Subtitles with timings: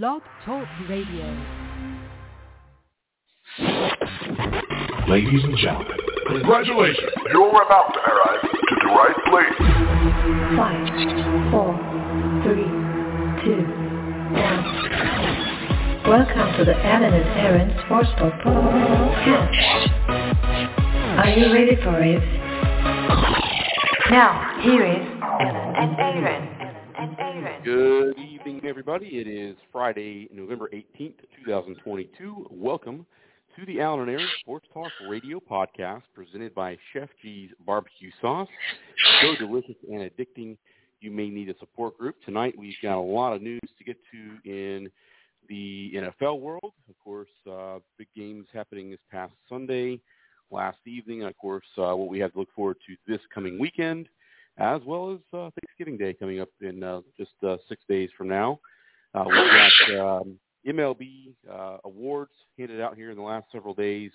[0.00, 1.26] Blog Talk Radio.
[5.06, 7.10] Ladies and gentlemen, congratulations.
[7.30, 9.58] You're about to arrive to the right place.
[10.56, 10.88] Five,
[11.52, 11.76] four,
[12.42, 12.72] three,
[13.44, 13.60] two,
[14.32, 14.64] one.
[16.08, 19.90] Welcome to the Alan and Aaron Sportsbook Podcast.
[21.18, 22.22] Are you ready for it?
[24.10, 26.61] Now, here is Alan and Aaron.
[27.64, 29.06] Good evening, everybody.
[29.06, 31.14] It is Friday, November 18th,
[31.44, 32.48] 2022.
[32.50, 33.06] Welcome
[33.56, 38.48] to the and Aaron Sports Talk Radio Podcast presented by Chef G's Barbecue Sauce.
[39.22, 40.58] So delicious and addicting,
[41.00, 42.16] you may need a support group.
[42.26, 44.90] Tonight, we've got a lot of news to get to in
[45.48, 46.72] the NFL world.
[46.90, 49.98] Of course, uh, big games happening this past Sunday,
[50.50, 53.58] last evening, and of course, uh, what we have to look forward to this coming
[53.58, 54.08] weekend
[54.58, 58.28] as well as uh, Thanksgiving Day coming up in uh, just uh, six days from
[58.28, 58.60] now.
[59.14, 64.10] Uh, we've got um, MLB uh, awards handed out here in the last several days: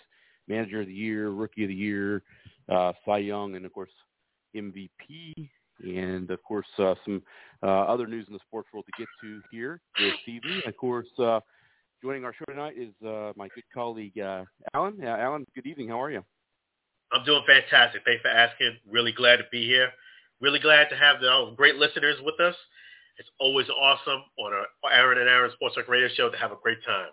[0.47, 2.23] Manager of the Year, Rookie of the Year,
[2.69, 3.91] uh, Cy Young, and of course
[4.55, 5.49] MVP.
[5.83, 7.21] And of course, uh, some
[7.61, 10.61] uh, other news in the sports world to get to here this evening.
[10.65, 11.39] Of course, uh,
[12.01, 14.97] joining our show tonight is uh, my good colleague uh, Alan.
[14.99, 15.89] Uh, Alan, good evening.
[15.89, 16.23] How are you?
[17.11, 18.01] I'm doing fantastic.
[18.05, 18.77] Thanks for asking.
[18.89, 19.89] Really glad to be here.
[20.39, 22.55] Really glad to have the great listeners with us.
[23.17, 26.57] It's always awesome on our Alan and Aaron Sports Talk Radio Show to have a
[26.61, 27.07] great time.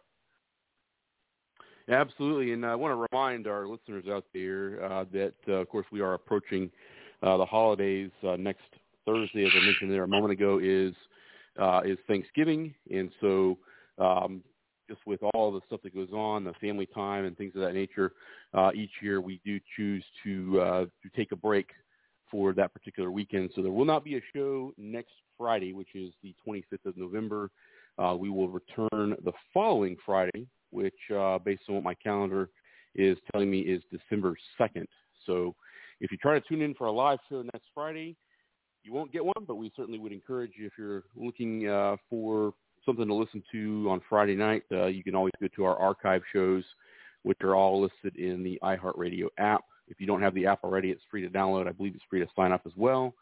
[1.88, 5.86] Absolutely, and I want to remind our listeners out there uh, that, uh, of course,
[5.92, 6.70] we are approaching
[7.22, 8.10] uh, the holidays.
[8.26, 8.64] Uh, next
[9.06, 10.94] Thursday, as I mentioned there a moment ago, is
[11.58, 13.58] uh, is Thanksgiving, and so
[13.98, 14.42] um,
[14.88, 17.74] just with all the stuff that goes on, the family time and things of that
[17.74, 18.12] nature,
[18.54, 21.68] uh, each year we do choose to uh, to take a break
[22.34, 23.48] for that particular weekend.
[23.54, 27.48] So there will not be a show next Friday, which is the 25th of November.
[27.96, 32.50] Uh, we will return the following Friday, which, uh, based on what my calendar
[32.96, 34.86] is telling me, is December 2nd.
[35.26, 35.54] So
[36.00, 38.16] if you try to tune in for a live show next Friday,
[38.82, 42.52] you won't get one, but we certainly would encourage you if you're looking uh, for
[42.84, 46.22] something to listen to on Friday night, uh, you can always go to our archive
[46.32, 46.64] shows,
[47.22, 49.62] which are all listed in the iHeartRadio app.
[49.88, 51.68] If you don't have the app already, it's free to download.
[51.68, 53.14] I believe it's free to sign up as well.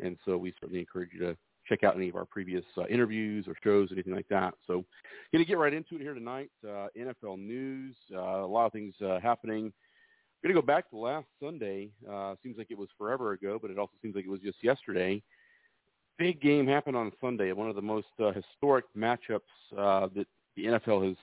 [0.00, 1.36] And so we certainly encourage you to
[1.68, 4.54] check out any of our previous uh, interviews or shows, anything like that.
[4.66, 4.84] So
[5.32, 6.50] going to get right into it here tonight.
[6.66, 9.72] Uh, NFL news, uh, a lot of things uh, happening.
[10.42, 11.90] Going to go back to last Sunday.
[12.10, 14.58] Uh, seems like it was forever ago, but it also seems like it was just
[14.62, 15.22] yesterday.
[16.18, 17.52] Big game happened on Sunday.
[17.52, 19.40] One of the most uh, historic matchups
[19.70, 21.16] that the NFL has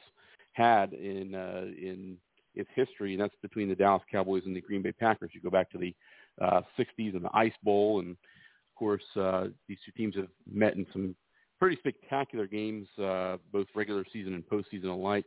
[0.54, 2.18] had in in
[2.60, 5.32] its history, and that's between the Dallas Cowboys and the Green Bay Packers.
[5.34, 5.96] You go back to the
[6.42, 10.76] uh, 60s and the Ice Bowl, and of course, uh, these two teams have met
[10.76, 11.16] in some
[11.60, 15.26] pretty spectacular games, uh, both regular season and postseason alike,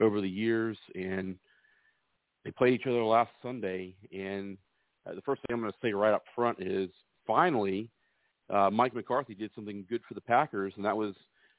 [0.00, 0.76] over the years.
[0.94, 1.36] And
[2.44, 3.94] they played each other last Sunday.
[4.12, 4.58] And
[5.06, 6.90] uh, the first thing I'm going to say right up front is
[7.26, 7.90] finally,
[8.48, 11.14] uh, Mike McCarthy did something good for the Packers, and that was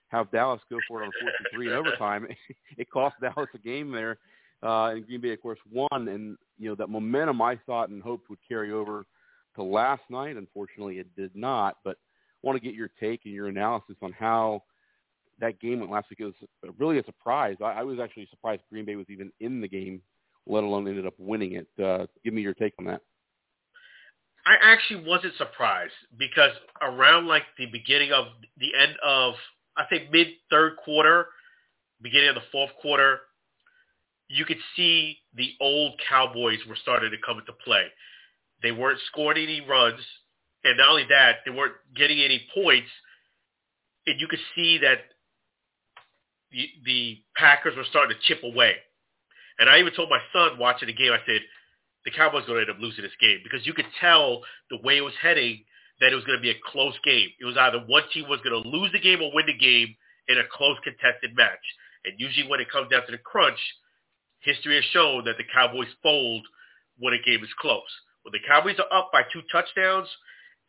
[0.09, 2.27] have Dallas go for it on fourth and three in overtime.
[2.77, 4.17] it cost Dallas a game there
[4.63, 5.89] uh, and Green Bay, of course, won.
[5.91, 9.05] And you know that momentum I thought and hoped would carry over
[9.55, 10.37] to last night.
[10.37, 11.77] Unfortunately, it did not.
[11.83, 11.97] But
[12.43, 14.63] I want to get your take and your analysis on how
[15.39, 16.19] that game went last week.
[16.19, 17.57] It was really a surprise.
[17.61, 20.01] I, I was actually surprised Green Bay was even in the game,
[20.47, 21.83] let alone ended up winning it.
[21.83, 23.01] Uh, give me your take on that.
[24.45, 26.51] I actually wasn't surprised because
[26.81, 28.25] around like the beginning of
[28.57, 29.35] the end of
[29.77, 31.27] I think mid third quarter,
[32.01, 33.19] beginning of the fourth quarter,
[34.31, 37.85] you could see the old Cowboys were starting to come into play.
[38.63, 39.99] They weren't scoring any runs,
[40.63, 42.89] and not only that, they weren't getting any points.
[44.07, 44.99] And you could see that
[46.51, 48.75] the, the Packers were starting to chip away.
[49.59, 51.41] And I even told my son watching the game, I said,
[52.05, 54.97] the Cowboys going to end up losing this game because you could tell the way
[54.97, 55.63] it was heading
[55.99, 57.29] that it was going to be a close game.
[57.39, 59.95] It was either one team was going to lose the game or win the game
[60.27, 61.61] in a close contested match.
[62.05, 63.59] And usually when it comes down to the crunch,
[64.41, 66.45] history has shown that the Cowboys fold
[66.97, 67.81] when a game is close.
[68.23, 70.07] When the Cowboys are up by two touchdowns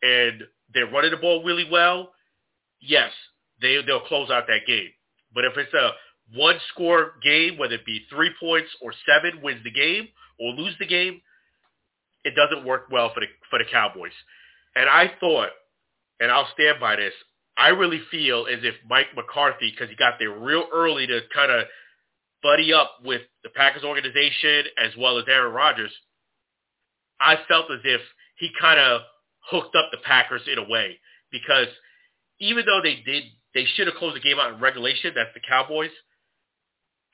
[0.01, 0.43] and
[0.73, 2.11] they're running the ball really well,
[2.81, 3.11] yes,
[3.61, 4.89] they, they'll close out that game.
[5.33, 5.91] But if it's a
[6.35, 10.07] one-score game, whether it be three points or seven wins the game
[10.39, 11.21] or lose the game,
[12.23, 14.13] it doesn't work well for the for the Cowboys.
[14.75, 15.49] And I thought,
[16.19, 17.13] and I'll stand by this,
[17.57, 21.51] I really feel as if Mike McCarthy, because he got there real early to kind
[21.51, 21.65] of
[22.43, 25.91] buddy up with the Packers organization as well as Aaron Rodgers,
[27.19, 28.01] I felt as if
[28.37, 29.01] he kind of
[29.49, 30.99] hooked up the Packers in a way
[31.31, 31.67] because
[32.39, 33.23] even though they did
[33.53, 35.13] they should have closed the game out in regulation.
[35.15, 35.91] That's the Cowboys.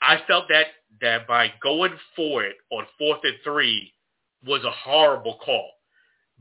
[0.01, 0.67] I felt that
[1.01, 3.93] that by going for it on fourth and three
[4.45, 5.69] was a horrible call.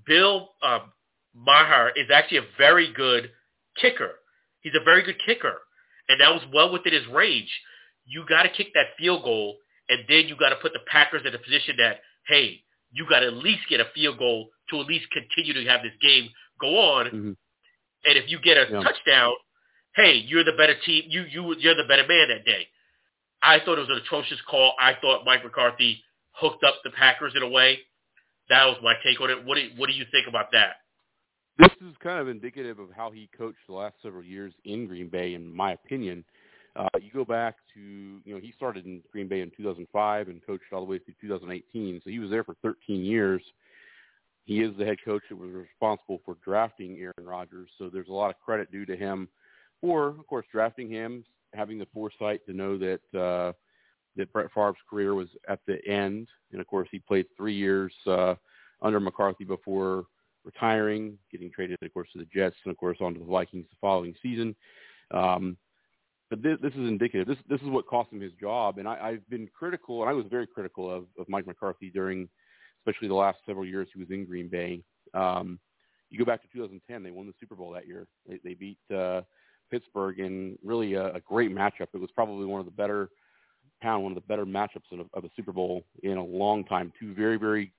[0.06, 0.92] Bill um,
[1.34, 3.30] Maher is actually a very good
[3.80, 4.12] kicker.
[4.60, 5.56] He's a very good kicker,
[6.08, 7.50] and that was well within his range.
[8.08, 9.56] You got to kick that field goal,
[9.88, 12.60] and then you got to put the Packers in a position that hey,
[12.92, 15.82] you got to at least get a field goal to at least continue to have
[15.82, 16.28] this game
[16.60, 17.06] go on.
[17.06, 17.32] Mm-hmm.
[18.04, 18.82] And if you get a Yeah.
[18.82, 19.34] touchdown,
[19.96, 21.04] hey, you're the better team.
[21.08, 22.68] You you you're the better man that day.
[23.42, 24.74] I thought it was an atrocious call.
[24.78, 26.02] I thought Mike McCarthy
[26.32, 27.78] hooked up the Packers in a way.
[28.48, 29.44] That was my take on it.
[29.44, 30.76] What do you, what do you think about that?
[31.58, 35.08] This is kind of indicative of how he coached the last several years in Green
[35.08, 36.24] Bay, in my opinion.
[36.78, 40.46] Uh, you go back to, you know, he started in Green Bay in 2005 and
[40.46, 42.00] coached all the way through 2018.
[42.04, 43.42] So he was there for 13 years.
[44.44, 47.68] He is the head coach that was responsible for drafting Aaron Rodgers.
[47.78, 49.28] So there's a lot of credit due to him
[49.80, 53.52] for, of course, drafting him, having the foresight to know that uh,
[54.16, 56.28] that Brett Favre's career was at the end.
[56.52, 58.36] And of course, he played three years uh,
[58.82, 60.06] under McCarthy before
[60.44, 63.66] retiring, getting traded, of course, to the Jets, and of course, on to the Vikings
[63.68, 64.54] the following season.
[65.10, 65.56] Um,
[66.30, 67.26] but this, this is indicative.
[67.26, 70.12] This this is what cost him his job, and I, I've been critical, and I
[70.12, 72.28] was very critical of, of Mike McCarthy during,
[72.80, 74.82] especially the last several years he was in Green Bay.
[75.14, 75.58] Um,
[76.10, 78.06] you go back to 2010, they won the Super Bowl that year.
[78.26, 79.22] They, they beat uh,
[79.70, 81.88] Pittsburgh in really a, a great matchup.
[81.92, 83.10] It was probably one of the better
[83.82, 86.92] pound, one of the better matchups of, of a Super Bowl in a long time.
[86.98, 87.72] Two very very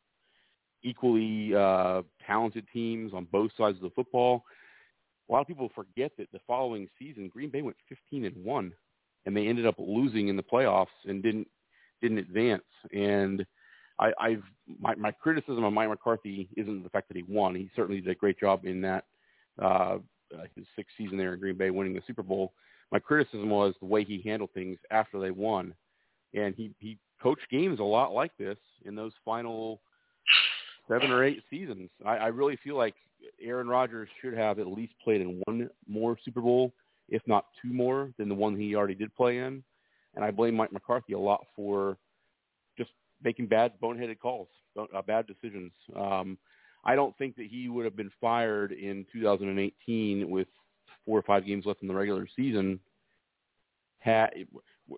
[0.84, 4.44] equally uh, talented teams on both sides of the football.
[5.30, 8.74] A lot of people forget that the following season, Green Bay went 15 and one,
[9.26, 11.48] and they ended up losing in the playoffs and didn't
[12.02, 12.64] didn't advance.
[12.94, 13.46] And
[14.00, 14.44] I, I've
[14.80, 17.56] my, my criticism of Mike McCarthy isn't the fact that he won.
[17.56, 19.06] He certainly did a great job in that
[19.62, 19.98] uh,
[20.34, 22.54] uh, his sixth season there in Green Bay, winning the Super Bowl.
[22.92, 25.76] My criticism was the way he handled things after they won,
[26.34, 29.82] and he he coached games a lot like this in those final
[30.88, 31.90] seven or eight seasons.
[32.04, 32.96] I, I really feel like
[33.42, 36.74] Aaron Rodgers should have at least played in one more Super Bowl,
[37.08, 39.64] if not two more, than the one he already did play in.
[40.16, 41.98] And I blame Mike McCarthy a lot for
[42.78, 42.92] just
[43.24, 45.72] making bad, boneheaded calls, uh, bad decisions.
[45.96, 46.38] Um,
[46.84, 50.48] I don't think that he would have been fired in 2018 with
[51.06, 52.80] four or five games left in the regular season,
[54.00, 54.30] had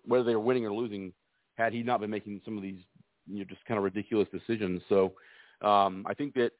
[0.04, 1.12] whether they were winning or losing,
[1.54, 2.80] had he not been making some of these
[3.26, 4.80] you know just kind of ridiculous decisions.
[4.88, 5.12] So
[5.60, 6.52] um, I think that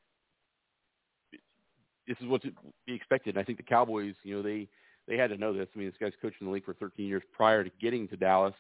[2.07, 2.53] this is what to
[2.87, 3.37] be expected.
[3.37, 4.69] And I think the Cowboys, you know, they
[5.09, 5.69] they had to know this.
[5.75, 8.17] I mean, this guy's coached in the league for 13 years prior to getting to
[8.17, 8.55] Dallas,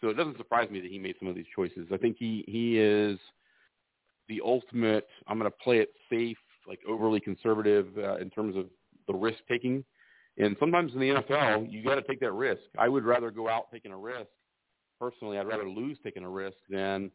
[0.00, 1.88] so it doesn't surprise me that he made some of these choices.
[1.92, 3.18] I think he he is
[4.28, 5.06] the ultimate.
[5.26, 8.66] I'm going to play it safe, like overly conservative uh, in terms of
[9.06, 9.84] the risk taking.
[10.38, 12.62] And sometimes in the NFL, you got to take that risk.
[12.78, 14.28] I would rather go out taking a risk.
[14.98, 17.10] Personally, I'd rather lose taking a risk than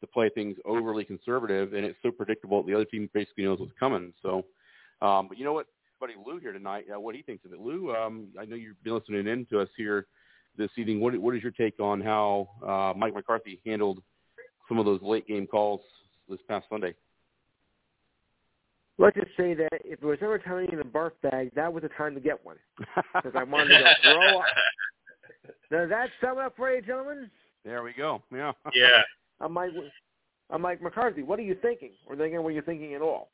[0.00, 2.62] to play things overly conservative, and it's so predictable.
[2.62, 4.12] The other team basically knows what's coming.
[4.22, 4.44] So,
[5.02, 5.66] um, but you know what,
[6.00, 7.60] buddy Lou here tonight, uh, what he thinks of it.
[7.60, 10.06] Lou, um, I know you've been listening in to us here
[10.56, 11.00] this evening.
[11.00, 14.02] What, what is your take on how uh, Mike McCarthy handled
[14.68, 15.80] some of those late game calls
[16.28, 16.94] this past Sunday?
[19.00, 21.82] Let's just say that if there was ever time in a barf bag, that was
[21.82, 22.56] the time to get one.
[23.14, 24.44] Because I wanted to go throw up.
[25.70, 27.30] Does that sum up for you, gentlemen?
[27.64, 28.22] there we go.
[28.32, 28.52] Yeah.
[28.74, 29.02] yeah.
[29.40, 29.70] I'm Mike,
[30.50, 31.22] I'm Mike McCarthy.
[31.22, 31.90] What are you thinking?
[32.06, 33.30] Or thinking what you're thinking at all?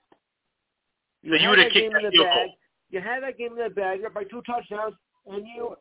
[1.27, 2.47] So you had would have that kicked game in that the field bag.
[2.47, 2.55] goal.
[2.91, 3.99] You had that game in the bag.
[4.01, 4.95] You're up by two touchdowns,
[5.27, 5.75] and you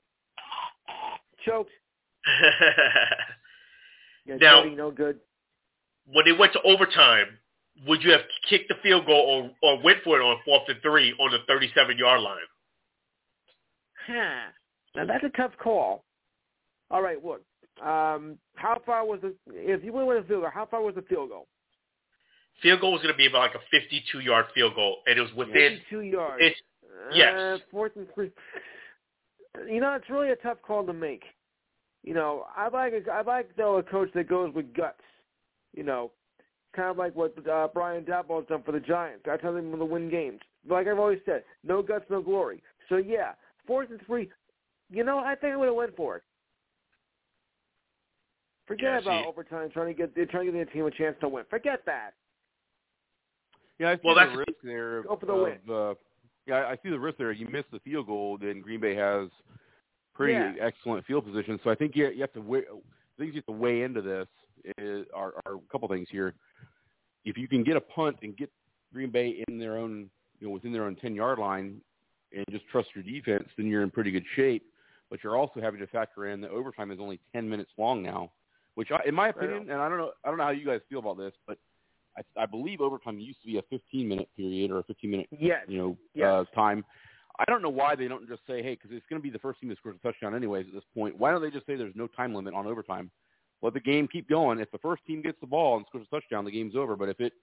[1.45, 1.71] choked.
[4.25, 5.19] You're Now- no good.
[6.05, 7.37] when they went to overtime,
[7.87, 10.79] would you have kicked the field goal or, or went for it on fourth and
[10.81, 12.37] three on the 37-yard line?
[14.07, 14.51] Huh.
[14.95, 16.03] Now that's a tough call.
[16.91, 17.41] All right, look.
[17.81, 20.51] Um, how far was the if you went with a field goal?
[20.53, 21.47] How far was the field goal?
[22.61, 25.33] Field goal was going to be about like a 52-yard field goal, and it was
[25.33, 25.79] within.
[25.79, 26.37] Fifty-two yards.
[26.39, 26.59] It's
[27.13, 27.33] yes.
[27.33, 28.31] Uh, fourth and three.
[29.69, 31.23] You know, it's really a tough call to make.
[32.03, 35.01] You know, I like a, I like though a coach that goes with guts.
[35.75, 36.11] You know,
[36.75, 39.23] kind of like what uh, Brian Daboll has done for the Giants.
[39.25, 40.39] That's how they're able to win games.
[40.69, 42.61] Like I've always said, no guts, no glory.
[42.89, 43.33] So yeah,
[43.65, 44.29] fourth and three.
[44.89, 46.23] You know, I think I would have went for it.
[48.67, 51.27] Forget Yeah, about overtime trying to get trying to give the team a chance to
[51.27, 51.43] win.
[51.49, 52.13] Forget that.
[53.79, 55.03] Yeah, I see Well, the that's- risk there.
[55.03, 55.59] Go for the of, win.
[55.69, 55.93] Uh,
[56.45, 57.31] yeah, I see the risk there.
[57.31, 59.29] You miss the field goal, then Green Bay has
[60.13, 60.53] pretty Yeah.
[60.59, 61.59] excellent field position.
[61.63, 62.63] So I think you, you have to weigh,
[63.17, 64.27] things you have to weigh into this
[64.77, 66.33] is, are, are a couple things here.
[67.25, 68.51] If you can get a punt and get
[68.93, 71.81] Green Bay in their own, you know, within their own ten yard line,
[72.35, 74.63] and just trust your defense, then you're in pretty good shape.
[75.09, 78.31] But you're also having to factor in that overtime is only 10 minutes long now,
[78.75, 80.81] which, I, in my opinion, and I don't know, I don't know how you guys
[80.89, 81.59] feel about this, but
[82.17, 85.27] I, I believe overtime used to be a 15 minute period or a 15 minute,
[85.37, 85.61] yes.
[85.67, 86.27] you know, yes.
[86.27, 86.85] uh, time.
[87.39, 89.39] I don't know why they don't just say, hey, because it's going to be the
[89.39, 91.17] first team that scores a touchdown anyways at this point.
[91.17, 93.09] Why don't they just say there's no time limit on overtime?
[93.63, 94.59] Let the game keep going.
[94.59, 96.95] If the first team gets the ball and scores a touchdown, the game's over.
[96.95, 97.33] But if it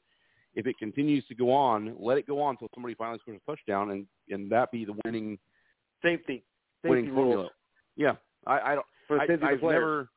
[0.54, 3.50] if it continues to go on, let it go on until somebody finally scores a
[3.50, 5.38] touchdown, and and that be the winning
[6.02, 6.44] safety,
[6.82, 7.16] safety winning rules.
[7.16, 7.50] formula.
[7.96, 8.12] Yeah,
[8.46, 8.86] I, I don't.
[9.08, 9.62] For I, I've players.
[9.62, 10.08] never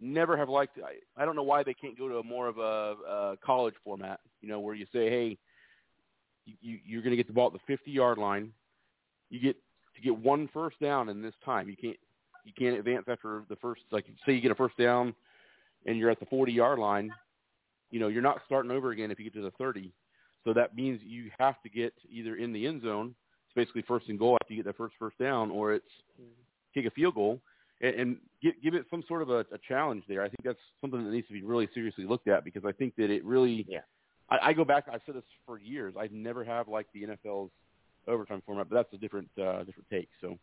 [0.00, 0.78] never have liked.
[0.78, 2.62] I, I don't know why they can't go to a more of a,
[3.08, 4.20] a college format.
[4.40, 5.38] You know, where you say, hey,
[6.60, 8.52] you, you're going to get the ball at the 50 yard line.
[9.30, 9.56] You get
[9.94, 11.68] to get one first down in this time.
[11.68, 11.96] You can't
[12.44, 13.82] you can't advance after the first.
[13.90, 15.14] Like say you get a first down
[15.86, 17.12] and you're at the 40 yard line.
[17.90, 19.92] You know, you're not starting over again if you get to the 30.
[20.44, 23.14] So that means you have to get either in the end zone.
[23.46, 25.86] It's basically first and goal after you get that first first down, or it's
[26.20, 26.30] mm-hmm.
[26.74, 27.40] kick a field goal
[27.80, 30.22] and, and give, give it some sort of a, a challenge there.
[30.22, 32.94] I think that's something that needs to be really seriously looked at because I think
[32.96, 33.66] that it really.
[33.68, 33.80] Yeah.
[34.28, 34.86] I, I go back.
[34.92, 35.94] I've said this for years.
[35.98, 37.50] I've never have liked the NFL's
[38.08, 40.08] overtime format, but that's a different uh, different take.
[40.20, 40.38] So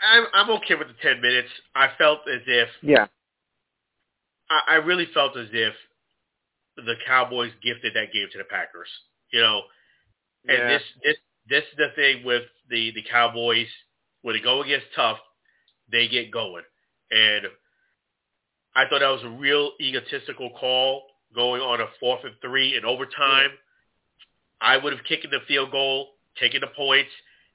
[0.00, 1.48] I'm I'm okay with the ten minutes.
[1.74, 3.06] I felt as if Yeah.
[4.50, 5.74] I, I really felt as if
[6.76, 8.88] the Cowboys gifted that game to the Packers.
[9.32, 9.62] You know,
[10.48, 10.68] and Yeah.
[10.68, 11.16] this this
[11.48, 13.66] this is the thing with the the Cowboys
[14.22, 15.18] when they go against tough,
[15.90, 16.64] they get going.
[17.10, 17.46] And
[18.74, 21.02] I thought that was a real egotistical call
[21.34, 23.50] going on a fourth and three in overtime.
[24.60, 26.08] I would have kicked the field goal,
[26.40, 27.10] taken the points,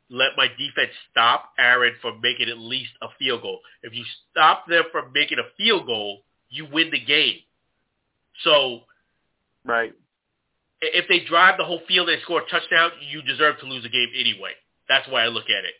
[0.09, 3.59] let my defense stop Aaron from making at least a field goal.
[3.81, 7.39] If you stop them from making a field goal, you win the game.
[8.43, 8.81] So
[9.65, 9.93] Right.
[10.81, 13.89] if they drive the whole field and score a touchdown, you deserve to lose the
[13.89, 14.53] game anyway.
[14.87, 15.75] That's why I look at it.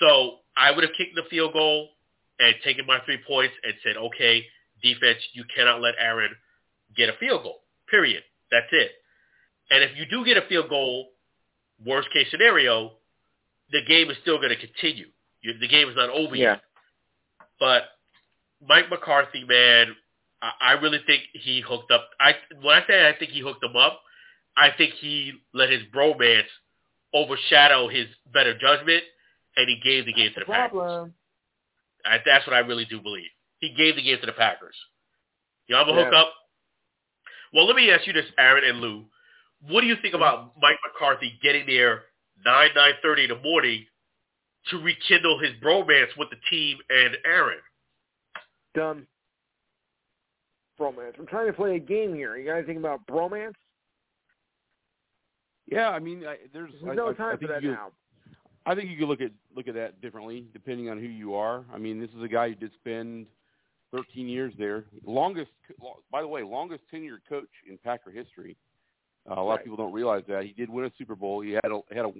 [0.00, 1.88] So I would have kicked the field goal
[2.38, 4.44] and taken my three points and said, okay,
[4.82, 6.30] defense, you cannot let Aaron
[6.96, 7.60] get a field goal.
[7.90, 8.22] Period.
[8.50, 8.90] That's it.
[9.70, 11.08] And if you do get a field goal,
[11.84, 12.92] worst case scenario,
[13.72, 15.06] the game is still going to continue.
[15.42, 16.52] The game is not over Yeah.
[16.52, 16.62] yet.
[17.58, 17.84] But
[18.66, 19.96] Mike McCarthy, man,
[20.60, 22.10] I, really think he hooked up.
[22.20, 24.00] I when I say I think he hooked him up,
[24.56, 26.46] I think he let his bromance
[27.14, 29.02] overshadow his better judgment,
[29.56, 31.10] and he gave the game to the Packers.
[32.04, 33.30] I, that's what I really do believe.
[33.58, 34.76] He gave the game to the Packers.
[35.66, 36.04] You know, I'm a Yeah.
[36.04, 36.32] hook up.
[37.52, 39.04] Well, let me ask you this, Aaron and Lou.
[39.68, 42.04] What do you think about Mike McCarthy getting there
[42.44, 43.86] nine nine thirty in the morning
[44.68, 47.58] to rekindle his bromance with the team and Aaron?
[48.74, 49.06] Done.
[50.78, 51.18] Bromance.
[51.18, 52.36] I'm trying to play a game here.
[52.36, 53.54] You guys think about bromance?
[55.66, 57.90] yeah, I mean, I, there's There's I, no time I for that you, now.
[58.66, 61.64] I think you could look at look at that differently depending on who you are.
[61.72, 63.26] I mean, this is a guy who did spend
[63.92, 65.50] 13 years there, longest.
[66.10, 68.56] By the way, longest tenured coach in Packer history.
[69.30, 69.58] Uh, a lot Right.
[69.60, 71.40] of people don't realize that he did win a Super Bowl.
[71.40, 72.12] He had a had a,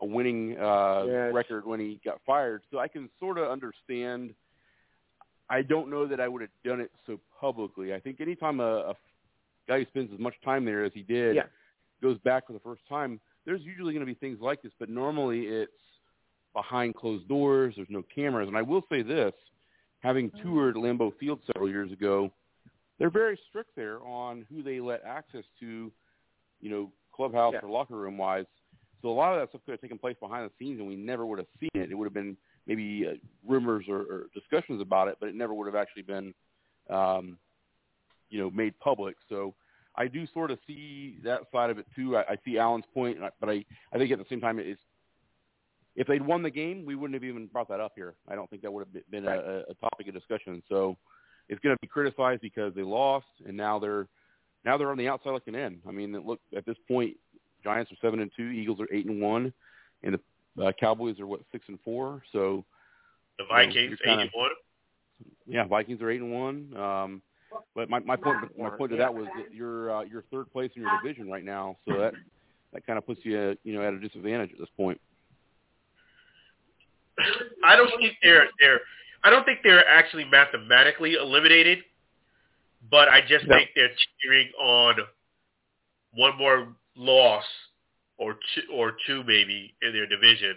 [0.00, 1.34] a winning uh, Yes.
[1.34, 2.62] record when he got fired.
[2.70, 4.34] So I can sort of understand.
[5.50, 7.94] I don't know that I would have done it so publicly.
[7.94, 8.94] I think anytime a, a
[9.66, 11.44] guy who spends as much time there as he did Yeah.
[12.02, 14.90] goes back for the first time, there's usually going to be things like this, but
[14.90, 15.72] normally it's
[16.58, 17.74] behind closed doors.
[17.76, 18.48] There's no cameras.
[18.48, 19.32] And I will say this,
[20.00, 22.32] having toured Lambeau Field several years ago,
[22.98, 25.92] they're very strict there on who they let access to,
[26.60, 27.60] you know, clubhouse Yeah.
[27.62, 28.46] or locker room wise.
[29.02, 30.96] So a lot of that stuff could have taken place behind the scenes, and we
[30.96, 31.92] never would have seen it.
[31.92, 32.36] It would have been
[32.66, 33.14] maybe uh,
[33.46, 36.34] rumors or, or discussions about it, but it never would have actually been,
[36.90, 37.38] um,
[38.30, 39.14] you know, made public.
[39.28, 39.54] So
[39.94, 42.16] I do sort of see that side of it too.
[42.16, 44.80] I, I see Alan's point, but I, I think at the same time, it's
[45.98, 48.14] if they'd won the game, we wouldn't have even brought that up here.
[48.28, 49.38] I don't think that would have been Right.
[49.40, 50.62] a, a topic of discussion.
[50.68, 50.96] So
[51.48, 54.06] it's going to be criticized because they lost, and now they're
[54.64, 55.80] now they're on the outside looking in.
[55.88, 57.16] I mean, look at this point,
[57.64, 59.52] Giants are seven and two, Eagles are eight and one,
[60.04, 60.16] and
[60.56, 62.22] the uh, Cowboys are what six and four.
[62.32, 62.64] So
[63.38, 64.50] The Vikings, you're kinda- eighty one.
[65.48, 66.76] yeah, Vikings are eight and one.
[66.76, 67.22] Um,
[67.74, 70.70] but my, my point my point to that was that you're uh, you're third place
[70.76, 72.14] in your division right now, so that
[72.72, 75.00] that kind of puts you uh, you know at a disadvantage at this point.
[77.68, 78.80] I don't think they're they're
[79.24, 81.80] I don't think they're actually mathematically eliminated,
[82.90, 83.56] but I just No.
[83.56, 83.90] think they're
[84.22, 84.96] cheering on
[86.14, 87.44] one more loss
[88.16, 90.56] or two, or two maybe in their division,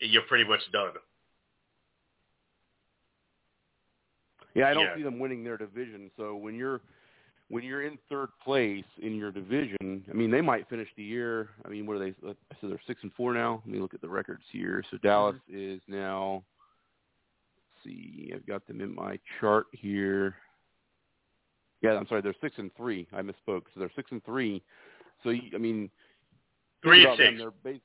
[0.00, 0.92] and you're pretty much done.
[4.54, 4.96] Yeah, I don't Yeah.
[4.96, 6.10] see them winning their division.
[6.16, 6.80] So when you're
[7.48, 11.50] when you're in third place in your division, I mean, they might finish the year.
[11.64, 12.14] I mean, what are they?
[12.60, 13.62] So they're six and four now.
[13.64, 14.82] Let me look at the records here.
[14.90, 15.74] So Dallas mm-hmm.
[15.74, 16.42] is now.
[17.58, 20.34] Let's see, I've got them in my chart here.
[21.82, 22.22] Yeah, I'm sorry.
[22.22, 23.06] They're six and three.
[23.12, 23.62] I misspoke.
[23.74, 24.62] So they're six and three.
[25.22, 25.88] So I mean,
[26.82, 27.28] three and six.
[27.28, 27.80] Them, they're base,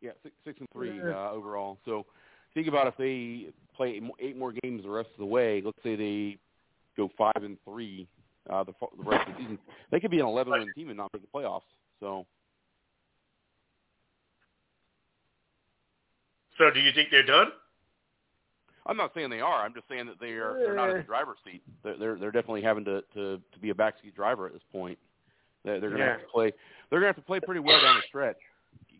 [0.00, 1.78] yeah, six, six and three uh, overall.
[1.84, 2.04] So
[2.54, 5.62] think about if they play eight more games the rest of the way.
[5.64, 6.38] Let's say they
[6.98, 8.06] go five and three
[8.50, 9.58] uh, the, the rest of the season.
[9.90, 11.62] They could be an 11 win team and not make the playoffs.
[12.00, 12.26] So.
[16.58, 17.48] So do you think they're done?
[18.86, 19.64] I'm not saying they are.
[19.64, 21.62] I'm just saying that they are they're not in the driver's seat.
[21.84, 24.98] They're they're, they're definitely having to, to to be a backseat driver at this point.
[25.64, 26.12] They're, they're going to yeah.
[26.12, 26.52] have to play.
[26.88, 28.38] They're going to have to play pretty well down the stretch,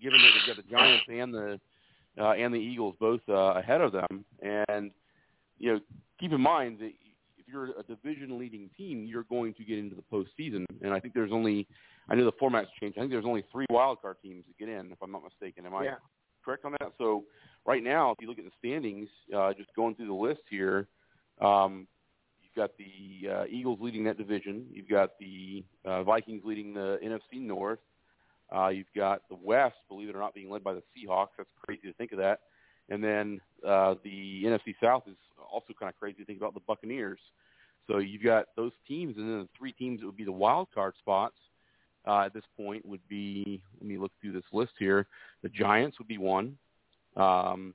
[0.00, 1.60] given that they've got the Giants and the
[2.20, 4.24] uh, and the Eagles both uh, ahead of them.
[4.42, 4.90] And
[5.58, 5.80] you know,
[6.20, 7.07] keep in mind that if
[7.50, 10.64] you're a division leading team, you're going to get into the postseason.
[10.82, 11.66] And I think there's only
[12.08, 12.98] I know the format's changed.
[12.98, 15.66] I think there's only three wild card teams that get in, if I'm not mistaken.
[15.66, 15.94] Am I yeah.
[16.44, 16.92] correct on that?
[16.96, 17.24] So
[17.66, 20.88] right now, if you look at the standings, uh, just going through the list here,
[21.40, 21.86] um,
[22.42, 24.66] you've got the uh, Eagles leading that division.
[24.72, 27.80] You've got the uh, Vikings leading the NFC North.
[28.54, 31.28] Uh, you've got the West, believe it or not, being led by the Seahawks.
[31.36, 32.40] That's crazy to think of that.
[32.88, 35.16] And then uh, the NFC South is
[35.52, 37.18] also kind of crazy to think about the Buccaneers.
[37.86, 40.68] So you've got those teams, and then the three teams that would be the wild
[40.74, 41.36] card spots
[42.06, 43.62] uh, at this point would be.
[43.80, 45.06] Let me look through this list here.
[45.42, 46.56] The Giants would be one
[47.16, 47.74] um,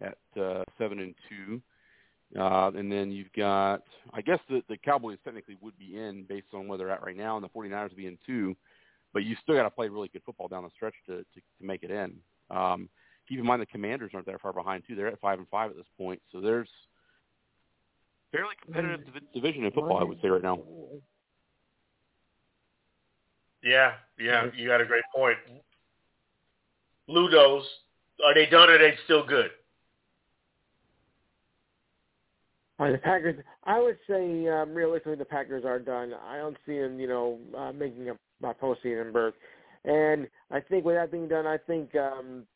[0.00, 1.60] at uh, seven and two.
[2.38, 3.82] Uh, and then you've got,
[4.14, 7.16] I guess the, the Cowboys technically would be in based on where they're at right
[7.16, 8.54] now, and the 49ers would be in two
[9.12, 11.64] but you still got to play really good football down the stretch to, to, to
[11.64, 12.16] make it in.
[12.50, 12.88] Um,
[13.30, 14.96] keep in mind the Commanders aren't that far behind too.
[14.96, 16.68] They're at five and five at this point, so there's
[18.32, 19.00] fairly competitive
[19.32, 20.58] division in football, I would say right now.
[23.62, 25.36] Yeah, yeah, you got a great point.
[27.08, 27.62] Ludos,
[28.24, 29.50] are they done or are they still good?
[32.78, 36.14] the Packers, I would say um, realistically the Packers are done.
[36.26, 39.34] I don't see them, you know, uh, making a my postseason berth.
[39.84, 42.46] And I think with that being done, I think um,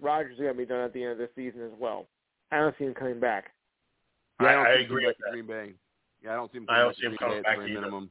[0.00, 2.06] Rodgers is going to be done at the end of the season as well.
[2.52, 3.52] I don't see him coming back.
[4.40, 5.72] Yeah, I, don't I see agree with back Green Bay.
[6.22, 6.76] Yeah, I don't see him Coming back.
[6.76, 7.80] I don't back see him coming back either.
[7.80, 8.10] minimum.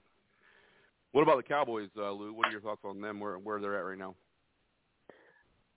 [1.11, 2.33] What about the Cowboys, uh, Lou?
[2.33, 3.19] What are your thoughts on them?
[3.19, 4.15] Where where they're at right now?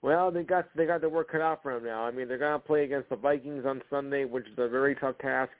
[0.02, 2.04] Well, they got they got their work cut out for them now.
[2.04, 4.94] I mean, they're going to play against the Vikings on Sunday, which is a very
[4.94, 5.52] tough task.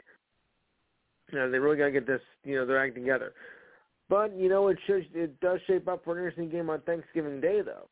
[1.33, 3.33] You know, they really got to get this, you know, their act together.
[4.09, 7.41] But you know, it should it does shape up for an interesting game on Thanksgiving
[7.41, 7.89] Day, though.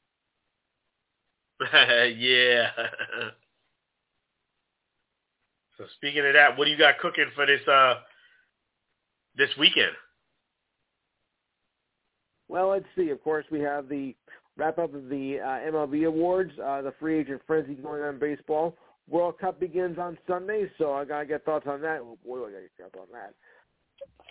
[2.17, 2.69] yeah.
[5.79, 7.95] so speaking of that, what do you got cooking for this uh
[9.37, 9.93] this weekend?
[12.49, 13.11] Well, let's see.
[13.11, 14.15] Of course, we have the
[14.57, 18.21] wrap up of the uh, MLB awards, uh, the free agent frenzy going on in
[18.21, 18.77] baseball.
[19.09, 22.01] World Cup begins on Sunday, so I gotta get thoughts on that.
[22.01, 23.21] Oh, boy, I gotta get thoughts on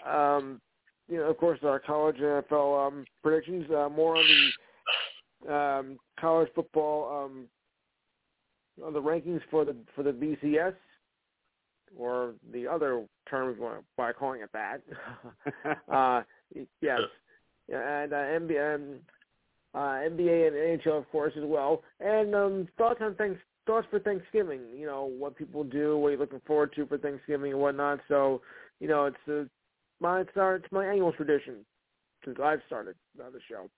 [0.04, 0.10] that.
[0.10, 0.62] Um,
[1.08, 3.70] you know, of course, our college NFL um, predictions.
[3.70, 4.50] Uh, more on the
[5.50, 7.48] um, college football um,
[8.78, 10.76] the rankings for the for the BCS,
[11.98, 13.56] or the other term
[13.98, 14.82] by calling it that.
[15.92, 16.22] uh,
[16.82, 17.00] yes,
[17.70, 19.00] and uh, NBA, um,
[19.76, 21.84] uh, NBA and NHL, of course, as well.
[22.00, 23.38] And um, thoughts on things.
[23.66, 27.54] Thoughts for Thanksgiving, you know, what people do, what you're looking forward to for Thanksgiving
[27.54, 28.00] and whatnot.
[28.10, 28.42] So,
[28.82, 29.48] you know, it's a
[30.02, 31.66] my it's, our, it's my annual tradition
[32.26, 33.70] since I've started uh, the show.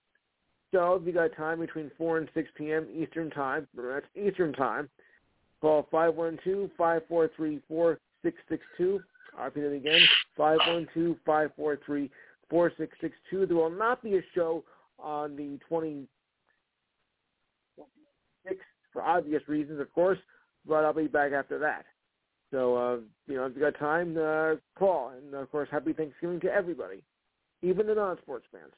[0.72, 2.86] So if you got time between 4 and 6 p.m.
[2.94, 4.88] Eastern Time, that's Eastern Time,
[5.60, 7.60] call 512-543-4662.
[9.38, 10.00] I'll repeat it again,
[10.38, 12.08] 512-543-4662.
[13.30, 14.64] There will not be a show
[14.98, 16.06] on the 26th
[18.92, 20.18] for obvious reasons, of course,
[20.66, 21.84] but I'll be back after that.
[22.50, 25.10] So, uh, you know, if you got time, uh, call.
[25.10, 27.02] And, of course, happy Thanksgiving to everybody,
[27.62, 28.72] even the non-sports fans.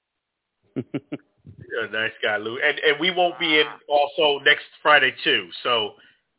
[1.71, 2.59] You're a nice guy, Lou.
[2.59, 5.49] And, and we won't be in also next Friday, too.
[5.63, 5.95] So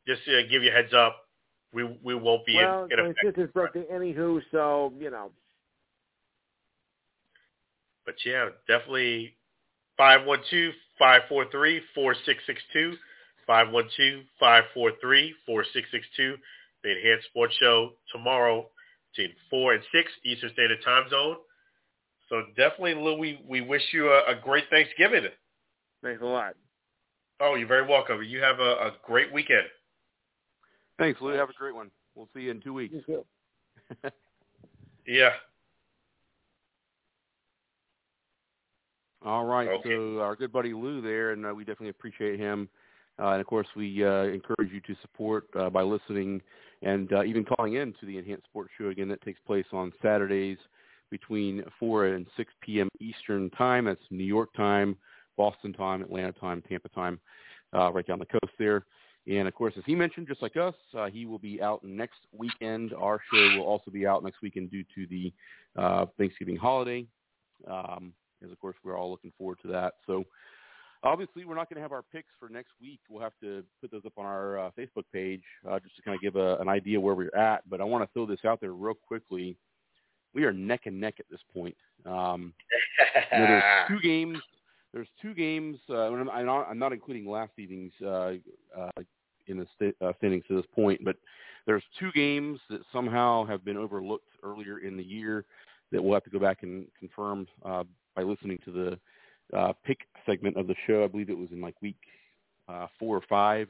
[0.08, 1.26] just to give you a heads up,
[1.72, 5.30] we we won't be well, in, in my sister's birthday anywho, so, you know.
[8.06, 9.36] But, yeah, definitely
[10.00, 12.98] 512-543-4662,
[13.48, 16.40] 512-543-4662
[16.84, 18.68] the Enhanced Sports Show tomorrow
[19.12, 21.38] between 4 and 6 Eastern Standard Time Zone.
[22.30, 25.24] So definitely, Lou, we, we wish you a, a great Thanksgiving.
[26.04, 26.54] Thanks a lot.
[27.42, 28.22] Oh, you're very welcome.
[28.24, 29.66] You have a, a great weekend.
[30.98, 31.30] Thanks, Lou.
[31.32, 31.90] Have a great one.
[32.16, 32.96] We'll see you in two weeks.
[33.08, 33.26] You
[35.08, 35.32] Yeah.
[39.26, 39.68] All right.
[39.68, 39.96] Okay.
[39.96, 42.70] So our good buddy Lou there, and uh, we definitely appreciate him.
[43.20, 46.42] Uh, and of course, we uh, encourage you to support uh, by listening
[46.84, 49.10] and uh, even calling in to the Enhanced Sports Show again.
[49.10, 50.58] That takes place on Saturdays
[51.10, 52.90] between 4 and 6 p.m.
[53.00, 53.86] Eastern Time.
[53.86, 54.96] That's New York time,
[55.38, 57.20] Boston time, Atlanta time, Tampa time,
[57.74, 58.86] uh, right down the coast there.
[59.28, 62.20] And of course, as he mentioned, just like us, uh, he will be out next
[62.36, 62.94] weekend.
[62.94, 65.34] Our show will also be out next weekend due to the
[65.80, 67.06] uh, Thanksgiving holiday.
[67.70, 69.96] Um, as of course, we're all looking forward to that.
[70.08, 70.24] So
[71.04, 73.00] obviously, we're not going to have our picks for next week.
[73.10, 76.16] We'll have to put those up on our uh, Facebook page uh, just to kind
[76.16, 77.70] of give a, an idea where we're at.
[77.70, 79.58] But I want to throw this out there real quickly.
[80.34, 81.76] We are neck and neck at this point.
[82.06, 82.54] Um,
[83.32, 84.38] you know, there's two games.
[84.94, 85.78] There's two games.
[85.90, 88.34] Uh, and I'm, I'm, not, I'm not including last evening's uh,
[88.78, 89.02] uh,
[89.48, 91.16] in the st- uh, standings to this point, but
[91.66, 95.46] there's two games that somehow have been overlooked earlier in the year
[95.92, 97.84] that we'll have to go back and confirm uh,
[98.16, 101.04] by listening to the uh, pick segment of the show.
[101.04, 101.98] I believe it was in like week
[102.68, 103.70] uh, four or five.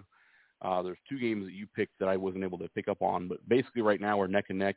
[0.61, 3.27] Uh, there's two games that you picked that I wasn't able to pick up on,
[3.27, 4.75] but basically right now we're neck and neck.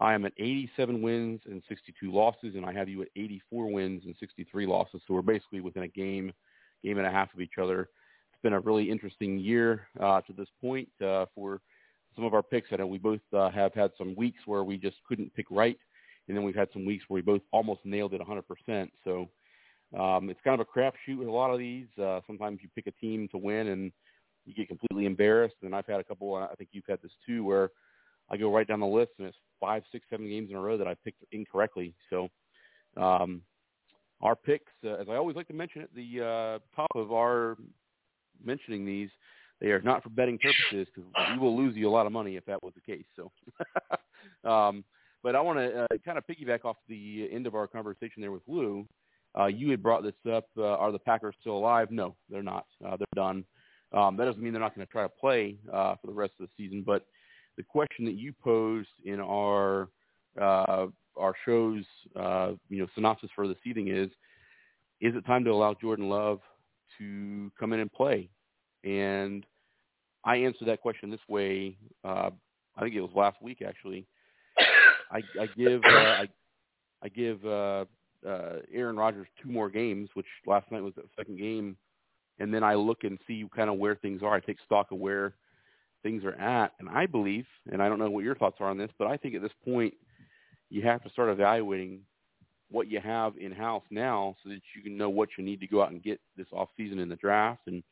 [0.00, 4.02] I am at 87 wins and 62 losses, and I have you at 84 wins
[4.04, 5.00] and 63 losses.
[5.06, 6.32] So we're basically within a game,
[6.84, 7.82] game and a half of each other.
[8.32, 11.60] It's been a really interesting year uh, to this point uh, for
[12.14, 12.68] some of our picks.
[12.72, 15.78] I know we both uh, have had some weeks where we just couldn't pick right,
[16.28, 18.90] and then we've had some weeks where we both almost nailed it 100%.
[19.02, 19.28] So
[19.98, 21.86] um, it's kind of a crapshoot with a lot of these.
[22.00, 23.92] Uh, sometimes you pick a team to win and
[24.44, 25.56] you get completely embarrassed.
[25.62, 26.34] And I've had a couple.
[26.34, 27.70] I think you've had this too, where
[28.30, 30.76] I go right down the list and it's five, six, seven games in a row
[30.76, 31.94] that I picked incorrectly.
[32.10, 32.28] So
[32.96, 33.42] um,
[34.20, 37.56] our picks, uh, as I always like to mention at the uh, top of our
[38.44, 39.10] mentioning these,
[39.60, 42.36] they are not for betting purposes because we will lose you a lot of money
[42.36, 43.04] if that was the case.
[43.16, 43.30] So,
[44.48, 44.84] um,
[45.22, 48.30] but I want to uh, kind of piggyback off the end of our conversation there
[48.30, 48.86] with Lou.
[49.38, 50.46] Uh, you had brought this up.
[50.56, 51.90] Uh, are the Packers still alive?
[51.90, 52.66] No, they're not.
[52.84, 53.44] Uh, they're done.
[53.92, 56.34] Um, that doesn't mean they're not going to try to play uh, for the rest
[56.40, 56.82] of the season.
[56.86, 57.06] But
[57.58, 59.90] the question that you posed in our
[60.40, 61.84] uh, our show's
[62.16, 64.08] uh, you know synopsis for the seating is:
[65.02, 66.40] Is it time to allow Jordan Love
[66.96, 68.30] to come in and play?
[68.84, 69.44] And
[70.24, 71.76] I answered that question this way.
[72.04, 72.30] Uh,
[72.76, 74.06] I think it was last week actually.
[75.10, 76.28] I, I give uh, I,
[77.02, 77.84] I give uh,
[78.26, 81.76] uh, Aaron Rodgers two more games, which last night was the second game,
[82.38, 84.34] and then I look and see kind of where things are.
[84.34, 85.34] I take stock of where
[86.02, 88.78] things are at, and I believe, and I don't know what your thoughts are on
[88.78, 89.94] this, but I think at this point
[90.70, 92.00] you have to start evaluating
[92.70, 95.66] what you have in house now, so that you can know what you need to
[95.66, 97.82] go out and get this off season in the draft and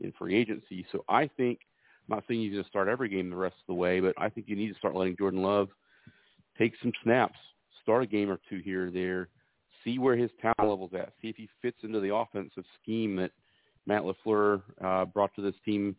[0.00, 0.84] in free agency.
[0.90, 1.60] So I think,
[2.08, 4.12] I'm not saying he's going to start every game the rest of the way, but
[4.18, 5.68] I think you need to start letting Jordan Love
[6.58, 7.38] take some snaps,
[7.82, 9.28] start a game or two here or there,
[9.84, 13.30] see where his talent level's at, see if he fits into the offensive scheme that
[13.86, 15.94] Matt LaFleur uh, brought to this team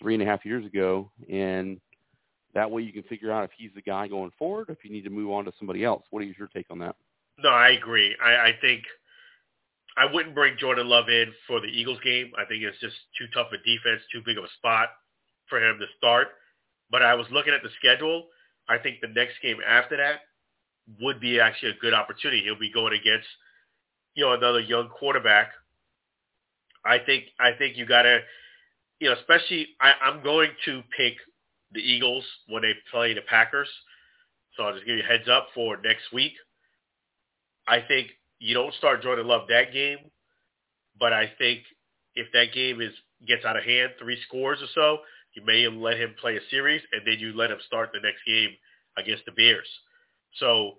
[0.00, 1.80] three and a half years ago, and
[2.54, 5.04] that way you can figure out if he's the guy going forward, if you need
[5.04, 6.04] to move on to somebody else.
[6.10, 6.96] What is your take on that?
[7.38, 8.16] No, I agree.
[8.24, 8.82] I, I think
[9.96, 12.32] I wouldn't bring Jordan Love in for the Eagles game.
[12.38, 14.88] I think it's just too tough a defense, too big of a spot
[15.48, 16.28] for him to start.
[16.90, 18.26] But I was looking at the schedule.
[18.68, 20.20] I think the next game after that
[21.00, 22.42] would be actually a good opportunity.
[22.42, 23.26] He'll be going against,
[24.14, 25.50] you know, another young quarterback.
[26.84, 28.20] I think I think you gotta,
[29.00, 31.14] you know, especially I, I'm going to pick
[31.72, 33.68] the Eagles when they play the Packers.
[34.56, 36.32] So I'll just give you a heads up for next week.
[37.68, 39.98] I think you don't start Jordan Love that game,
[40.98, 41.60] but I think
[42.14, 42.92] if that game is
[43.26, 44.98] gets out of hand, three scores or so,
[45.34, 48.20] you may let him play a series, and then you let him start the next
[48.26, 48.50] game
[48.96, 49.66] against the Bears.
[50.38, 50.72] So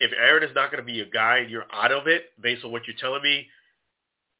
[0.00, 2.64] if Aaron is not going to be a guy and you're out of it based
[2.64, 3.46] on what you're telling me,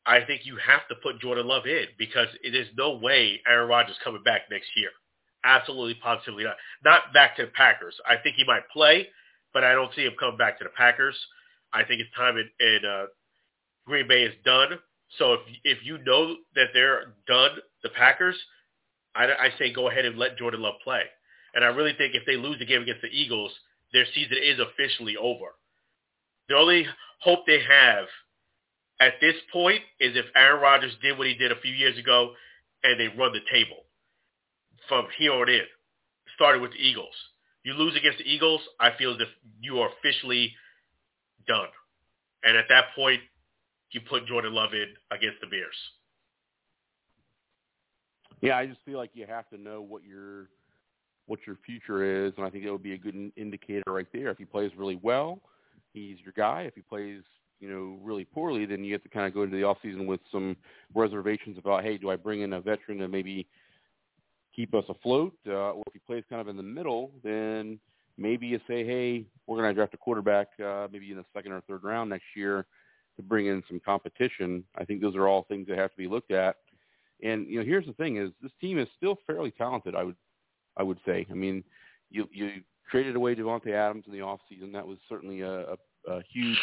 [0.06, 3.68] I think you have to put Jordan Love in because it is no way Aaron
[3.68, 4.90] Rodgers coming back next year.
[5.44, 6.56] Absolutely, positively not.
[6.84, 7.94] Not back to the Packers.
[8.08, 9.08] I think he might play,
[9.52, 11.16] but I don't see him coming back to the Packers.
[11.72, 13.06] I think his time in, in uh,
[13.86, 14.78] Green Bay is done.
[15.18, 17.50] So if if you know that they're done,
[17.82, 18.36] the Packers,
[19.14, 21.02] I, I say go ahead and let Jordan Love play.
[21.54, 23.52] And I really think if they lose the game against the Eagles,
[23.92, 25.54] their season is officially over.
[26.48, 26.86] The only
[27.20, 28.06] hope they have
[29.00, 32.32] at this point is if Aaron Rodgers did what he did a few years ago
[32.82, 33.84] and they run the table
[34.88, 35.62] from here on in,
[36.34, 37.14] started with the Eagles.
[37.64, 39.28] You lose against the Eagles, I feel as if
[39.60, 40.54] you are officially
[41.48, 41.68] done.
[42.44, 43.20] And at that point,
[43.90, 45.76] you put Jordan Love in against the Bears.
[48.40, 50.48] Yeah, I just feel like you have to know what you're
[51.26, 54.30] what your future is, and I think it would be a good indicator right there.
[54.30, 55.40] If he plays really well,
[55.92, 56.62] he's your guy.
[56.62, 57.22] If he plays
[57.60, 60.06] you know really poorly, then you have to kind of go into the off season
[60.06, 60.56] with some
[60.94, 63.46] reservations about, hey, do I bring in a veteran to maybe
[64.54, 67.78] keep us afloat, uh, or if he plays kind of in the middle, then
[68.16, 71.52] maybe you say, hey, we're going to draft a quarterback uh, maybe in the second
[71.52, 72.66] or third round next year
[73.16, 74.64] to bring in some competition.
[74.76, 76.56] I think those are all things that have to be looked at.
[77.22, 79.94] And you know, here's the thing: is this team is still fairly talented.
[79.94, 80.16] I would,
[80.76, 81.26] I would say.
[81.30, 81.64] I mean,
[82.10, 84.70] you you traded away Davante Adams in the off season.
[84.72, 85.76] That was certainly a, a,
[86.08, 86.58] a huge,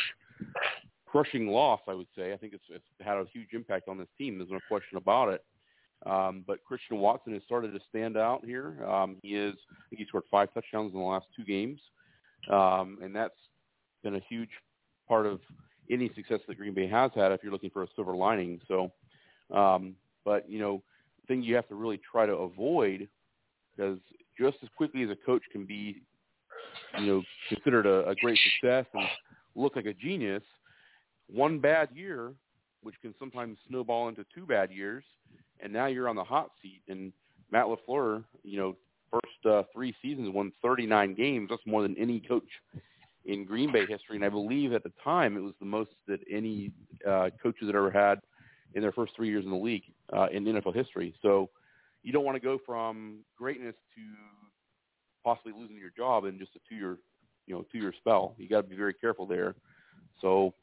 [1.13, 1.79] crushing loss.
[1.87, 2.33] I would say.
[2.33, 4.39] I think it's, it's had a huge impact on this team.
[4.39, 5.45] There's no question about it.
[6.07, 8.83] Um, but Christian Watson has started to stand out here.
[8.85, 11.79] Um, he is, I think he scored five touchdowns in the last two games,
[12.51, 13.39] um, and that's
[14.03, 14.49] been a huge
[15.07, 15.39] part of
[15.89, 17.31] any success that Green Bay has had.
[17.31, 18.91] If you're looking for a silver lining, so.
[19.53, 19.95] Um,
[20.25, 20.81] but you know,
[21.21, 23.07] the thing you have to really try to avoid,
[23.75, 23.99] because
[24.37, 26.01] just as quickly as a coach can be,
[26.99, 29.05] you know, considered a, a great success and
[29.55, 30.43] look like a genius,
[31.27, 32.33] one bad year,
[32.81, 35.03] which can sometimes snowball into two bad years,
[35.59, 36.81] and now you're on the hot seat.
[36.87, 37.13] And
[37.51, 38.75] Matt LaFleur, you know,
[39.11, 41.47] first uh, three seasons won 39 games.
[41.49, 42.47] That's more than any coach
[43.25, 46.19] in Green Bay history, and I believe at the time it was the most that
[46.29, 46.71] any
[47.07, 48.19] uh, coaches had ever had
[48.73, 51.13] in their first three years in the league uh, in NFL history.
[51.21, 51.49] So
[52.01, 54.01] you don't want to go from greatness to
[55.23, 56.97] possibly losing your job in just a two-year,
[57.47, 58.35] you know, two-year spell.
[58.37, 59.55] You got to be very careful there.
[60.19, 60.53] So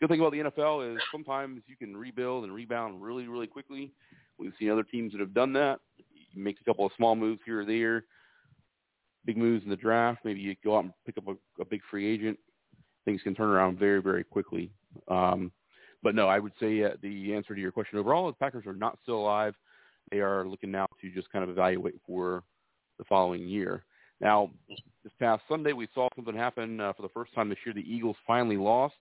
[0.00, 3.92] good thing about the NFL is sometimes you can rebuild and rebound really, really quickly.
[4.38, 5.80] We've seen other teams that have done that.
[5.96, 8.04] You make a couple of small moves here or there,
[9.24, 10.20] big moves in the draft.
[10.24, 12.38] Maybe you go out and pick up a, a big free agent.
[13.04, 14.70] Things can turn around very, very quickly.
[15.08, 15.52] Um,
[16.02, 18.74] but no, I would say uh, the answer to your question overall is Packers are
[18.74, 19.54] not still alive.
[20.10, 22.44] They are looking now to just kind of evaluate for
[22.98, 23.84] the following year.
[24.20, 24.50] Now,
[25.02, 27.74] this past Sunday, we saw something happen uh, for the first time this year.
[27.74, 28.94] The Eagles finally lost.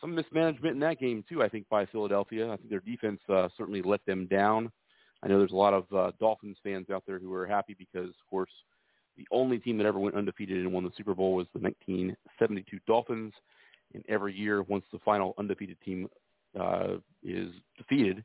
[0.00, 2.50] Some mismanagement in that game too, I think, by Philadelphia.
[2.50, 4.70] I think their defense uh, certainly let them down.
[5.22, 8.08] I know there's a lot of uh, Dolphins fans out there who are happy because,
[8.08, 8.50] of course,
[9.18, 12.78] the only team that ever went undefeated and won the Super Bowl was the 1972
[12.86, 13.34] Dolphins
[13.94, 16.08] and every year once the final undefeated team
[16.58, 18.24] uh, is defeated,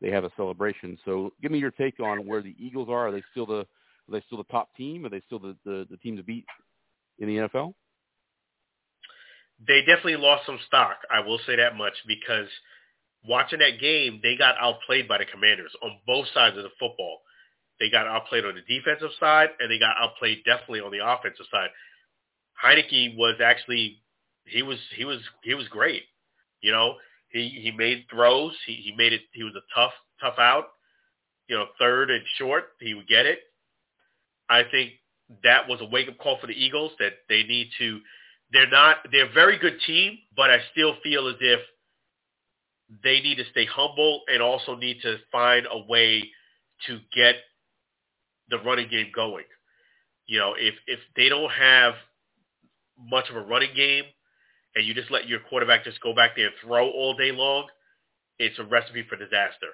[0.00, 0.98] they have a celebration.
[1.04, 3.08] So give me your take on where the Eagles are.
[3.08, 5.04] Are they still the are they still the top team?
[5.04, 6.44] Are they still the, the, the team to beat
[7.18, 7.74] in the NFL?
[9.64, 10.98] They definitely lost some stock.
[11.10, 12.48] I will say that much because
[13.26, 17.20] watching that game, they got outplayed by the Commanders on both sides of the football.
[17.80, 21.46] They got outplayed on the defensive side, and they got outplayed definitely on the offensive
[21.50, 21.68] side.
[22.62, 24.02] Heinicke was actually
[24.46, 26.04] he was he was he was great.
[26.60, 26.94] You know,
[27.28, 28.54] he he made throws.
[28.66, 29.22] He he made it.
[29.32, 30.66] He was a tough tough out.
[31.48, 33.40] You know, third and short, he would get it.
[34.48, 34.92] I think
[35.42, 38.00] that was a wake up call for the Eagles that they need to.
[38.52, 38.98] They're not.
[39.10, 41.60] They're a very good team, but I still feel as if
[43.02, 46.22] they need to stay humble and also need to find a way
[46.86, 47.36] to get
[48.48, 49.44] the running game going.
[50.26, 51.94] You know, if if they don't have
[52.98, 54.04] much of a running game,
[54.76, 57.66] and you just let your quarterback just go back there and throw all day long,
[58.38, 59.72] it's a recipe for disaster.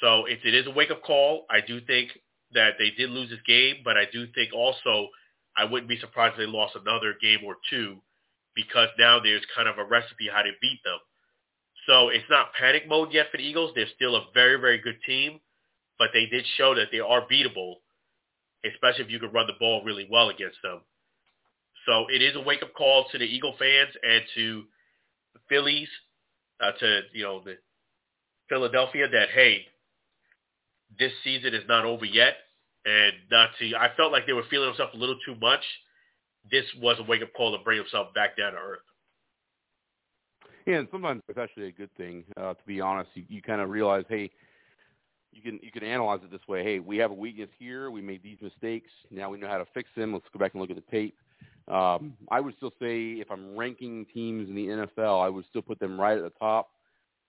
[0.00, 1.44] So it, it is a wake-up call.
[1.50, 2.10] I do think
[2.52, 5.08] that they did lose this game, but I do think also
[5.56, 7.96] I wouldn't be surprised if they lost another game or two
[8.54, 10.98] because now there's kind of a recipe how to beat them.
[11.86, 13.72] So it's not panic mode yet for the Eagles.
[13.74, 15.40] They're still a very, very good team,
[15.98, 17.76] but they did show that they are beatable,
[18.64, 20.80] especially if you can run the ball really well against them.
[21.86, 24.64] So it is a wake up call to the Eagle fans and to
[25.34, 25.88] the Phillies,
[26.60, 27.56] uh, to you know the
[28.48, 29.66] Philadelphia that hey,
[30.98, 32.34] this season is not over yet,
[32.84, 33.74] and not to.
[33.76, 35.62] I felt like they were feeling themselves a little too much.
[36.50, 38.80] This was a wake up call to bring themselves back down to earth.
[40.66, 42.24] Yeah, and sometimes it's actually a good thing.
[42.36, 44.30] Uh, to be honest, you, you kind of realize, hey,
[45.32, 46.62] you can you can analyze it this way.
[46.62, 47.90] Hey, we have a weakness here.
[47.90, 48.90] We made these mistakes.
[49.10, 50.12] Now we know how to fix them.
[50.12, 51.16] Let's go back and look at the tape.
[51.68, 55.62] Um, I would still say if I'm ranking teams in the NFL, I would still
[55.62, 56.70] put them right at the top,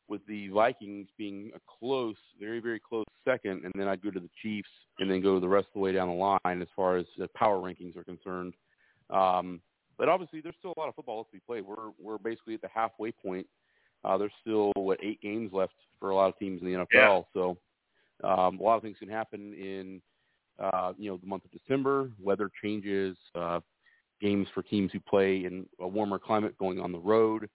[0.09, 4.19] with the Vikings being a close, very very close second, and then I'd go to
[4.19, 4.69] the Chiefs,
[4.99, 7.27] and then go the rest of the way down the line as far as the
[7.35, 8.53] power rankings are concerned.
[9.09, 9.61] Um,
[9.97, 11.65] but obviously, there's still a lot of football to be played.
[11.65, 13.45] We're we're basically at the halfway point.
[14.03, 16.85] Uh, there's still what eight games left for a lot of teams in the NFL.
[16.93, 17.21] Yeah.
[17.33, 17.57] So
[18.23, 20.01] um, a lot of things can happen in
[20.57, 22.09] uh, you know the month of December.
[22.19, 23.17] Weather changes.
[23.35, 23.59] Uh,
[24.21, 27.49] games for teams who play in a warmer climate going on the road,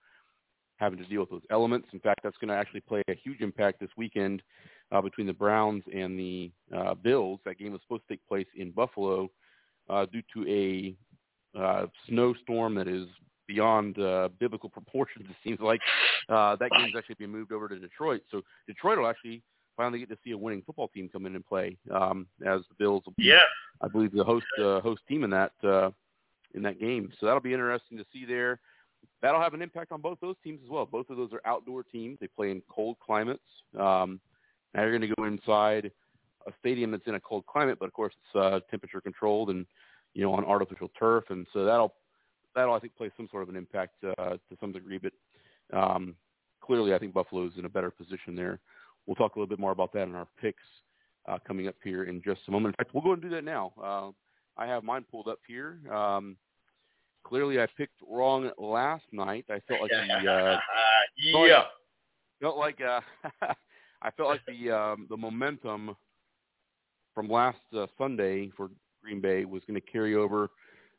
[0.76, 1.88] having to deal with those elements.
[1.92, 4.42] In fact, that's going to actually play a huge impact this weekend
[4.92, 7.40] uh, between the Browns and the uh, Bills.
[7.44, 9.30] That game was supposed to take place in Buffalo,
[9.88, 10.96] uh, due to a
[11.58, 13.06] uh, snowstorm that is
[13.46, 15.26] beyond uh, biblical proportions.
[15.28, 15.80] It seems like
[16.28, 18.22] uh, that game's actually being moved over to Detroit.
[18.30, 19.42] So Detroit will actually
[19.76, 22.74] finally get to see a winning football team come in and play um, as the
[22.78, 23.38] Bills will be, Yeah.
[23.82, 25.90] I believe, the host uh, host team in that uh,
[26.54, 27.12] in that game.
[27.18, 28.60] So that'll be interesting to see there.
[29.22, 30.86] That'll have an impact on both those teams as well.
[30.86, 32.18] Both of those are outdoor teams.
[32.20, 33.42] They play in cold climates.
[33.78, 34.20] Um,
[34.74, 35.90] now you're going to go inside
[36.46, 39.66] a stadium that's in a cold climate, but of course it's uh, temperature controlled and
[40.12, 41.94] you know on artificial turf, and so that'll
[42.54, 44.98] that'll I think play some sort of an impact uh, to some degree.
[44.98, 45.12] But
[45.76, 46.14] um,
[46.60, 48.60] clearly, I think Buffalo's in a better position there.
[49.06, 50.62] We'll talk a little bit more about that in our picks
[51.26, 52.74] uh, coming up here in just a moment.
[52.78, 53.72] In fact, we'll go and do that now.
[53.82, 54.10] Uh,
[54.56, 55.78] I have mine pulled up here.
[55.92, 56.36] Um,
[57.24, 59.46] clearly, I picked wrong last night.
[59.50, 60.58] I felt like the uh,
[61.46, 61.62] yeah.
[62.40, 63.00] felt like uh,
[64.02, 65.96] I felt like the um, the momentum
[67.14, 68.70] from last uh, Sunday for
[69.02, 70.50] Green Bay was going to carry over,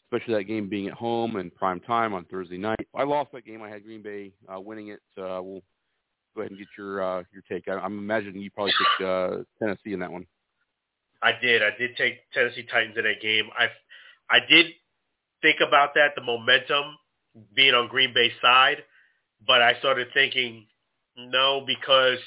[0.06, 2.88] especially that game being at home and prime time on Thursday night.
[2.96, 3.62] I lost that game.
[3.62, 5.02] I had Green Bay uh, winning it.
[5.18, 5.62] Uh, we'll
[6.36, 7.68] go ahead and get your uh, your take.
[7.68, 10.26] I, I'm imagining you probably took uh, Tennessee in that one.
[11.22, 11.64] I did.
[11.64, 13.50] I did take Tennessee Titans in that game.
[13.58, 13.68] I
[14.30, 14.68] I did
[15.42, 16.98] think about that, the momentum
[17.56, 18.84] being on Green Bay's side,
[19.46, 20.68] but I started thinking
[21.18, 22.20] no because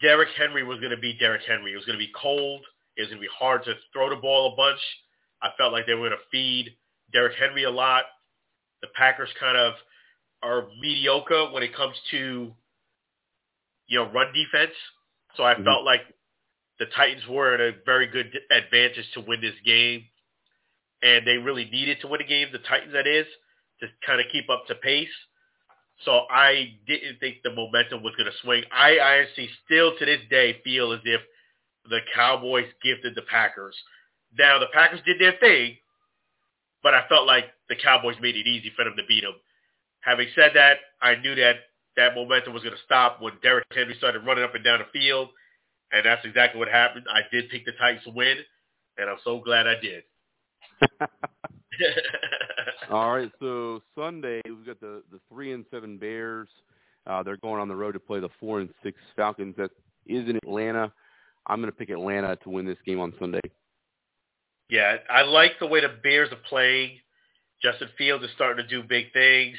[0.00, 1.72] Derrick Henry was going to be Derrick Henry.
[1.72, 2.64] It was going to be cold.
[2.96, 4.80] It was going to be hard to throw the ball a bunch.
[5.42, 6.76] I felt like they were going to feed
[7.12, 8.04] Derrick Henry a lot.
[8.80, 9.74] The Packers kind of
[10.42, 12.52] are mediocre when it comes to
[13.86, 14.74] you know run defense.
[15.36, 15.64] So I Mhm.
[15.64, 16.02] felt like
[16.78, 20.08] the Titans were at a very good advantage to win this game,
[21.02, 22.48] and they really needed to win the game.
[22.52, 23.26] The Titans, that is,
[23.80, 25.08] to kind of keep up to pace.
[26.04, 28.64] So I didn't think the momentum was going to swing.
[28.72, 31.20] I honestly still to this day feel as if
[31.88, 33.76] the Cowboys gifted the Packers.
[34.38, 35.76] Now the Packers did their thing,
[36.82, 39.34] but I felt like the Cowboys made it easy for them to beat them.
[40.00, 41.56] Having said that, I knew that
[41.96, 44.98] that momentum was going to stop when Derrick Henry started running up and down the
[44.98, 45.28] field,
[45.92, 47.04] and that's exactly what happened.
[47.12, 48.38] I did pick the Titans to win,
[48.98, 50.02] and I'm so glad I did.
[52.90, 56.48] All right, so Sunday we've got the the three and seven Bears.
[57.06, 59.54] Uh, they're going on the road to play the four and six Falcons.
[59.56, 59.70] That
[60.06, 60.92] is in Atlanta.
[61.46, 63.40] I'm going to pick Atlanta to win this game on Sunday.
[64.70, 66.98] Yeah, I like the way the Bears are playing.
[67.60, 69.56] Justin Fields is starting to do big things.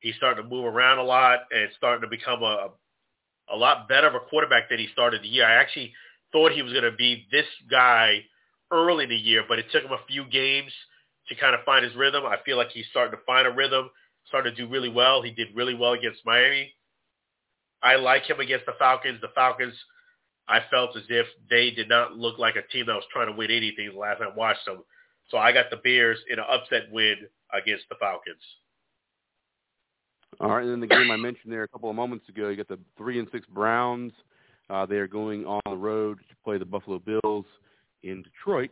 [0.00, 2.68] He's starting to move around a lot and starting to become a
[3.48, 5.46] a lot better of a quarterback than he started the year.
[5.46, 5.92] I actually
[6.32, 8.24] thought he was going to be this guy
[8.70, 10.72] early in the year, but it took him a few games
[11.28, 12.24] to kind of find his rhythm.
[12.24, 13.90] I feel like he's starting to find a rhythm,
[14.28, 15.22] starting to do really well.
[15.22, 16.72] He did really well against Miami.
[17.82, 19.20] I like him against the Falcons.
[19.20, 19.74] The Falcons,
[20.48, 23.36] I felt as if they did not look like a team that was trying to
[23.36, 24.82] win anything the last time I watched them.
[25.30, 27.16] So I got the Bears in an upset win
[27.52, 28.42] against the Falcons.
[30.40, 32.56] All right, and then the game I mentioned there a couple of moments ago, you
[32.56, 34.12] got the three and six Browns.
[34.68, 37.46] Uh, they are going on the road to play the Buffalo Bills
[38.08, 38.70] in Detroit.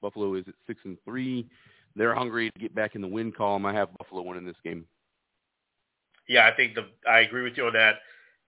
[0.00, 1.46] Buffalo is at six and three.
[1.96, 3.66] They're hungry to get back in the win column.
[3.66, 4.86] I have Buffalo winning this game.
[6.28, 7.96] Yeah, I think the I agree with you on that.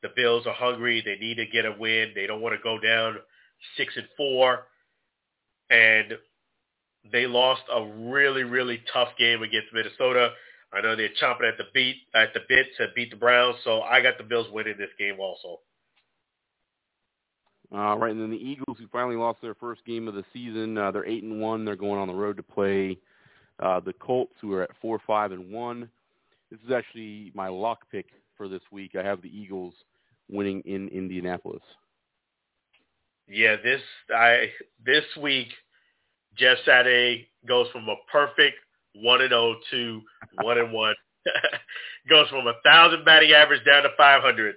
[0.03, 1.03] The Bills are hungry.
[1.05, 2.13] They need to get a win.
[2.15, 3.17] They don't want to go down
[3.77, 4.67] six and four.
[5.71, 6.15] And
[7.11, 10.31] they lost a really, really tough game against Minnesota.
[10.73, 13.83] I know they're chomping at the beat at the bit to beat the Browns, so
[13.83, 15.61] I got the Bills winning this game also.
[17.75, 20.77] Uh, right, and then the Eagles, who finally lost their first game of the season,
[20.77, 21.65] uh, they're eight and one.
[21.65, 22.99] They're going on the road to play
[23.61, 25.89] uh, the Colts, who are at four, five, and one.
[26.51, 28.07] This is actually my lock pick
[28.37, 28.95] for this week.
[28.95, 29.73] I have the Eagles
[30.31, 31.63] winning in Indianapolis.
[33.27, 33.81] Yeah, this
[34.15, 34.51] I
[34.85, 35.49] this week
[36.37, 38.57] Jeff Saturday goes from a perfect
[38.95, 40.03] one and zero to
[40.43, 40.95] one and one.
[42.09, 44.57] goes from a thousand batting average down to five hundred.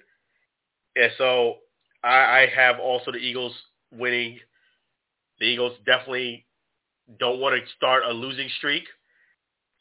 [0.95, 1.57] And so
[2.05, 3.53] I, I have also the Eagles
[3.91, 4.39] winning.
[5.39, 6.45] The Eagles definitely
[7.19, 8.83] don't want to start a losing streak,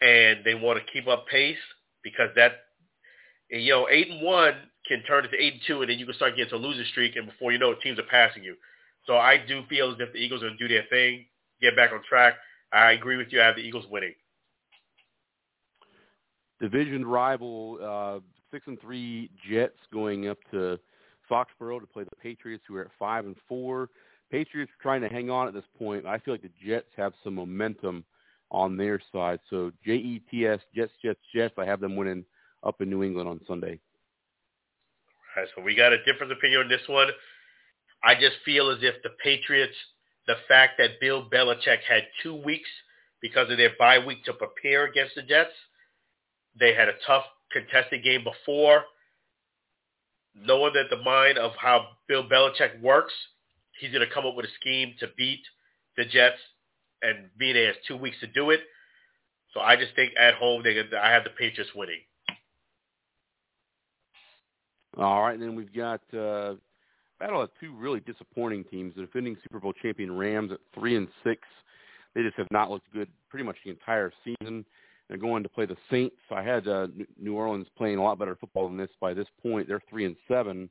[0.00, 1.58] and they want to keep up pace
[2.02, 2.52] because that
[3.50, 4.54] you know eight and one
[4.88, 6.84] can turn into eight and two, and then you can start getting to a losing
[6.90, 8.56] streak, and before you know it, teams are passing you.
[9.06, 11.26] So I do feel as if the Eagles are going to do their thing,
[11.60, 12.34] get back on track.
[12.72, 13.40] I agree with you.
[13.40, 14.14] I have the Eagles winning.
[16.60, 18.20] Division rival uh,
[18.50, 20.78] six and three Jets going up to
[21.30, 23.90] Foxborough to play the Patriots, who are at five and four.
[24.30, 26.06] Patriots are trying to hang on at this point.
[26.06, 28.04] I feel like the Jets have some momentum
[28.50, 29.40] on their side.
[29.50, 31.54] So J E T S Jets Jets Jets.
[31.58, 32.24] I have them winning
[32.62, 33.78] up in New England on Sunday.
[35.36, 37.08] All right, so we got a different opinion on this one.
[38.02, 39.74] I just feel as if the Patriots,
[40.26, 42.68] the fact that Bill Belichick had two weeks
[43.20, 45.50] because of their bye week to prepare against the Jets.
[46.58, 48.84] They had a tough contested game before.
[50.34, 53.12] Knowing that the mind of how Bill Belichick works,
[53.80, 55.42] he's going to come up with a scheme to beat
[55.96, 56.38] the Jets,
[57.02, 58.60] and being has two weeks to do it.
[59.52, 62.00] So I just think at home they I have the Patriots winning.
[64.96, 66.54] All right, and then we've got uh,
[67.18, 68.94] battle of two really disappointing teams.
[68.94, 71.42] The defending Super Bowl champion Rams at three and six.
[72.14, 74.64] They just have not looked good pretty much the entire season.
[75.08, 76.16] They're going to play the Saints.
[76.30, 76.88] I had uh,
[77.20, 79.68] New Orleans playing a lot better football than this by this point.
[79.68, 80.70] They're three and seven.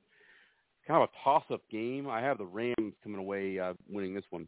[0.88, 2.10] Kind of a toss-up game.
[2.10, 4.48] I have the Rams coming away uh, winning this one.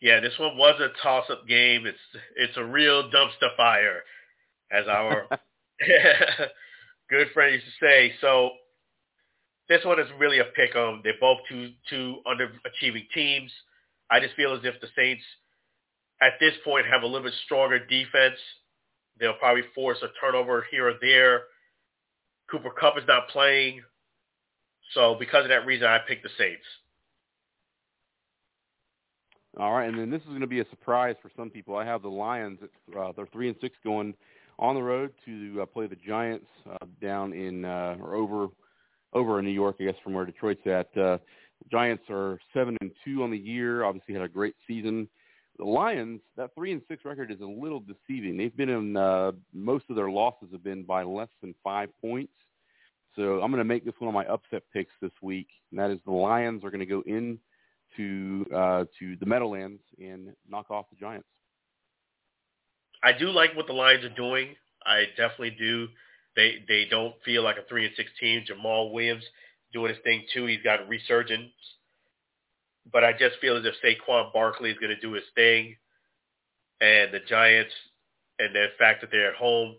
[0.00, 1.86] Yeah, this one was a toss-up game.
[1.86, 1.98] It's
[2.36, 4.02] it's a real dumpster fire,
[4.70, 5.26] as our
[7.08, 8.12] good friend used to say.
[8.20, 8.50] So
[9.68, 11.00] this one is really a pick 'em.
[11.02, 13.50] They're both two two underachieving teams.
[14.10, 15.22] I just feel as if the Saints
[16.20, 18.38] at this point have a little bit stronger defense.
[19.18, 21.42] They'll probably force a turnover here or there.
[22.50, 23.82] Cooper Kupp is not playing.
[24.92, 26.64] So because of that reason, I picked the Saints.
[29.58, 31.76] All right, and then this is going to be a surprise for some people.
[31.76, 32.58] I have the Lions.
[32.98, 34.14] Uh, they're three and six going
[34.58, 38.48] on the road to uh, play the Giants uh, down in uh, or over
[39.12, 40.96] over in New York, I guess, from where Detroit's at.
[40.98, 41.18] Uh,
[41.70, 43.84] Giants are seven and two on the year.
[43.84, 45.08] Obviously, had a great season.
[45.58, 48.36] The Lions, that three and six record is a little deceiving.
[48.36, 52.32] They've been in uh, most of their losses have been by less than five points.
[53.14, 55.90] So I'm going to make this one of my upset picks this week, and that
[55.90, 57.38] is the Lions are going to go in
[57.96, 61.28] to uh, to the Meadowlands and knock off the Giants.
[63.04, 64.56] I do like what the Lions are doing.
[64.84, 65.88] I definitely do.
[66.34, 68.42] They they don't feel like a three and six team.
[68.48, 69.24] Jamaal Williams
[69.72, 70.46] doing his thing too.
[70.46, 71.52] He's got a resurgence.
[72.92, 75.76] But I just feel as if Saquon Barkley is going to do his thing,
[76.80, 77.72] and the Giants,
[78.38, 79.76] and the fact that they're at home,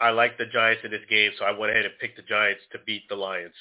[0.00, 2.62] I like the Giants in this game, so I went ahead and picked the Giants
[2.72, 3.54] to beat the Lions.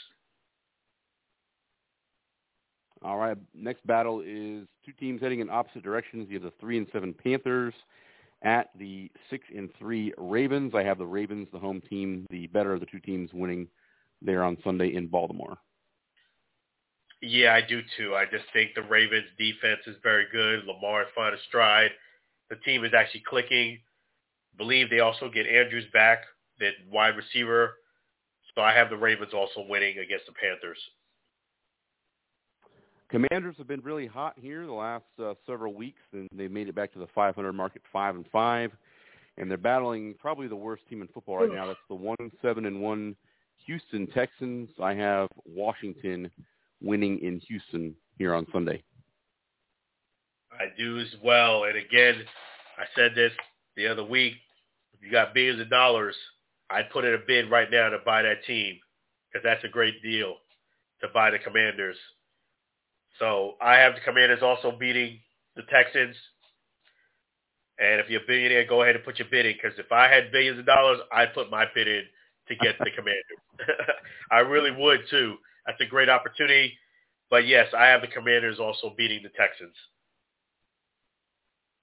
[3.03, 3.37] All right.
[3.53, 6.27] Next battle is two teams heading in opposite directions.
[6.29, 7.73] You have the three and seven Panthers
[8.41, 10.73] at the six and three Ravens.
[10.75, 13.67] I have the Ravens, the home team, the better of the two teams, winning
[14.21, 15.57] there on Sunday in Baltimore.
[17.21, 18.15] Yeah, I do too.
[18.15, 20.63] I just think the Ravens defense is very good.
[20.65, 21.91] Lamar is finding a stride.
[22.49, 23.79] The team is actually clicking.
[24.57, 26.19] Believe they also get Andrews back,
[26.59, 27.75] that wide receiver.
[28.55, 30.79] So I have the Ravens also winning against the Panthers.
[33.09, 36.75] Commanders have been really hot here the last uh, several weeks, and they've made it
[36.75, 38.71] back to the 500 mark at five and five,
[39.37, 41.65] and they're battling probably the worst team in football right now.
[41.65, 43.15] That's the one seven and one
[43.65, 44.69] Houston Texans.
[44.81, 46.29] I have Washington
[46.81, 48.83] winning in Houston here on Sunday.
[50.51, 52.15] I do as well, and again,
[52.77, 53.31] I said this
[53.75, 54.33] the other week.
[54.93, 56.15] If you got billions of dollars,
[56.69, 58.79] I'd put in a bid right now to buy that team
[59.31, 60.35] because that's a great deal
[61.01, 61.95] to buy the Commanders.
[63.19, 65.19] So I have the Commanders also beating
[65.55, 66.15] the Texans.
[67.79, 70.09] And if you're a billionaire, go ahead and put your bid in because if I
[70.09, 72.03] had billions of dollars, I'd put my bid in
[72.49, 73.23] to get the Commanders.
[74.31, 75.37] I really would too.
[75.69, 76.73] That's a great opportunity.
[77.29, 79.75] But yes, I have the Commanders also beating the Texans.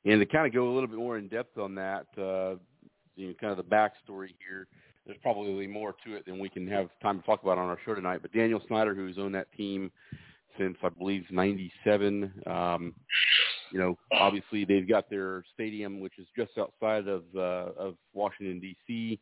[0.04, 2.56] And to kind of go a little bit more in depth on that, uh,
[3.14, 4.66] you know, kind of the backstory here,
[5.04, 7.78] there's probably more to it than we can have time to talk about on our
[7.84, 8.22] show tonight.
[8.22, 9.92] But Daniel Snyder, who's owned that team
[10.58, 12.32] since I believe '97.
[12.44, 12.92] Um,
[13.70, 18.58] you know, obviously they've got their stadium, which is just outside of uh, of Washington
[18.58, 19.20] D.C.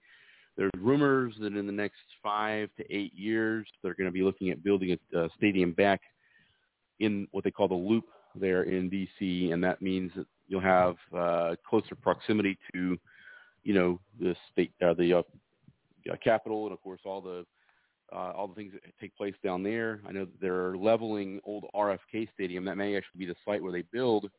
[0.57, 4.51] There's rumors that in the next five to eight years they're going to be looking
[4.51, 6.01] at building a, a stadium back
[7.01, 9.51] in what they call the Loop there in D.C.
[9.53, 12.97] and that means that you'll have uh, closer proximity to,
[13.63, 15.23] you know, the state, uh, the uh,
[16.23, 17.45] capital, and of course all the
[18.13, 20.01] uh, all the things that take place down there.
[20.07, 22.65] I know that they're leveling old RFK Stadium.
[22.65, 24.31] That may actually be the site where they build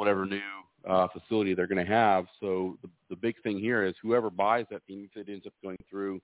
[0.00, 0.40] whatever new
[0.88, 2.24] uh, facility they're going to have.
[2.40, 5.52] So the, the big thing here is whoever buys that team, if it ends up
[5.62, 6.20] going through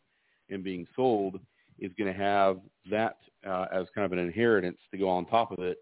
[0.50, 1.38] and being sold,
[1.78, 2.58] is going to have
[2.90, 5.78] that uh, as kind of an inheritance to go on top of it.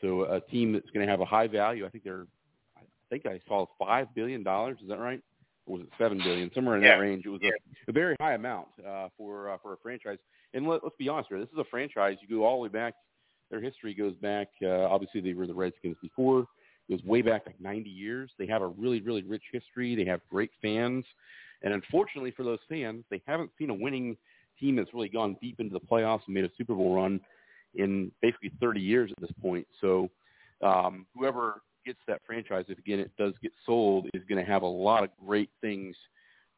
[0.00, 1.86] So a team that's going to have a high value.
[1.86, 2.26] I think they're,
[2.76, 4.78] I think I saw five billion dollars.
[4.82, 5.20] Is that right?
[5.66, 6.50] Or was it seven billion?
[6.54, 6.96] Somewhere in yeah.
[6.96, 7.24] that range.
[7.24, 7.50] It was yeah.
[7.86, 10.18] a, a very high amount uh, for uh, for a franchise
[10.54, 12.16] and let, us be honest here, this is a franchise.
[12.20, 12.94] You go all the way back.
[13.50, 14.48] Their history goes back.
[14.62, 16.46] Uh, obviously, they were the Redskins before.
[16.90, 18.30] Goes way back like 90 years.
[18.38, 19.94] They have a really, really rich history.
[19.94, 21.04] They have great fans,
[21.62, 24.16] and unfortunately for those fans, they haven't seen a winning
[24.58, 27.20] team that's really gone deep into the playoffs and made a Super Bowl run
[27.74, 29.66] in basically 30 years at this point.
[29.80, 30.08] So,
[30.62, 34.62] um, whoever gets that franchise, if again it does get sold, is going to have
[34.62, 35.96] a lot of great things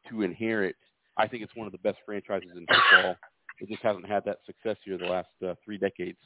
[0.09, 0.75] to inherit.
[1.17, 3.15] I think it's one of the best franchises in football.
[3.59, 6.17] It just hasn't had that success here the last uh, three decades.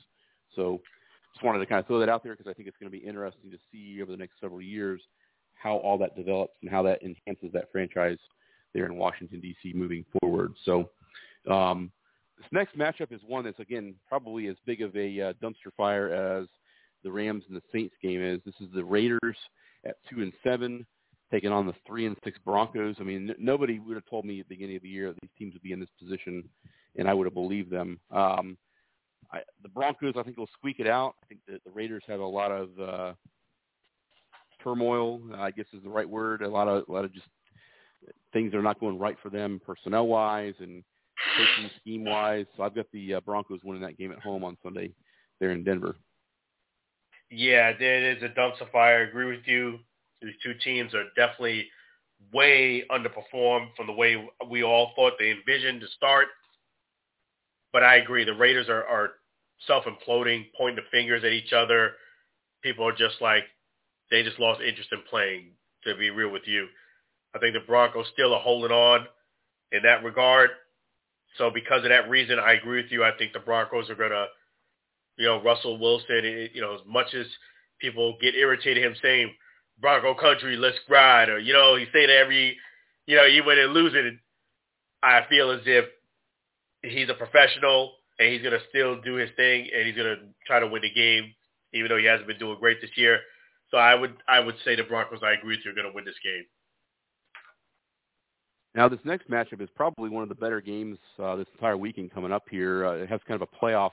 [0.56, 0.80] So
[1.36, 2.97] just wanted to kind of throw that out there because I think it's going to
[2.97, 5.01] be interesting to see over the next several years
[5.53, 8.17] how all that develops and how that enhances that franchise
[8.73, 9.73] there in Washington D.C.
[9.73, 10.53] moving forward.
[10.63, 10.89] So
[11.51, 11.91] um,
[12.38, 16.13] this next matchup is one that's again probably as big of a uh, dumpster fire
[16.13, 16.47] as
[17.03, 18.39] the Rams and the Saints game is.
[18.45, 19.38] This is the Raiders
[19.86, 20.86] at two and seven
[21.31, 22.95] taking on the three and six Broncos.
[22.99, 25.21] I mean, n- nobody would have told me at the beginning of the year that
[25.21, 26.47] these teams would be in this position,
[26.97, 27.99] and I would have believed them.
[28.11, 28.57] Um,
[29.36, 31.15] I, the Broncos, I think, will squeak it out.
[31.23, 33.13] I think the Raiders have a lot of uh,
[34.63, 35.21] turmoil.
[35.36, 36.41] I guess is the right word.
[36.41, 37.27] A lot of a lot of just
[38.33, 40.83] things that are not going right for them personnel wise and
[41.38, 42.45] coaching scheme wise.
[42.55, 44.91] So I've got the uh, Broncos winning that game at home on Sunday
[45.39, 45.95] there in Denver.
[47.31, 48.99] Yeah, it is a dumpster fire.
[48.99, 49.79] I agree with you.
[50.21, 51.67] These two teams are definitely
[52.33, 56.27] way underperformed from the way we all thought they envisioned to start.
[57.73, 59.09] But I agree, the Raiders are, are
[59.68, 61.91] self-imploding, pointing the fingers at each other.
[62.62, 63.43] People are just like,
[64.12, 65.51] they just lost interest in playing,
[65.84, 66.68] to be real with you.
[67.36, 69.08] I think the Broncos still are holding on
[69.72, 70.49] in that regard.
[71.38, 73.03] So because of that reason, I agree with you.
[73.03, 74.28] I think the Broncos are going to,
[75.18, 77.26] you know, Russell Wilson, you know, as much as
[77.80, 79.34] people get irritated him saying
[79.80, 82.58] Bronco country, let's ride, or, you know, he say that every,
[83.06, 84.20] you know, even in losing,
[85.03, 85.86] I feel as if
[86.82, 90.22] he's a professional and he's going to still do his thing and he's going to
[90.45, 91.34] try to win the game,
[91.74, 93.20] even though he hasn't been doing great this year.
[93.72, 95.93] So I would I would say the Broncos, I agree with you, are going to
[95.93, 96.45] win this game.
[98.76, 102.13] Now, this next matchup is probably one of the better games uh, this entire weekend
[102.13, 102.86] coming up here.
[102.86, 103.91] Uh, it has kind of a playoff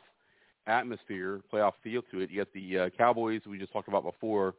[0.67, 2.31] atmosphere, playoff feel to it.
[2.31, 4.55] You got the uh, Cowboys we just talked about before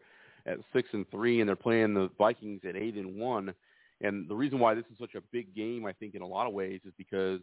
[0.45, 3.53] at six and three, and they're playing the Vikings at eight and one.
[4.01, 6.47] And the reason why this is such a big game, I think, in a lot
[6.47, 7.41] of ways, is because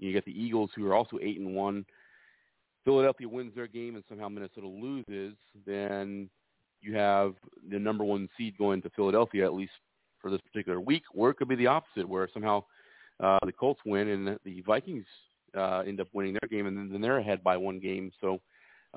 [0.00, 1.84] you get the Eagles who are also eight and one.
[2.84, 5.36] Philadelphia wins their game, and somehow Minnesota loses.
[5.66, 6.30] Then
[6.80, 7.34] you have
[7.70, 9.72] the number one seed going to Philadelphia, at least
[10.20, 12.64] for this particular week, or it could be the opposite, where somehow
[13.20, 15.04] uh, the Colts win and the Vikings
[15.56, 18.10] uh, end up winning their game, and then they're ahead by one game.
[18.20, 18.40] So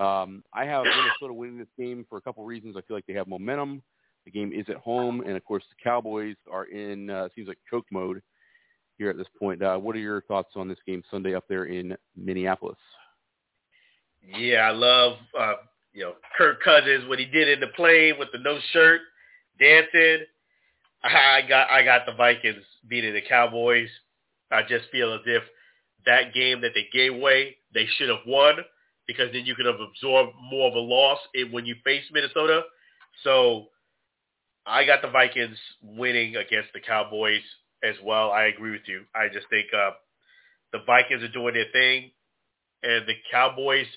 [0.01, 2.75] um, I have Minnesota winning this game for a couple reasons.
[2.77, 3.81] I feel like they have momentum.
[4.25, 7.57] The game is at home, and of course the Cowboys are in uh, seems like
[7.69, 8.21] choke mode
[9.03, 9.61] here at this point.
[9.61, 12.77] Uh, what are your thoughts on this game Sunday up there in Minneapolis?
[14.25, 15.55] Yeah, I love uh,
[15.93, 19.01] you know Kirk Cousins what he did in the plane with the no shirt,
[19.59, 20.25] dancing.
[21.03, 23.89] I got I got the Vikings beating the Cowboys.
[24.49, 25.43] I just feel as if
[26.05, 28.55] that game that they gave away, they should have won
[29.05, 31.19] because then you could have absorbed more of a loss
[31.51, 32.61] when you face Minnesota.
[33.25, 33.67] So
[34.65, 37.41] I got the Vikings winning against the Cowboys
[37.83, 38.31] as well.
[38.31, 39.03] I agree with you.
[39.15, 39.91] I just think uh,
[40.71, 42.11] the Vikings are doing their thing,
[42.81, 43.87] and the Cowboys,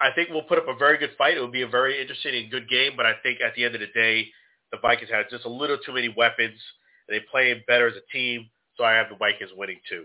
[0.00, 1.36] I think, will put up a very good fight.
[1.36, 3.74] It will be a very interesting and good game, but I think at the end
[3.74, 4.28] of the day,
[4.72, 6.58] the Vikings have just a little too many weapons.
[7.08, 10.04] and They play better as a team, so I have the Vikings winning too.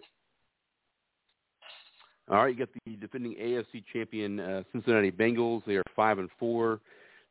[2.29, 5.63] All right, you got the defending AFC champion uh, Cincinnati Bengals.
[5.65, 6.79] They are five and four.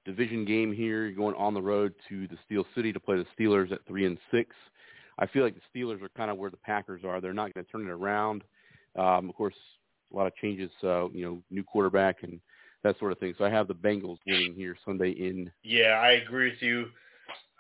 [0.05, 1.07] Division game here.
[1.07, 4.05] You're going on the road to the Steel City to play the Steelers at three
[4.05, 4.51] and six.
[5.19, 7.21] I feel like the Steelers are kind of where the Packers are.
[7.21, 8.43] They're not going to turn it around.
[8.99, 9.55] Um, of course,
[10.13, 10.71] a lot of changes.
[10.83, 12.41] Uh, you know, new quarterback and
[12.83, 13.35] that sort of thing.
[13.39, 15.51] So I have the Bengals winning here Sunday in.
[15.63, 16.87] Yeah, I agree with you.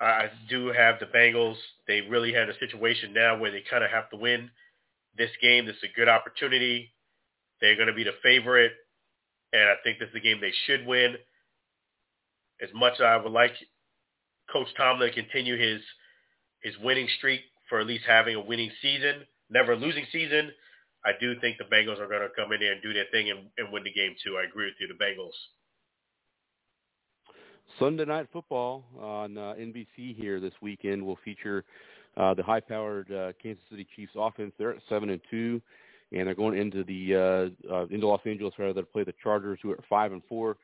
[0.00, 1.57] I do have the Bengals.
[1.86, 4.50] They really had a situation now where they kind of have to win
[5.16, 5.64] this game.
[5.64, 6.92] This is a good opportunity.
[7.61, 8.72] They're going to be the favorite,
[9.53, 11.14] and I think this is the game they should win.
[12.61, 13.53] As much as I would like
[14.53, 15.80] Coach Tomlin to continue his
[16.62, 20.50] his winning streak for at least having a winning season, never losing season,
[21.04, 23.30] I do think the Bengals are going to come in there and do their thing
[23.30, 24.36] and, and win the game too.
[24.38, 25.32] I agree with you, the Bengals.
[27.78, 31.64] Sunday night football on uh, NBC here this weekend will feature
[32.16, 34.52] uh, the high-powered uh, Kansas City Chiefs offense.
[34.58, 35.60] They're at seven and two,
[36.12, 39.58] and they're going into the uh, uh, into Los Angeles rather to play the Chargers,
[39.62, 40.58] who are at five and four.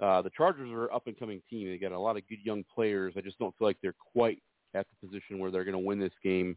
[0.00, 1.68] Uh, the Chargers are an up-and-coming team.
[1.68, 3.14] They got a lot of good young players.
[3.16, 4.42] I just don't feel like they're quite
[4.74, 6.56] at the position where they're going to win this game.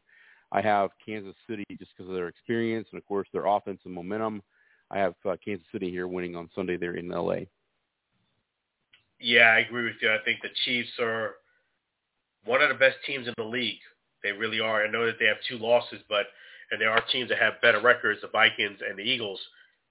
[0.52, 3.94] I have Kansas City just because of their experience and, of course, their offense and
[3.94, 4.44] momentum.
[4.92, 7.48] I have uh, Kansas City here winning on Sunday there in L.A.
[9.20, 10.10] Yeah, I agree with you.
[10.12, 11.36] I think the Chiefs are
[12.46, 13.80] one of the best teams in the league.
[14.22, 14.84] They really are.
[14.84, 16.28] I know that they have two losses, but
[16.72, 19.40] and there are teams that have better records, the Vikings and the Eagles.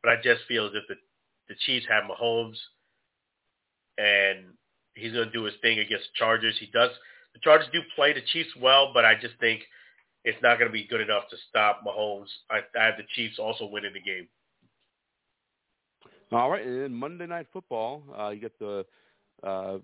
[0.03, 0.97] But I just feel as if the
[1.49, 2.57] the Chiefs have Mahomes,
[3.99, 4.55] and
[4.95, 6.57] he's going to do his thing against the Chargers.
[6.59, 6.91] He does.
[7.35, 9.63] The Chargers do play the Chiefs well, but I just think
[10.25, 12.29] it's not going to be good enough to stop Mahomes.
[12.51, 14.29] I, I have the Chiefs also winning the game.
[16.31, 18.87] All right, and then Monday Night Football, uh, you get the
[19.43, 19.79] uh,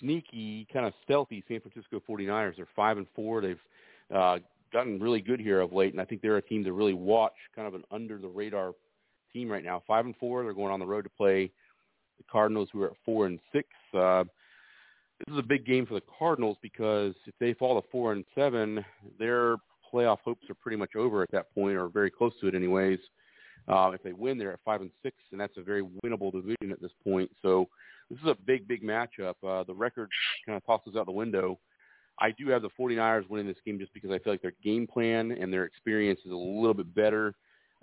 [0.00, 2.56] sneaky, kind of stealthy San Francisco 49ers.
[2.56, 3.42] They're five and four.
[3.42, 3.60] They've
[4.14, 4.38] uh,
[4.72, 7.34] gotten really good here of late, and I think they're a team to really watch,
[7.54, 8.72] kind of an under the radar
[9.32, 9.82] team right now.
[9.86, 10.42] Five and four.
[10.42, 11.50] They're going on the road to play
[12.18, 13.68] the Cardinals, who are at four and six.
[13.92, 14.24] Uh,
[15.18, 18.24] this is a big game for the Cardinals because if they fall to four and
[18.34, 18.84] seven,
[19.18, 19.56] their
[19.92, 22.98] playoff hopes are pretty much over at that point, or very close to it, anyways.
[23.68, 26.70] Uh, if they win, they're at five and six, and that's a very winnable division
[26.70, 27.30] at this point.
[27.42, 27.68] So
[28.10, 29.34] this is a big, big matchup.
[29.44, 30.10] Uh, the record
[30.44, 31.58] kind of tosses out the window.
[32.20, 34.86] I do have the 49ers winning this game just because I feel like their game
[34.86, 37.34] plan and their experience is a little bit better.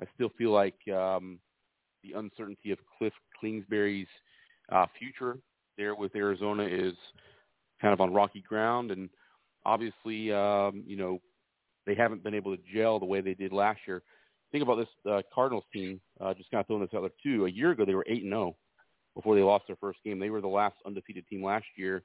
[0.01, 1.39] I still feel like um,
[2.03, 4.07] the uncertainty of Cliff Kingsbury's
[4.71, 5.37] uh, future
[5.77, 6.93] there with Arizona is
[7.81, 9.09] kind of on rocky ground, and
[9.65, 11.19] obviously, um, you know,
[11.85, 14.01] they haven't been able to gel the way they did last year.
[14.51, 15.99] Think about this uh, Cardinals team.
[16.21, 17.45] Uh, just kind of throwing this out there too.
[17.45, 18.55] A year ago, they were eight and zero oh
[19.15, 20.19] before they lost their first game.
[20.19, 22.03] They were the last undefeated team last year.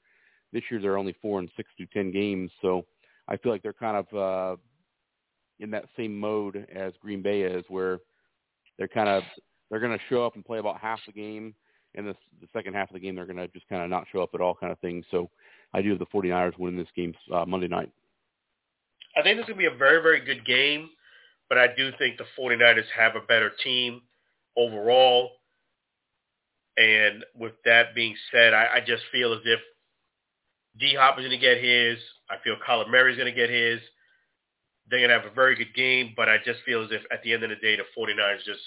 [0.53, 2.51] This year, they're only four and six through ten games.
[2.62, 2.87] So
[3.29, 4.57] I feel like they're kind of uh,
[5.61, 7.99] in that same mode as Green Bay is, where
[8.79, 9.23] they're kind of
[9.71, 11.55] they're going to show up and play about half the game,
[11.95, 14.07] and the, the second half of the game they're going to just kind of not
[14.12, 15.05] show up at all, kind of thing.
[15.11, 15.30] So
[15.72, 17.91] I do have the 49ers winning this game uh, Monday night.
[19.16, 20.91] I think this is going to be a very, very good game,
[21.49, 24.03] but I do think the 49ers have a better team
[24.57, 25.30] overall.
[26.76, 29.59] And with that being said, I, I just feel as if
[30.78, 31.99] D Hop is going to get his.
[32.30, 33.80] I feel Kyler Murray is going to get his.
[34.89, 37.22] They're going to have a very good game, but I just feel as if at
[37.22, 38.61] the end of the day, the 49ers just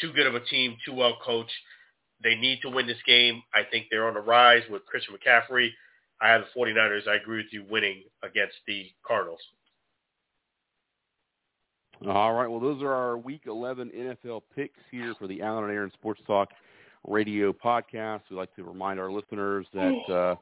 [0.00, 1.52] too good of a team, too well coached.
[2.22, 3.42] They need to win this game.
[3.54, 5.70] I think they're on the rise with Christian McCaffrey.
[6.20, 7.08] I have the 49ers.
[7.08, 9.40] I agree with you winning against the Cardinals.
[12.08, 12.48] All right.
[12.48, 16.20] Well, those are our Week 11 NFL picks here for the Alan and Aaron Sports
[16.26, 16.48] Talk
[17.06, 18.22] radio podcast.
[18.30, 20.34] We'd like to remind our listeners that, uh,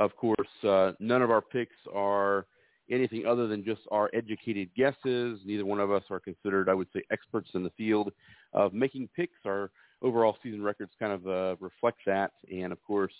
[0.00, 2.46] of course, uh, none of our picks are
[2.90, 5.40] anything other than just our educated guesses.
[5.44, 8.12] Neither one of us are considered, I would say, experts in the field
[8.52, 9.38] of making picks.
[9.44, 9.70] Our
[10.02, 12.32] overall season records kind of uh, reflect that.
[12.52, 13.12] And, of course,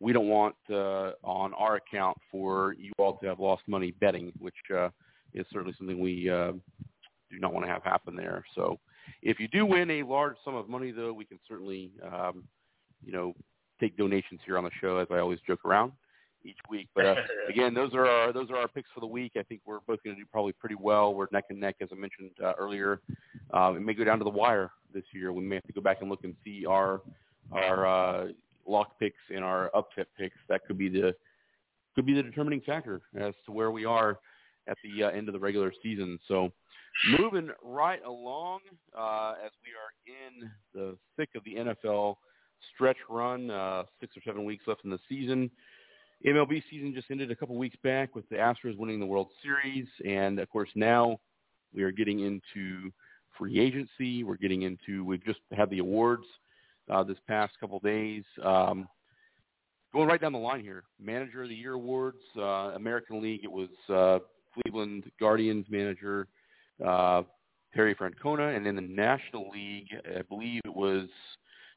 [0.00, 4.32] we don't want uh, on our account for you all to have lost money betting,
[4.38, 4.88] which uh,
[5.32, 6.52] is certainly something we uh,
[7.30, 8.44] do not want to have happen there.
[8.54, 8.78] So
[9.22, 12.44] if you do win a large sum of money, though, we can certainly, um,
[13.04, 13.34] you know,
[13.80, 15.92] take donations here on the show, as I always joke around
[16.44, 16.88] each week.
[16.94, 17.14] But uh,
[17.48, 19.32] again, those are our those are our picks for the week.
[19.36, 21.14] I think we're both going to do probably pretty well.
[21.14, 23.00] We're neck and neck, as I mentioned uh, earlier.
[23.52, 25.32] Uh, it may go down to the wire this year.
[25.32, 27.00] We may have to go back and look and see our
[27.52, 28.28] our uh,
[28.66, 30.36] lock picks and our upset picks.
[30.48, 31.14] That could be the
[31.94, 34.18] could be the determining factor as to where we are
[34.66, 36.18] at the uh, end of the regular season.
[36.26, 36.50] So
[37.18, 38.60] moving right along
[38.96, 42.16] uh, as we are in the thick of the NFL
[42.74, 45.50] stretch run, uh, six or seven weeks left in the season.
[46.26, 49.86] MLB season just ended a couple weeks back with the Astros winning the World Series,
[50.06, 51.20] and of course now
[51.74, 52.90] we are getting into
[53.36, 54.24] free agency.
[54.24, 56.24] We're getting into we've just had the awards
[56.90, 58.24] uh, this past couple days.
[58.42, 58.88] Um,
[59.92, 63.44] going right down the line here, Manager of the Year awards, uh, American League.
[63.44, 64.20] It was uh,
[64.54, 66.26] Cleveland Guardians manager
[66.82, 67.22] uh,
[67.74, 71.06] Terry Francona, and in the National League, I believe it was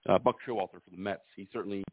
[0.07, 1.23] uh, Buck Showalter for the Mets.
[1.35, 1.83] He certainly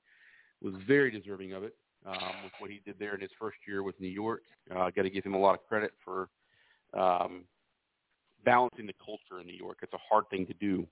[0.63, 1.75] was very deserving of it
[2.07, 4.43] um, with what he did there in his first year with New York.
[4.71, 6.29] Uh, Got to give him a lot of credit for
[6.93, 7.45] um,
[8.45, 9.79] balancing the culture in New York.
[9.83, 10.87] It's a hard thing to do.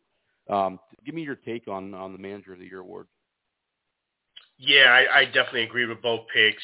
[0.53, 3.07] Um, give me your take on on the Manager of the Year award.
[4.59, 6.63] Yeah, I, I definitely agree with both picks.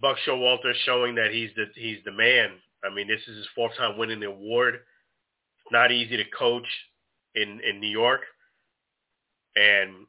[0.00, 2.50] Buck Showalter showing that he's the he's the man.
[2.84, 4.74] I mean, this is his fourth time winning the award.
[4.74, 6.66] It's not easy to coach
[7.34, 8.20] in in New York,
[9.56, 10.06] and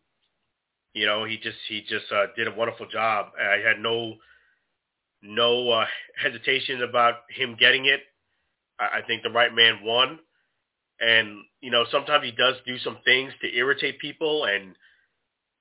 [0.96, 3.28] you know he just he just uh, did a wonderful job.
[3.40, 4.16] I had no
[5.22, 5.86] no uh,
[6.22, 8.00] hesitation about him getting it.
[8.80, 10.20] I, I think the right man won,
[11.00, 14.76] and you know sometimes he does do some things to irritate people and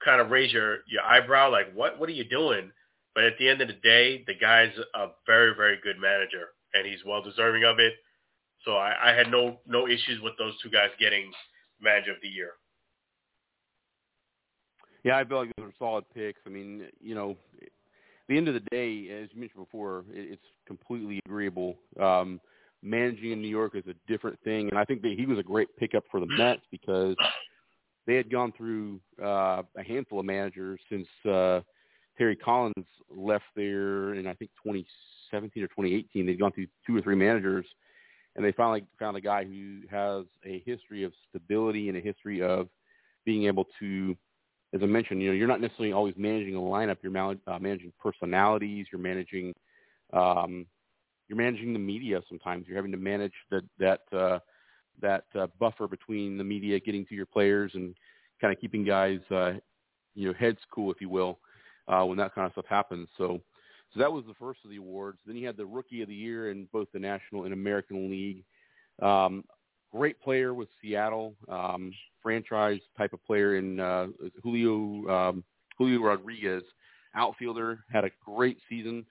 [0.03, 2.71] kind of raise your your eyebrow, like what what are you doing?
[3.15, 6.87] But at the end of the day, the guy's a very very good manager, and
[6.87, 7.95] he's well deserving of it.
[8.65, 11.33] So I, I had no no issues with those two guys getting
[11.81, 12.53] manager of the year.
[15.05, 16.41] Yeah, I feel like those are solid picks.
[16.47, 17.69] I mean, you know, at
[18.29, 21.77] the end of the day, as you mentioned before, it's completely agreeable.
[22.01, 22.41] Um,
[22.83, 25.43] managing in New York is a different thing, and I think that he was a
[25.43, 27.17] great pickup for the Mets because
[28.07, 31.61] they had gone through uh, a handful of managers since uh,
[32.17, 36.27] Terry Collins left there in I think 2017 or 2018.
[36.27, 37.67] They'd gone through two or three managers,
[38.37, 42.43] and they finally found a guy who has a history of stability and a history
[42.43, 42.69] of
[43.25, 44.17] being able to,
[44.75, 46.97] as I mentioned, you know, you're not necessarily always managing a lineup.
[47.01, 48.87] You're uh, managing personalities.
[48.91, 49.55] You're managing,
[50.13, 50.67] um,
[51.29, 52.21] you're managing the media.
[52.29, 54.41] Sometimes you're having to manage that that uh,
[55.01, 57.95] that uh, buffer between the media getting to your players and
[58.41, 59.53] kind of keeping guys, uh,
[60.15, 61.39] you know, heads cool, if you will,
[61.87, 63.09] uh, when that kind of stuff happens.
[63.17, 63.41] So,
[63.93, 65.19] so that was the first of the awards.
[65.25, 68.45] Then you had the Rookie of the Year in both the National and American League.
[69.01, 69.45] Um,
[69.95, 74.09] great player with Seattle, um, franchise type of player in uh,
[74.43, 75.45] Julio um,
[75.79, 76.63] Julio Rodriguez,
[77.15, 79.05] outfielder, had a great season,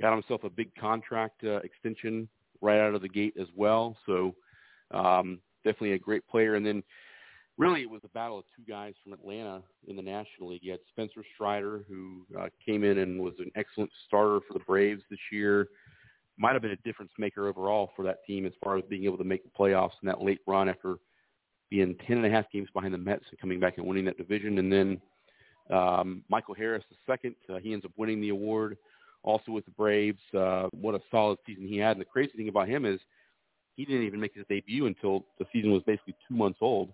[0.00, 2.28] got himself a big contract uh, extension
[2.60, 3.96] right out of the gate as well.
[4.06, 4.34] So
[4.90, 6.54] um, definitely a great player.
[6.54, 6.82] And then
[7.58, 10.62] really it was a battle of two guys from Atlanta in the National League.
[10.62, 14.64] You had Spencer Strider, who uh, came in and was an excellent starter for the
[14.64, 15.68] Braves this year.
[16.38, 19.18] Might have been a difference maker overall for that team as far as being able
[19.18, 20.96] to make the playoffs in that late run after
[21.68, 24.16] being ten and a half games behind the Mets and coming back and winning that
[24.16, 24.58] division.
[24.58, 25.00] And then
[25.70, 28.76] um, Michael Harris, the second, uh, he ends up winning the award
[29.22, 30.20] also with the Braves.
[30.32, 31.92] Uh, what a solid season he had.
[31.92, 33.00] And the crazy thing about him is
[33.74, 36.90] he didn't even make his debut until the season was basically two months old.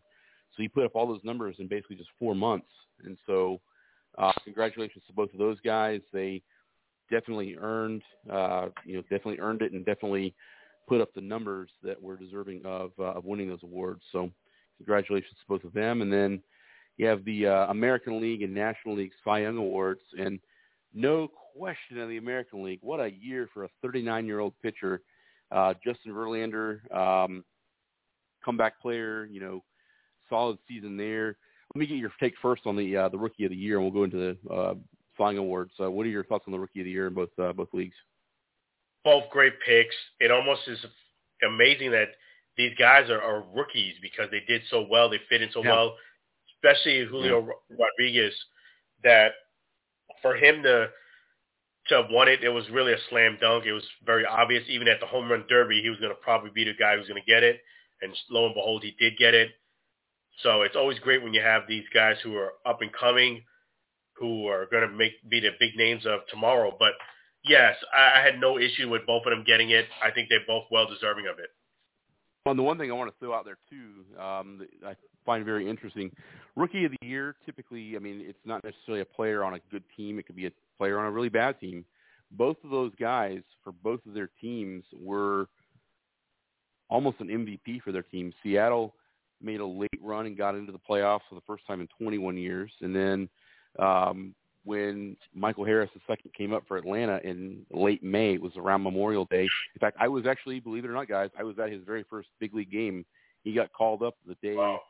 [0.56, 2.68] So he put up all those numbers in basically just four months.
[3.04, 3.60] And so
[4.18, 6.00] uh, congratulations to both of those guys.
[6.12, 6.42] They
[7.10, 10.34] definitely earned, uh, you know, definitely earned it and definitely
[10.88, 14.02] put up the numbers that were deserving of, uh, of winning those awards.
[14.12, 14.30] So
[14.78, 16.02] congratulations to both of them.
[16.02, 16.42] And then
[16.96, 20.02] you have the uh, American League and National League Cy Young Awards.
[20.18, 20.38] And
[20.92, 25.00] no question in the American League, what a year for a 39-year-old pitcher–
[25.50, 27.44] uh, Justin Verlander, um,
[28.44, 29.62] comeback player, you know,
[30.28, 31.36] solid season there.
[31.74, 33.84] Let me get your take first on the uh, the rookie of the year, and
[33.84, 34.74] we'll go into the uh,
[35.16, 35.72] Cy Young awards.
[35.80, 37.68] Uh, what are your thoughts on the rookie of the year in both uh, both
[37.72, 37.94] leagues?
[39.04, 39.94] Both great picks.
[40.20, 40.78] It almost is
[41.46, 42.08] amazing that
[42.56, 45.10] these guys are, are rookies because they did so well.
[45.10, 45.72] They fit in so yeah.
[45.72, 45.96] well,
[46.56, 47.76] especially Julio yeah.
[47.78, 48.34] Rodriguez.
[49.02, 49.32] That
[50.22, 50.88] for him to
[51.88, 53.66] to have won it, it was really a slam dunk.
[53.66, 54.64] It was very obvious.
[54.68, 57.00] Even at the home run derby, he was going to probably be the guy who
[57.00, 57.60] was going to get it.
[58.00, 59.50] And lo and behold, he did get it.
[60.42, 63.42] So it's always great when you have these guys who are up and coming,
[64.18, 66.74] who are going to make be the big names of tomorrow.
[66.78, 66.92] But
[67.44, 69.86] yes, I, I had no issue with both of them getting it.
[70.02, 71.50] I think they're both well deserving of it.
[72.46, 74.94] Well, the one thing I want to throw out there too, um, I
[75.24, 76.10] find very interesting,
[76.56, 77.36] rookie of the year.
[77.46, 80.18] Typically, I mean, it's not necessarily a player on a good team.
[80.18, 81.84] It could be a player on a really bad team.
[82.32, 85.46] Both of those guys for both of their teams were
[86.90, 88.32] almost an MVP for their team.
[88.42, 88.94] Seattle
[89.42, 92.36] made a late run and got into the playoffs for the first time in 21
[92.36, 93.28] years, and then
[93.78, 98.82] um, when Michael Harris II came up for Atlanta in late May, it was around
[98.82, 99.42] Memorial Day.
[99.42, 102.04] In fact, I was actually, believe it or not, guys, I was at his very
[102.08, 103.04] first big league game.
[103.42, 104.80] He got called up the day wow.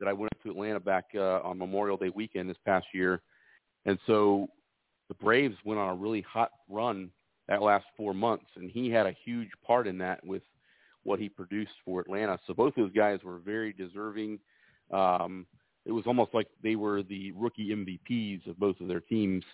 [0.00, 3.22] that I went up to Atlanta back uh, on Memorial Day weekend this past year,
[3.86, 4.48] and so
[5.08, 7.10] the Braves went on a really hot run
[7.48, 10.42] that last four months, and he had a huge part in that with
[11.04, 12.38] what he produced for Atlanta.
[12.46, 14.38] So both of those guys were very deserving.
[14.92, 15.46] Um,
[15.84, 19.44] it was almost like they were the rookie MVPs of both of their teams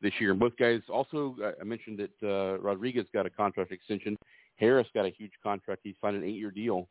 [0.00, 0.32] this year.
[0.32, 4.16] And both guys also, I mentioned that uh, Rodriguez got a contract extension.
[4.56, 5.80] Harris got a huge contract.
[5.84, 6.88] He signed an eight-year deal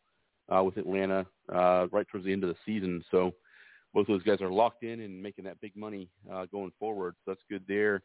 [0.50, 3.04] uh, with Atlanta uh, right towards the end of the season.
[3.12, 3.34] So
[3.94, 7.16] both of those guys are locked in and making that big money uh, going forward.
[7.24, 8.02] So that's good there.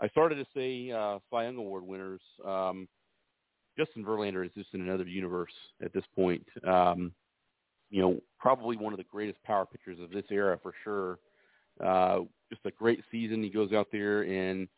[0.00, 2.20] I started to say uh, Cy Young Award winners.
[2.44, 2.86] Um,
[3.76, 5.52] Justin Verlander is just in another universe
[5.82, 6.44] at this point.
[6.66, 7.12] Um,
[7.90, 11.18] you know, probably one of the greatest power pitchers of this era for sure.
[11.84, 13.42] Uh, just a great season.
[13.42, 14.68] He goes out there and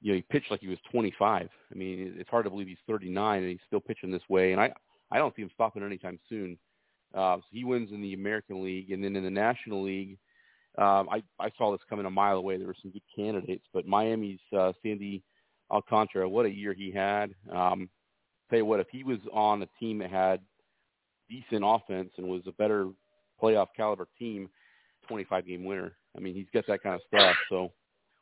[0.00, 1.48] you know he pitched like he was 25.
[1.70, 4.52] I mean, it's hard to believe he's 39 and he's still pitching this way.
[4.52, 4.72] And I
[5.10, 6.58] I don't see him stopping anytime soon.
[7.14, 10.18] Uh, so he wins in the American League, and then in the National League,
[10.78, 12.56] um, I I saw this coming a mile away.
[12.56, 15.22] There were some good candidates, but Miami's uh, Sandy
[15.70, 17.34] Alcantara, what a year he had.
[17.52, 17.88] Um,
[18.50, 20.40] tell you what, if he was on a team that had
[21.28, 22.88] decent offense and was a better
[23.42, 24.48] playoff caliber team,
[25.08, 25.92] 25 game winner.
[26.16, 27.36] I mean, he's got that kind of stuff.
[27.48, 27.72] So,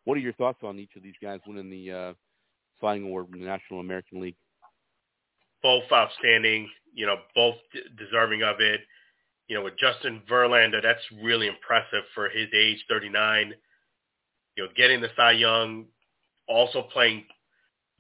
[0.05, 2.13] what are your thoughts on each of these guys winning the uh,
[2.83, 4.37] Young Award in the National American League?
[5.63, 8.81] Both outstanding, you know, both d- deserving of it.
[9.49, 13.53] You know, with Justin Verlander, that's really impressive for his age, 39.
[14.57, 15.87] You know, getting the Cy Young,
[16.49, 17.25] also playing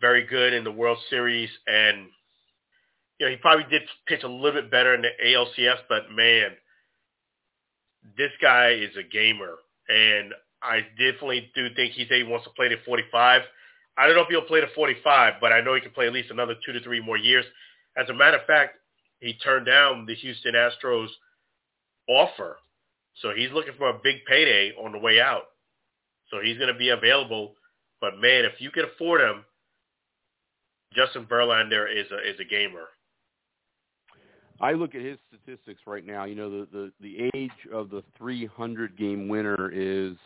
[0.01, 2.07] very good in the World Series, and
[3.23, 6.51] you know, he probably did pitch a little bit better in the ALCS, but man,
[8.19, 9.55] this guy is a gamer.
[9.89, 13.43] And I definitely do think he said he wants to play to 45.
[13.97, 16.13] I don't know if he'll play to 45, but I know he can play at
[16.13, 17.45] least another two to three more years.
[17.97, 18.75] As a matter of fact,
[19.21, 21.07] he turned down the Houston Astros
[22.09, 22.57] offer.
[23.21, 25.45] So he's looking for a big payday on the way out.
[26.29, 27.55] So he's going to be available.
[28.01, 29.45] But man, if you can afford him,
[30.93, 32.89] Justin Verlander is a is a gamer.
[34.63, 36.25] I look at his statistics right now.
[36.25, 40.17] You know, the the, the age of the 300 game winner is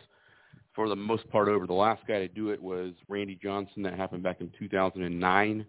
[0.75, 1.65] for the most part over.
[1.65, 3.81] The last guy to do it was Randy Johnson.
[3.81, 5.65] That happened back in 2009.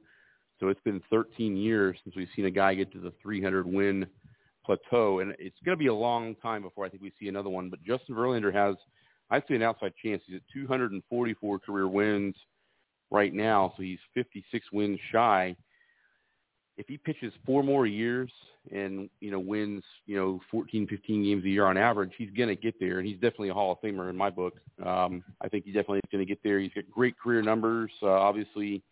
[0.61, 4.07] So it's been 13 years since we've seen a guy get to the 300 win
[4.67, 7.49] plateau, and it's going to be a long time before I think we see another
[7.49, 7.71] one.
[7.71, 8.75] But Justin Verlander has,
[9.31, 10.23] I see an outside chance.
[10.27, 12.35] He's at 244 career wins
[13.11, 15.57] right now, so he's 56 wins shy.
[16.79, 18.31] If he pitches four more years
[18.73, 22.49] and you know wins you know 14, 15 games a year on average, he's going
[22.49, 24.55] to get there, and he's definitely a Hall of Famer in my book.
[24.85, 26.61] Um, I think he definitely is going to get there.
[26.61, 27.91] He's got great career numbers.
[28.01, 28.83] Uh, obviously,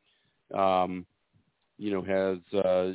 [0.55, 1.07] um,
[1.79, 2.93] you know has uh,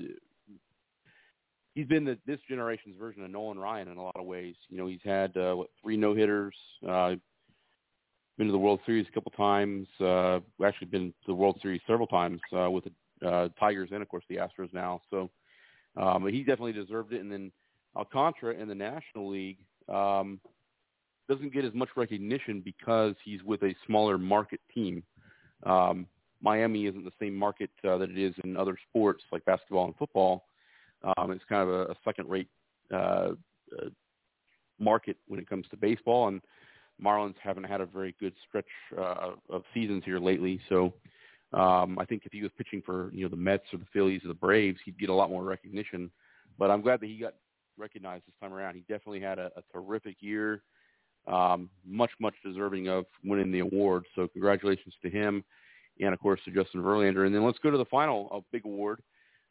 [1.73, 4.55] he's been the, this generation's version of Nolan Ryan in a lot of ways.
[4.69, 6.55] You know, he's had uh, what three no hitters.
[6.87, 7.15] Uh,
[8.37, 9.87] been to the World Series a couple times.
[9.99, 12.91] Uh, actually, been to the World Series several times uh, with the
[13.25, 15.01] uh, Tigers and of course the Astros now.
[15.09, 15.29] So
[15.97, 17.21] um, he definitely deserved it.
[17.21, 17.51] And then
[17.95, 19.59] Alcantara in the National League
[19.89, 20.39] um,
[21.29, 25.03] doesn't get as much recognition because he's with a smaller market team.
[25.63, 26.07] Um,
[26.41, 29.95] Miami isn't the same market uh, that it is in other sports like basketball and
[29.95, 30.45] football.
[31.17, 32.47] Um, it's kind of a, a second-rate
[32.91, 33.89] uh, uh,
[34.79, 36.41] market when it comes to baseball, and
[37.03, 38.65] Marlins haven't had a very good stretch
[38.97, 40.59] uh, of seasons here lately.
[40.69, 40.93] So
[41.53, 44.23] um, I think if he was pitching for you know the Mets or the Phillies
[44.23, 46.09] or the Braves, he'd get a lot more recognition.
[46.57, 47.33] But I'm glad that he got
[47.77, 48.75] recognized this time around.
[48.75, 50.61] He definitely had a, a terrific year,
[51.27, 54.05] um, much much deserving of winning the award.
[54.15, 55.43] So congratulations to him,
[55.99, 57.25] and of course to Justin Verlander.
[57.25, 59.01] And then let's go to the final uh, big award.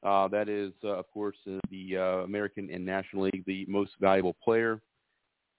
[0.03, 3.93] Uh, that is, uh, of course, uh, the uh, American and National League, the most
[4.01, 4.81] valuable player.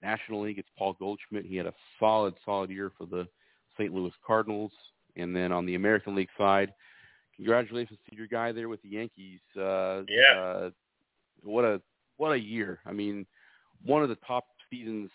[0.02, 1.46] National League, it's Paul Goldschmidt.
[1.46, 3.28] He had a solid, solid year for the
[3.78, 3.94] St.
[3.94, 4.72] Louis Cardinals.
[5.16, 6.74] And then on the American League side,
[7.36, 9.40] congratulations to your guy there with the Yankees.
[9.58, 10.40] Uh, yeah.
[10.40, 10.70] Uh,
[11.44, 11.82] what a
[12.18, 12.80] what a year!
[12.86, 13.26] I mean,
[13.84, 15.10] one of the top seasons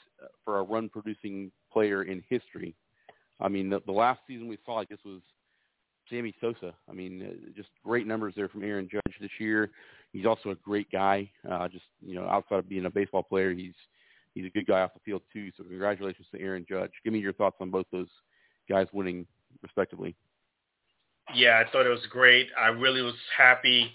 [0.45, 2.75] for a run-producing player in history.
[3.41, 5.21] I mean, the, the last season we saw, I guess, was
[6.11, 6.75] Sammy Sosa.
[6.89, 9.71] I mean, uh, just great numbers there from Aaron Judge this year.
[10.13, 11.31] He's also a great guy.
[11.49, 13.75] Uh, just you know, outside of being a baseball player, he's
[14.35, 15.51] he's a good guy off the field too.
[15.57, 16.93] So congratulations to Aaron Judge.
[17.05, 18.09] Give me your thoughts on both those
[18.69, 19.27] guys winning
[19.63, 20.15] respectively.
[21.35, 22.49] Yeah, I thought it was great.
[22.59, 23.93] I really was happy.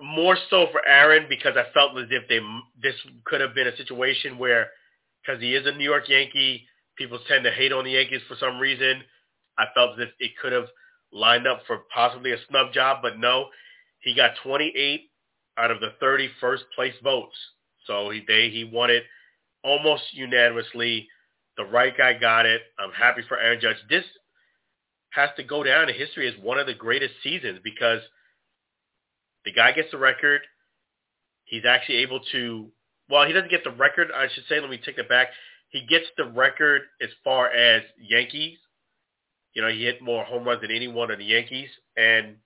[0.00, 2.40] More so for Aaron because I felt as if they
[2.82, 4.68] this could have been a situation where
[5.22, 6.66] because he is a New York Yankee,
[6.98, 9.02] people tend to hate on the Yankees for some reason
[9.58, 10.66] I felt that it could have
[11.12, 13.46] lined up for possibly a snub job, but no,
[14.00, 15.10] he got 28
[15.58, 17.36] out of the 30 first place votes.
[17.86, 19.04] So he they he won it
[19.62, 21.08] almost unanimously.
[21.56, 22.62] The right guy got it.
[22.78, 23.76] I'm happy for Aaron Judge.
[23.88, 24.04] This
[25.10, 28.00] has to go down in history as one of the greatest seasons because
[29.44, 30.42] the guy gets the record.
[31.44, 32.68] He's actually able to
[33.08, 35.28] well, he doesn't get the record, I should say, let me take that back.
[35.68, 38.58] He gets the record as far as Yankees
[39.56, 42.36] you know, he hit more home runs than anyone on the Yankees, and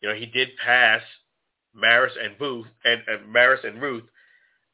[0.00, 1.02] you know he did pass
[1.74, 4.04] Maris and Booth and, and Maris and Ruth,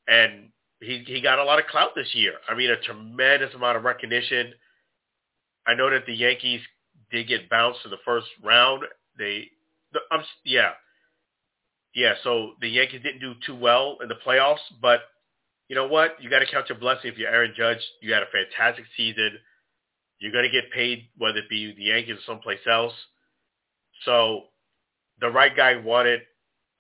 [0.07, 0.51] and
[0.81, 2.35] he he got a lot of clout this year.
[2.49, 4.53] I mean, a tremendous amount of recognition.
[5.67, 6.61] I know that the Yankees
[7.11, 8.85] did get bounced in the first round.
[9.19, 9.49] They,
[9.93, 10.73] the, um, yeah,
[11.95, 12.15] yeah.
[12.25, 15.01] So the Yankees didn't do too well in the playoffs, but
[15.69, 16.17] you know what?
[16.21, 17.81] You got to count your blessing if you're Aaron Judge.
[18.01, 19.39] You had a fantastic season.
[20.19, 22.93] You're going to get paid, whether it be the Yankees or someplace else.
[24.05, 24.45] So
[25.21, 26.23] the right guy won it.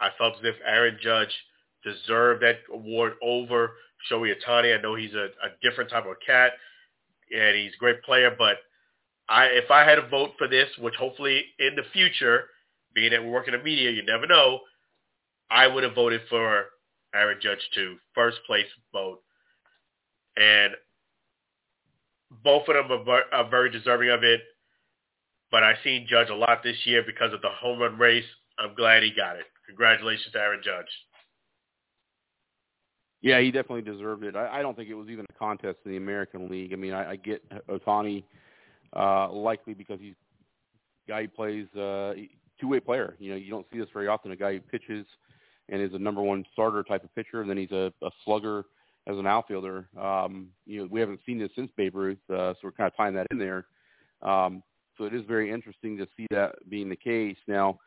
[0.01, 1.34] I felt as if Aaron Judge
[1.84, 3.72] deserved that award over
[4.11, 4.76] Shohei Ohtani.
[4.76, 6.53] I know he's a, a different type of cat,
[7.36, 8.34] and he's a great player.
[8.36, 8.59] But
[9.28, 12.44] I, if I had a vote for this, which hopefully in the future,
[12.94, 14.61] being that we work in the media, you never know,
[15.51, 16.66] I would have voted for
[17.14, 19.20] Aaron Judge too, first place vote.
[20.36, 20.74] And
[22.44, 24.40] both of them are, are very deserving of it.
[25.51, 28.24] But I've seen Judge a lot this year because of the home run race.
[28.59, 29.46] I'm glad he got it.
[29.66, 30.86] Congratulations to Aaron Judge.
[33.22, 34.34] Yeah, he definitely deserved it.
[34.34, 36.72] I, I don't think it was even a contest in the American League.
[36.72, 38.24] I mean, I, I get Ohtani
[38.96, 40.14] uh, likely because he's
[41.06, 42.14] a guy who plays uh,
[42.60, 43.16] two-way player.
[43.18, 44.30] You know, you don't see this very often.
[44.32, 45.06] A guy who pitches
[45.68, 48.64] and is a number one starter type of pitcher, and then he's a, a slugger
[49.06, 49.88] as an outfielder.
[50.00, 52.96] Um, you know, we haven't seen this since Babe Ruth, uh, so we're kind of
[52.96, 53.66] tying that in there.
[54.22, 54.62] Um,
[54.96, 57.36] so it is very interesting to see that being the case.
[57.46, 57.78] Now,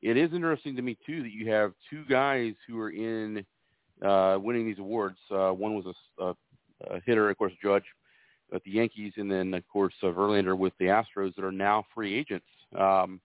[0.00, 3.44] it is interesting to me too that you have two guys who are in
[4.04, 5.18] uh, winning these awards.
[5.30, 6.34] Uh, one was a, a,
[6.96, 7.84] a hitter, of course, Judge
[8.54, 11.84] at the Yankees, and then of course uh, Verlander with the Astros that are now
[11.94, 12.46] free agents.
[12.78, 13.20] Um,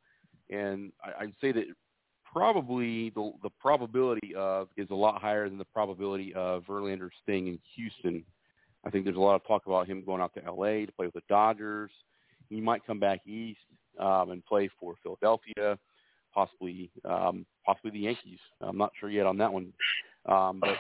[0.50, 1.66] and I, I'd say that
[2.32, 7.48] probably the the probability of is a lot higher than the probability of Verlander staying
[7.48, 8.24] in Houston.
[8.86, 11.08] I think there's a lot of talk about him going out to LA to play
[11.08, 11.92] with the Dodgers.
[12.50, 13.60] He might come back east
[14.00, 15.78] um, and play for Philadelphia,
[16.34, 18.40] possibly um, possibly the Yankees.
[18.62, 19.74] I'm not sure yet on that one,
[20.28, 20.78] um, but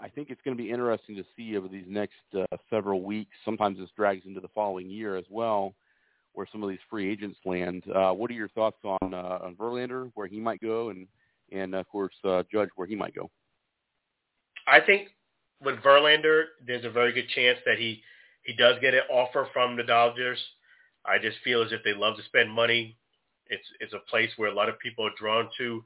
[0.00, 3.32] I, think it's going to be interesting to see over these next uh, several weeks.
[3.44, 5.74] Sometimes this drags into the following year as well
[6.34, 7.84] where some of these free agents land.
[7.94, 11.06] Uh, what are your thoughts on uh, on Verlander, where he might go, and
[11.50, 13.30] and of course uh, Judge, where he might go?
[14.66, 15.08] I think
[15.62, 18.02] with Verlander, there's a very good chance that he
[18.44, 20.38] he does get an offer from the Dodgers.
[21.04, 22.96] I just feel as if they love to spend money.
[23.48, 25.84] It's it's a place where a lot of people are drawn to.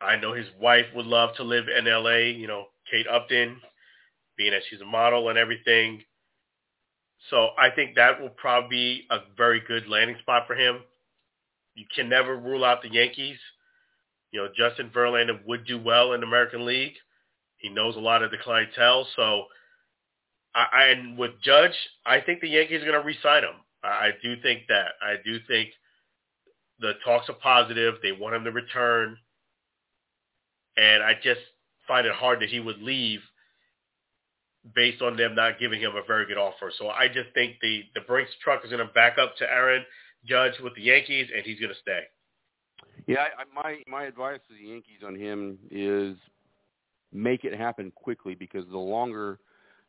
[0.00, 2.30] I know his wife would love to live in L.A.
[2.30, 3.56] You know, Kate Upton,
[4.36, 6.02] being that she's a model and everything.
[7.30, 10.80] So I think that will probably be a very good landing spot for him.
[11.74, 13.38] You can never rule out the Yankees.
[14.30, 16.94] You know, Justin Verlander would do well in the American League.
[17.56, 19.06] He knows a lot of the clientele.
[19.16, 19.44] So,
[20.54, 21.74] I, and with Judge,
[22.06, 23.56] I think the Yankees are going to re-sign him.
[23.82, 24.92] I, I do think that.
[25.02, 25.70] I do think
[26.78, 27.94] the talks are positive.
[28.02, 29.16] They want him to return.
[30.76, 31.40] And I just
[31.86, 33.20] find it hard that he would leave
[34.74, 36.72] based on them not giving him a very good offer.
[36.78, 39.84] So I just think the the Brinks truck is going to back up to Aaron
[40.26, 42.00] Judge with the Yankees, and he's going to stay.
[43.06, 46.16] Yeah, I, my my advice to the Yankees on him is
[47.12, 49.38] make it happen quickly because the longer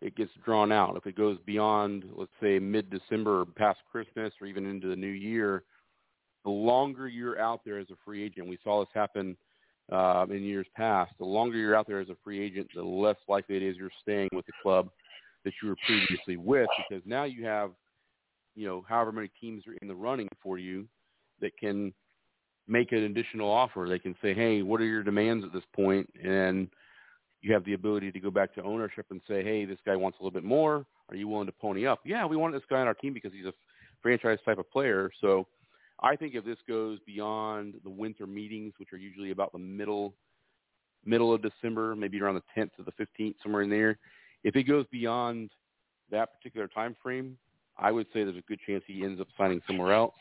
[0.02, 4.46] it gets drawn out, if it goes beyond, let's say, mid-December or past Christmas or
[4.46, 5.64] even into the new year,
[6.44, 9.38] the longer you're out there as a free agent, we saw this happen
[9.92, 13.18] um, in years past, the longer you're out there as a free agent, the less
[13.28, 14.90] likely it is you're staying with the club
[15.44, 17.72] that you were previously with because now you have,
[18.56, 20.88] you know, however many teams are in the running for you
[21.40, 21.94] that can
[22.68, 23.86] make an additional offer.
[23.88, 26.10] They can say, hey, what are your demands at this point?
[26.24, 26.68] And
[27.42, 30.18] you have the ability to go back to ownership and say, hey, this guy wants
[30.20, 30.86] a little bit more.
[31.10, 32.00] Are you willing to pony up?
[32.04, 33.54] Yeah, we want this guy on our team because he's a
[34.02, 35.12] franchise type of player.
[35.22, 35.46] So
[36.00, 40.14] I think if this goes beyond the winter meetings, which are usually about the middle
[41.06, 44.00] middle of December, maybe around the 10th to the 15th, somewhere in there,
[44.44, 45.52] if it goes beyond
[46.10, 47.38] that particular time frame,
[47.78, 50.16] I would say there's a good chance he ends up signing somewhere else.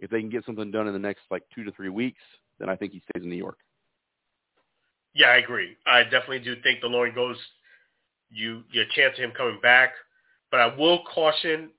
[0.00, 2.22] If they can get something done in the next like two to three weeks,
[2.58, 3.58] then I think he stays in New York.
[5.14, 5.76] Yeah, I agree.
[5.86, 7.36] I definitely do think the longer goes,
[8.30, 9.90] you your chance of him coming back.
[10.50, 11.70] But I will caution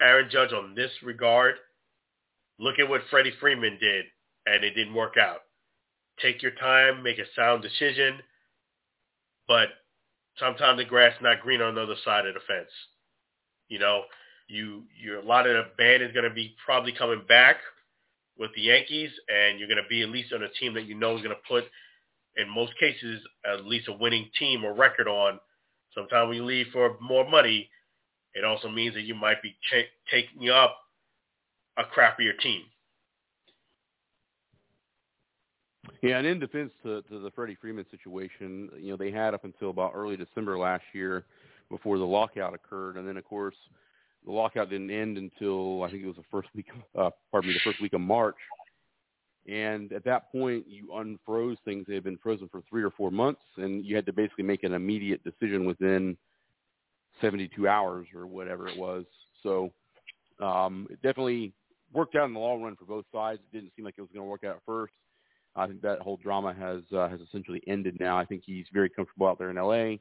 [0.00, 1.56] Aaron Judge on this regard.
[2.58, 4.06] Look at what Freddie Freeman did,
[4.46, 5.40] and it didn't work out.
[6.20, 8.18] Take your time, make a sound decision,
[9.46, 9.68] but
[10.38, 12.70] sometimes the grass is not green on the other side of the fence.
[13.68, 14.02] You know,
[14.48, 17.56] you you a lot of the band is going to be probably coming back
[18.38, 20.94] with the Yankees, and you're going to be at least on a team that you
[20.94, 21.64] know is going to put,
[22.36, 25.38] in most cases, at least a winning team or record on.
[25.94, 27.68] Sometimes when you leave for more money,
[28.34, 30.76] it also means that you might be ch- taking up
[31.78, 32.62] a crappier team.
[36.02, 39.44] Yeah, and in defense to, to the Freddie Freeman situation, you know, they had up
[39.44, 41.24] until about early December last year
[41.70, 43.56] before the lockout occurred, and then of course
[44.24, 46.66] the lockout didn't end until I think it was the first week,
[46.96, 48.36] uh, pardon me, the first week of March.
[49.48, 51.86] And at that point, you unfroze things.
[51.88, 54.62] They had been frozen for three or four months, and you had to basically make
[54.62, 56.18] an immediate decision within
[57.22, 59.06] 72 hours or whatever it was.
[59.42, 59.72] So
[60.40, 61.54] um, it definitely
[61.92, 63.40] worked out in the long run for both sides.
[63.52, 64.92] It didn't seem like it was going to work out at first.
[65.56, 68.18] I think that whole drama has uh, has essentially ended now.
[68.18, 70.00] I think he's very comfortable out there in L.A.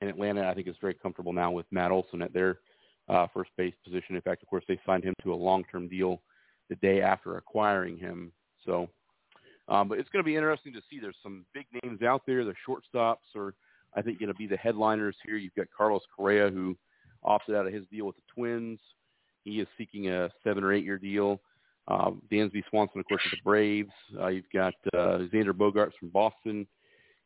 [0.00, 0.48] and Atlanta.
[0.48, 2.58] I think is very comfortable now with Matt Olson at their
[3.08, 4.14] uh, first base position.
[4.14, 6.22] In fact, of course, they signed him to a long-term deal
[6.68, 8.32] the day after acquiring him.
[8.64, 8.88] So,
[9.68, 11.00] um, but it's going to be interesting to see.
[11.00, 12.44] There's some big names out there.
[12.44, 13.54] The shortstops are,
[13.94, 15.36] I think, going to be the headliners here.
[15.36, 16.76] You've got Carlos Correa, who
[17.22, 18.78] opted out of his deal with the Twins.
[19.44, 21.40] He is seeking a seven or eight year deal.
[21.86, 23.92] Um, Dansby Swanson, of course, with the Braves.
[24.18, 26.66] Uh, you've got uh, Xander Bogaerts from Boston,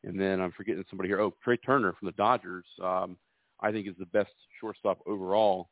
[0.04, 1.20] and then I'm forgetting somebody here.
[1.20, 2.64] Oh, Trea Turner from the Dodgers.
[2.82, 3.16] Um,
[3.60, 5.68] I think is the best shortstop overall.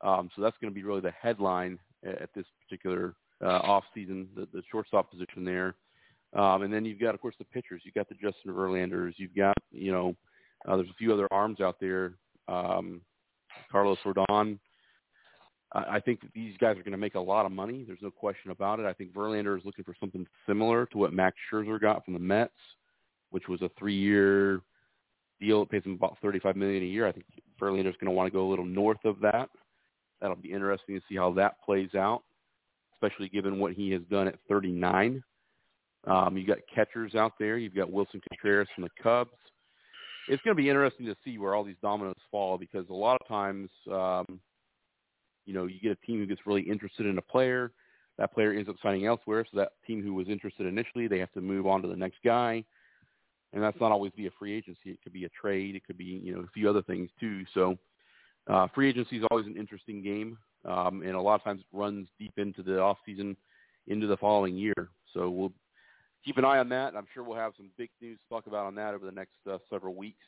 [0.00, 4.28] Um, so that's going to be really the headline at, this particular uh, off season,
[4.34, 5.74] the, the shortstop position there.
[6.34, 7.82] Um, and then you've got, of course, the pitchers.
[7.84, 9.14] You've got the Justin Verlanders.
[9.16, 10.16] You've got, you know,
[10.66, 12.14] Uh, there's a few other arms out there.
[12.46, 13.02] Um,
[13.70, 14.58] Carlos Rodon.
[15.74, 17.84] I, think that these guys are going to make a lot of money.
[17.86, 18.86] There's no question about it.
[18.86, 22.20] I think Verlander is looking for something similar to what Max Scherzer got from the
[22.20, 22.52] Mets,
[23.30, 24.60] which was a three-year
[25.40, 25.62] deal.
[25.62, 27.06] It pays him about 35 million a year.
[27.06, 27.24] I think
[27.60, 29.48] Verlander's going to want to go a little north of that.
[30.20, 32.22] That'll be interesting to see how that plays out,
[32.94, 35.22] especially given what he has done at 39.
[36.06, 37.58] Um, you've got catchers out there.
[37.58, 39.30] You've got Willson Contreras from the Cubs.
[40.28, 43.18] It's going to be interesting to see where all these dominoes fall because a lot
[43.20, 44.40] of times, um,
[45.44, 47.72] you know, you get a team who gets really interested in a player.
[48.18, 51.32] That player ends up signing elsewhere, so that team who was interested initially, they have
[51.32, 52.64] to move on to the next guy.
[53.52, 54.90] And that's not always via free agency.
[54.90, 55.76] It could be a trade.
[55.76, 57.44] It could be, you know, a few other things too.
[57.52, 57.76] So
[58.46, 61.76] uh, free agency is always an interesting game, um, and a lot of times it
[61.76, 63.36] runs deep into the off season,
[63.86, 64.90] into the following year.
[65.12, 65.52] So we'll
[66.24, 66.96] keep an eye on that.
[66.96, 69.36] I'm sure we'll have some big news to talk about on that over the next
[69.50, 70.24] uh, several weeks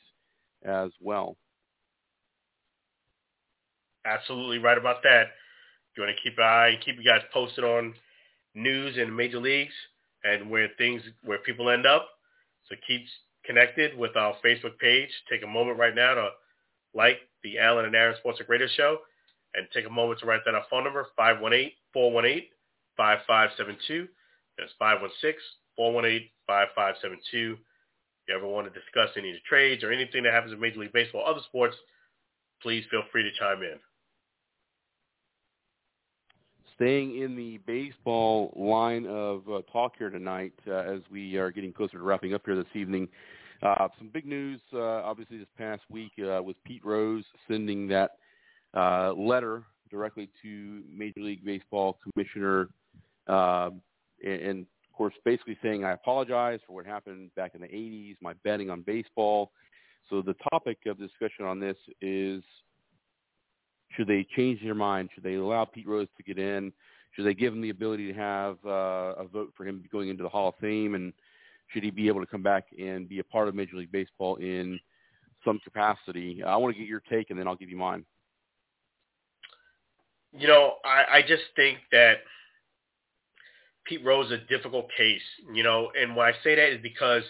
[0.63, 1.37] as well.
[4.05, 5.29] Absolutely right about that.
[5.97, 7.93] You want to keep an eye, keep you guys posted on
[8.53, 9.73] news in the major leagues
[10.23, 12.07] and where things, where people end up.
[12.69, 13.01] So keep
[13.45, 15.09] connected with our Facebook page.
[15.29, 16.29] Take a moment right now to
[16.93, 18.99] like the Alan and Aaron Sports Radio Show
[19.53, 24.07] and take a moment to write down our phone number, 518-418-5572.
[24.57, 24.71] That's
[25.79, 26.27] 516-418-5572.
[27.23, 27.57] If you
[28.35, 30.93] ever want to discuss any of the trades or anything that happens in Major League
[30.93, 31.75] Baseball or other sports,
[32.61, 33.77] please feel free to chime in.
[36.75, 41.71] Staying in the baseball line of uh, talk here tonight, uh, as we are getting
[41.71, 43.07] closer to wrapping up here this evening,
[43.63, 48.17] uh, some big news, uh, obviously, this past week uh, with Pete Rose sending that
[48.75, 52.67] uh, letter directly to Major League Baseball Commissioner,
[53.27, 53.69] uh,
[54.25, 58.17] and, and of course, basically saying, "I apologize for what happened back in the '80s.
[58.21, 59.51] My betting on baseball."
[60.09, 62.43] So the topic of discussion on this is
[63.95, 65.09] should they change their mind?
[65.13, 66.71] Should they allow Pete Rose to get in?
[67.13, 70.23] Should they give him the ability to have uh, a vote for him going into
[70.23, 70.95] the Hall of Fame?
[70.95, 71.13] And
[71.67, 74.35] should he be able to come back and be a part of Major League Baseball
[74.35, 74.79] in
[75.43, 76.43] some capacity?
[76.43, 78.05] I want to get your take, and then I'll give you mine.
[80.37, 82.17] You know, I, I just think that
[83.85, 85.21] Pete Rose is a difficult case.
[85.53, 87.23] You know, and why I say that is because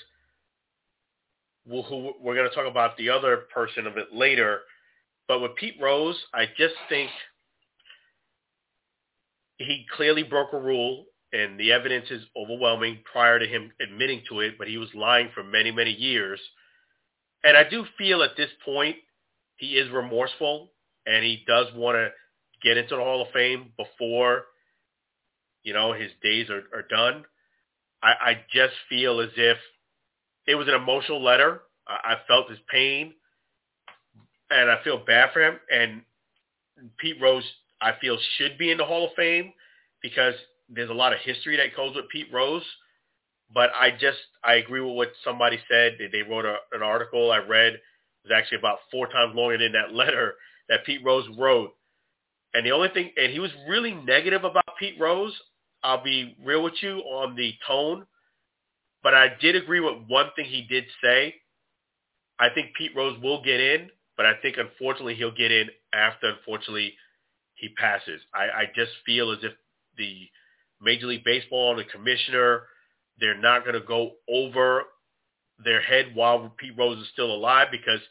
[1.67, 4.61] we'll, who, we're going to talk about the other person of it later–
[5.27, 7.09] but with Pete Rose, I just think
[9.57, 14.41] he clearly broke a rule, and the evidence is overwhelming prior to him admitting to
[14.41, 16.39] it, but he was lying for many, many years.
[17.43, 18.97] And I do feel at this point
[19.57, 20.71] he is remorseful,
[21.05, 22.09] and he does want to
[22.63, 24.43] get into the Hall of Fame before,
[25.63, 27.25] you know, his days are, are done.
[28.03, 29.57] I, I just feel as if
[30.47, 31.61] it was an emotional letter.
[31.87, 33.13] I, I felt his pain
[34.51, 35.59] and I feel bad for him.
[35.71, 36.01] And
[36.97, 37.43] Pete Rose,
[37.81, 39.53] I feel, should be in the Hall of Fame
[40.01, 40.33] because
[40.69, 42.63] there's a lot of history that goes with Pete Rose.
[43.53, 45.97] But I just, I agree with what somebody said.
[46.11, 47.73] They wrote a, an article I read.
[47.73, 47.81] It
[48.23, 50.35] was actually about four times longer than that letter
[50.69, 51.71] that Pete Rose wrote.
[52.53, 55.33] And the only thing, and he was really negative about Pete Rose.
[55.83, 58.05] I'll be real with you on the tone.
[59.03, 61.35] But I did agree with one thing he did say.
[62.39, 66.29] I think Pete Rose will get in, but I think unfortunately he'll get in after
[66.29, 66.93] unfortunately
[67.55, 68.21] he passes.
[68.33, 69.53] I, I just feel as if
[69.97, 70.27] the
[70.81, 72.63] Major League Baseball the commissioner,
[73.19, 74.83] they're not going to go over
[75.63, 78.01] their head while Pete Rose is still alive because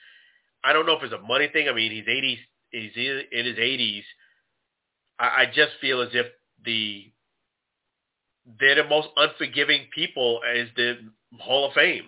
[0.63, 1.69] I don't know if it's a money thing.
[1.69, 2.39] I mean, he's 80s,
[2.71, 4.03] he's in his 80s.
[5.19, 6.27] I, I just feel as if
[6.65, 7.11] the
[8.61, 10.99] they're the most unforgiving people as the
[11.39, 12.05] Hall of Fame.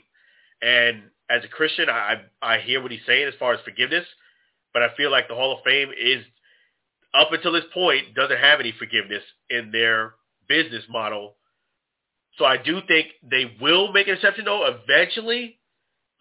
[0.61, 4.05] And as a Christian, I I hear what he's saying as far as forgiveness,
[4.73, 6.25] but I feel like the Hall of Fame is
[7.15, 10.15] up until this point doesn't have any forgiveness in their
[10.49, 11.37] business model.
[12.39, 15.59] So I do think they will make an exception though eventually,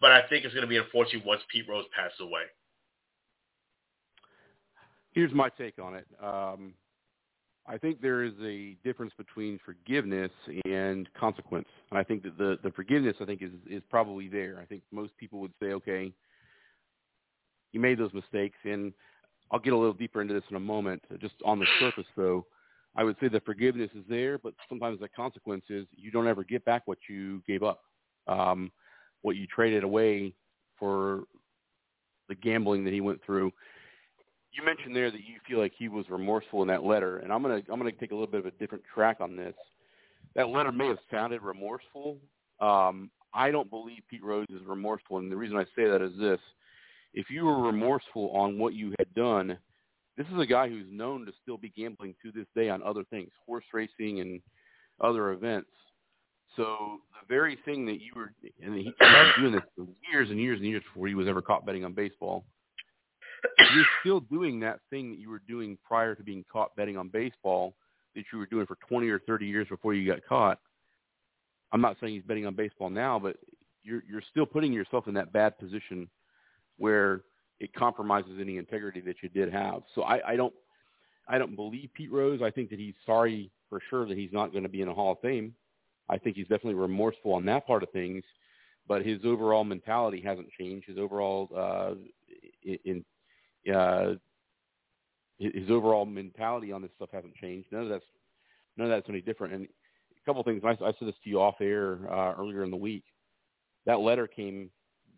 [0.00, 2.42] but I think it's going to be unfortunate once Pete Rose passes away.
[5.12, 6.06] Here's my take on it.
[6.22, 6.74] Um,
[7.68, 10.30] I think there is a difference between forgiveness
[10.64, 11.68] and consequence.
[11.90, 14.58] And I think that the, the forgiveness, I think, is, is probably there.
[14.60, 16.12] I think most people would say, okay,
[17.72, 18.56] you made those mistakes.
[18.64, 18.92] And
[19.50, 21.02] I'll get a little deeper into this in a moment.
[21.20, 22.46] Just on the surface, though,
[22.94, 26.44] I would say the forgiveness is there, but sometimes the consequence is you don't ever
[26.44, 27.82] get back what you gave up,
[28.28, 28.70] um,
[29.22, 30.32] what you traded away
[30.78, 31.24] for
[32.28, 33.52] the gambling that he went through
[34.56, 37.42] you mentioned there that you feel like he was remorseful in that letter, and I'm
[37.42, 39.54] gonna I'm gonna take a little bit of a different track on this.
[40.34, 42.18] That letter may have sounded remorseful.
[42.60, 46.12] Um, I don't believe Pete Rose is remorseful, and the reason I say that is
[46.18, 46.40] this:
[47.14, 49.58] if you were remorseful on what you had done,
[50.16, 53.04] this is a guy who's known to still be gambling to this day on other
[53.04, 54.40] things, horse racing and
[55.00, 55.70] other events.
[56.56, 60.30] So the very thing that you were, and he, he was doing this for years
[60.30, 62.44] and years and years before he was ever caught betting on baseball.
[63.74, 67.08] You're still doing that thing that you were doing prior to being caught betting on
[67.08, 67.74] baseball
[68.14, 70.58] that you were doing for 20 or 30 years before you got caught.
[71.72, 73.36] I'm not saying he's betting on baseball now, but
[73.82, 76.08] you're you're still putting yourself in that bad position
[76.78, 77.22] where
[77.60, 79.82] it compromises any integrity that you did have.
[79.94, 80.54] So I, I don't
[81.28, 82.40] I don't believe Pete Rose.
[82.42, 84.94] I think that he's sorry for sure that he's not going to be in a
[84.94, 85.54] Hall of Fame.
[86.08, 88.22] I think he's definitely remorseful on that part of things,
[88.86, 90.86] but his overall mentality hasn't changed.
[90.86, 91.94] His overall uh,
[92.84, 93.04] in
[93.72, 94.14] uh,
[95.38, 97.68] his overall mentality on this stuff hasn't changed.
[97.70, 98.04] None of that's
[98.76, 99.54] none of that's any different.
[99.54, 100.62] And a couple of things.
[100.64, 103.04] I, I said this to you off air uh, earlier in the week.
[103.84, 104.70] That letter came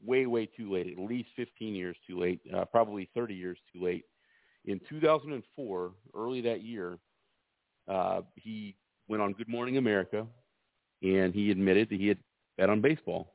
[0.05, 0.93] way, way too late.
[0.93, 2.41] At least 15 years too late.
[2.55, 4.05] Uh, probably 30 years too late.
[4.65, 6.99] In 2004, early that year,
[7.89, 8.77] uh, he
[9.09, 10.27] went on Good Morning America,
[11.03, 12.19] and he admitted that he had
[12.59, 13.35] bet on baseball.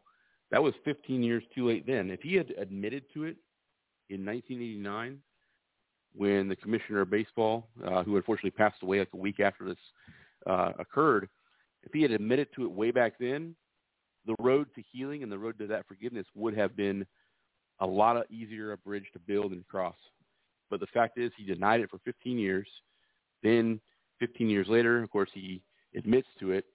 [0.52, 2.12] That was 15 years too late then.
[2.12, 3.38] If he had admitted to it
[4.10, 5.20] in 1989,
[6.16, 9.78] when the commissioner of baseball, uh, who unfortunately passed away like a week after this
[10.46, 11.28] uh, occurred,
[11.84, 13.56] if he had admitted to it way back then,
[14.26, 17.06] the road to healing and the road to that forgiveness would have been
[17.80, 19.96] a lot of easier a bridge to build and cross.
[20.70, 22.68] But the fact is, he denied it for 15 years.
[23.42, 23.82] Then
[24.20, 25.62] 15 years later, of course, he
[25.96, 26.66] admits to it.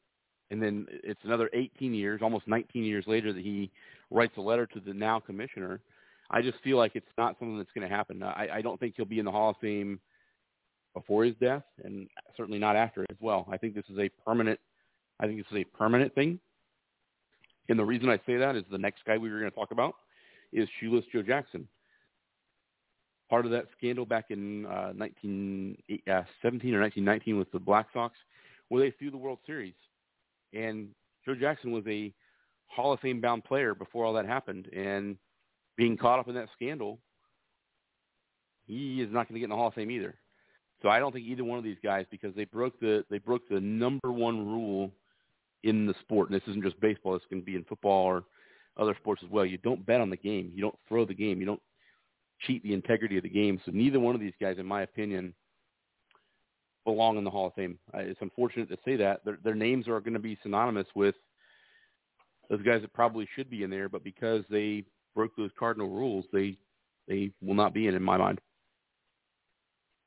[0.50, 3.70] And then it's another 18 years, almost 19 years later, that he
[4.10, 5.80] writes a letter to the now commissioner.
[6.30, 8.22] I just feel like it's not something that's going to happen.
[8.22, 9.98] I, I don't think he'll be in the Hall of Fame
[10.94, 13.46] before his death, and certainly not after as well.
[13.50, 14.58] I think this is a permanent.
[15.20, 16.38] I think this is a permanent thing.
[17.68, 19.70] And the reason I say that is the next guy we were going to talk
[19.70, 19.94] about
[20.52, 21.68] is Shoeless Joe Jackson.
[23.28, 28.14] Part of that scandal back in uh, 1917 uh, or 1919 with the Black Sox,
[28.68, 29.74] where they threw the World Series,
[30.54, 30.88] and
[31.26, 32.12] Joe Jackson was a
[32.68, 35.16] Hall of Fame bound player before all that happened, and
[35.78, 36.98] being caught up in that scandal,
[38.66, 40.14] he is not going to get in the Hall of Fame either.
[40.82, 43.48] So I don't think either one of these guys, because they broke the they broke
[43.48, 44.90] the number one rule
[45.64, 47.14] in the sport, and this isn't just baseball.
[47.14, 48.24] This can be in football or
[48.76, 49.46] other sports as well.
[49.46, 50.52] You don't bet on the game.
[50.54, 51.40] You don't throw the game.
[51.40, 51.62] You don't
[52.46, 53.60] cheat the integrity of the game.
[53.64, 55.34] So neither one of these guys, in my opinion,
[56.84, 57.78] belong in the Hall of Fame.
[57.94, 61.16] It's unfortunate to say that their, their names are going to be synonymous with
[62.48, 64.84] those guys that probably should be in there, but because they
[65.14, 66.56] broke those cardinal rules, they
[67.06, 68.40] they will not be in, in my mind.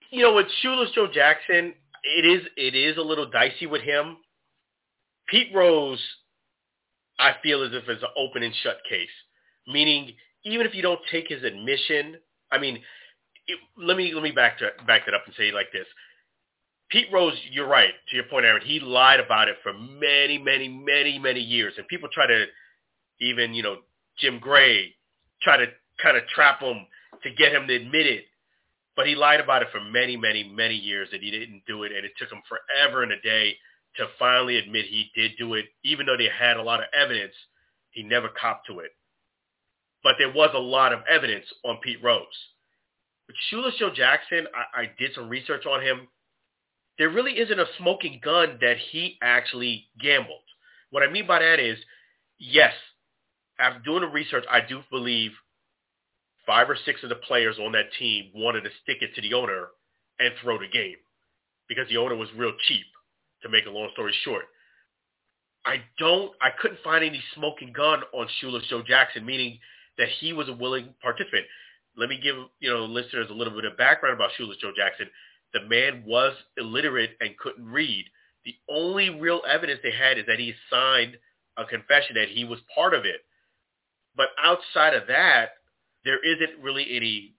[0.09, 1.73] You know, with Shoeless Joe Jackson,
[2.03, 4.17] it is it is a little dicey with him
[5.31, 6.01] Pete Rose,
[7.17, 9.07] I feel as if it's an open and shut case,
[9.65, 10.13] meaning
[10.43, 12.17] even if you don't take his admission,
[12.51, 12.79] I mean,
[13.47, 15.87] it, let me let me back to, back that up and say it like this.
[16.89, 17.93] Pete Rose, you're right.
[18.09, 21.87] To your point, Aaron, he lied about it for many, many, many, many years, and
[21.87, 22.45] people try to
[23.21, 23.77] even, you know,
[24.17, 24.93] Jim Gray
[25.41, 25.65] try to
[26.01, 26.85] kind of trap him
[27.23, 28.25] to get him to admit it.
[28.95, 31.91] But he lied about it for many, many, many years, and he didn't do it,
[31.91, 33.55] and it took him forever and a day
[33.97, 37.33] to finally admit he did do it, even though they had a lot of evidence,
[37.91, 38.91] he never copped to it.
[40.03, 42.25] But there was a lot of evidence on Pete Rose.
[43.27, 46.07] But Shoeless Joe Jackson, I, I did some research on him.
[46.97, 50.43] There really isn't a smoking gun that he actually gambled.
[50.89, 51.77] What I mean by that is,
[52.37, 52.73] yes,
[53.61, 55.31] after doing the research, I do believe
[56.45, 59.33] five or six of the players on that team wanted to stick it to the
[59.33, 59.67] owner
[60.19, 60.95] and throw the game
[61.69, 62.85] because the owner was real cheap
[63.43, 64.45] to make a long story short.
[65.65, 69.59] I don't, I couldn't find any smoking gun on Shoeless Joe Jackson, meaning
[69.97, 71.45] that he was a willing participant.
[71.95, 75.07] Let me give, you know, listeners a little bit of background about Shoeless Joe Jackson.
[75.53, 78.05] The man was illiterate and couldn't read.
[78.45, 81.17] The only real evidence they had is that he signed
[81.57, 83.21] a confession that he was part of it.
[84.15, 85.51] But outside of that,
[86.03, 87.33] there isn't really any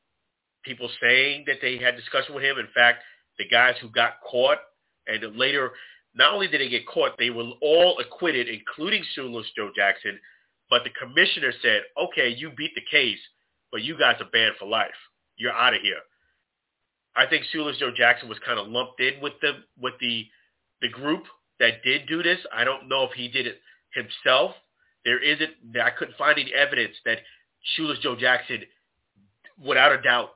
[0.65, 2.59] people saying that they had discussion with him.
[2.59, 3.03] In fact,
[3.39, 4.59] the guys who got caught
[5.07, 5.73] and later
[6.15, 10.19] not only did they get caught, they were all acquitted, including Shoeless Joe Jackson.
[10.69, 13.19] But the commissioner said, okay, you beat the case,
[13.71, 14.91] but you guys are banned for life.
[15.37, 16.01] You're out of here.
[17.17, 20.27] I think Shoeless Joe Jackson was kind of lumped in with the with the
[20.81, 21.25] the group
[21.61, 22.39] that did do this.
[22.53, 23.61] I don't know if he did it
[23.93, 24.53] himself.
[25.05, 25.51] There isn't.
[25.83, 27.19] I couldn't find any evidence that
[27.75, 28.63] Shoeless Joe Jackson,
[29.65, 30.31] without a doubt,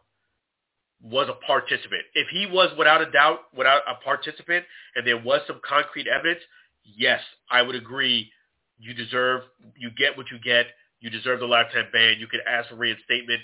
[1.02, 2.02] was a participant.
[2.14, 4.64] If he was without a doubt, without a participant,
[4.94, 6.40] and there was some concrete evidence,
[6.84, 7.20] yes,
[7.50, 8.30] I would agree
[8.78, 9.42] you deserve,
[9.76, 10.66] you get what you get.
[11.00, 12.16] You deserve the lifetime ban.
[12.18, 13.40] You can ask for reinstatement,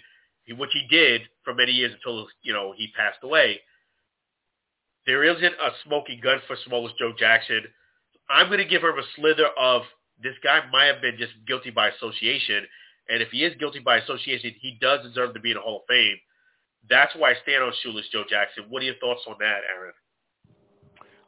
[0.56, 3.60] which he did for many years until you know he passed away.
[5.06, 7.64] There isn't a smoking gun for Samoa Joe Jackson.
[8.30, 9.82] I'm going to give him a slither of
[10.22, 12.64] this guy might have been just guilty by association,
[13.08, 15.78] and if he is guilty by association, he does deserve to be in the Hall
[15.78, 16.16] of Fame.
[16.88, 18.64] That's why I stand on Shoeless Joe Jackson.
[18.68, 19.92] What are your thoughts on that, Aaron?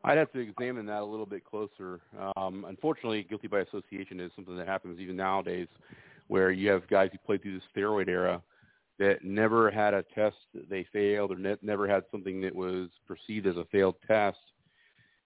[0.04, 2.00] I'd have to examine that a little bit closer.
[2.36, 5.68] Um, unfortunately, guilty by association is something that happens even nowadays,
[6.28, 8.42] where you have guys who played through the steroid era
[8.98, 12.90] that never had a test that they failed or ne- never had something that was
[13.08, 14.38] perceived as a failed test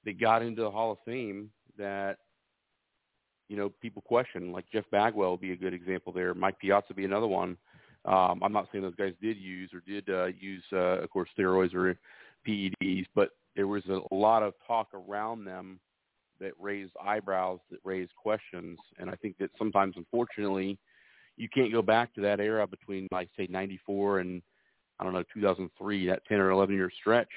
[0.04, 2.18] that got into the Hall of Fame that
[3.48, 4.52] you know people question.
[4.52, 6.34] Like Jeff Bagwell would be a good example there.
[6.34, 7.56] Mike Piazza would be another one.
[8.04, 11.28] Um, I'm not saying those guys did use or did uh, use, uh, of course,
[11.36, 11.98] steroids or
[12.46, 15.80] PEDs, but there was a lot of talk around them
[16.40, 20.78] that raised eyebrows, that raised questions, and I think that sometimes, unfortunately,
[21.36, 24.42] you can't go back to that era between, like, say, '94 and
[25.00, 27.28] I don't know 2003, that 10 or 11 year stretch.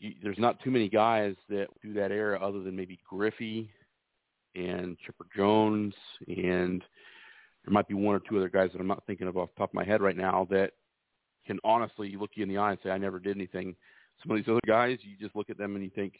[0.00, 3.70] You, there's not too many guys that do that era other than maybe Griffey
[4.54, 5.94] and Chipper Jones,
[6.26, 6.82] and
[7.64, 9.58] there might be one or two other guys that I'm not thinking of off the
[9.58, 10.72] top of my head right now that
[11.46, 13.74] can honestly look you in the eye and say, I never did anything.
[14.22, 16.14] Some of these other guys, you just look at them and you think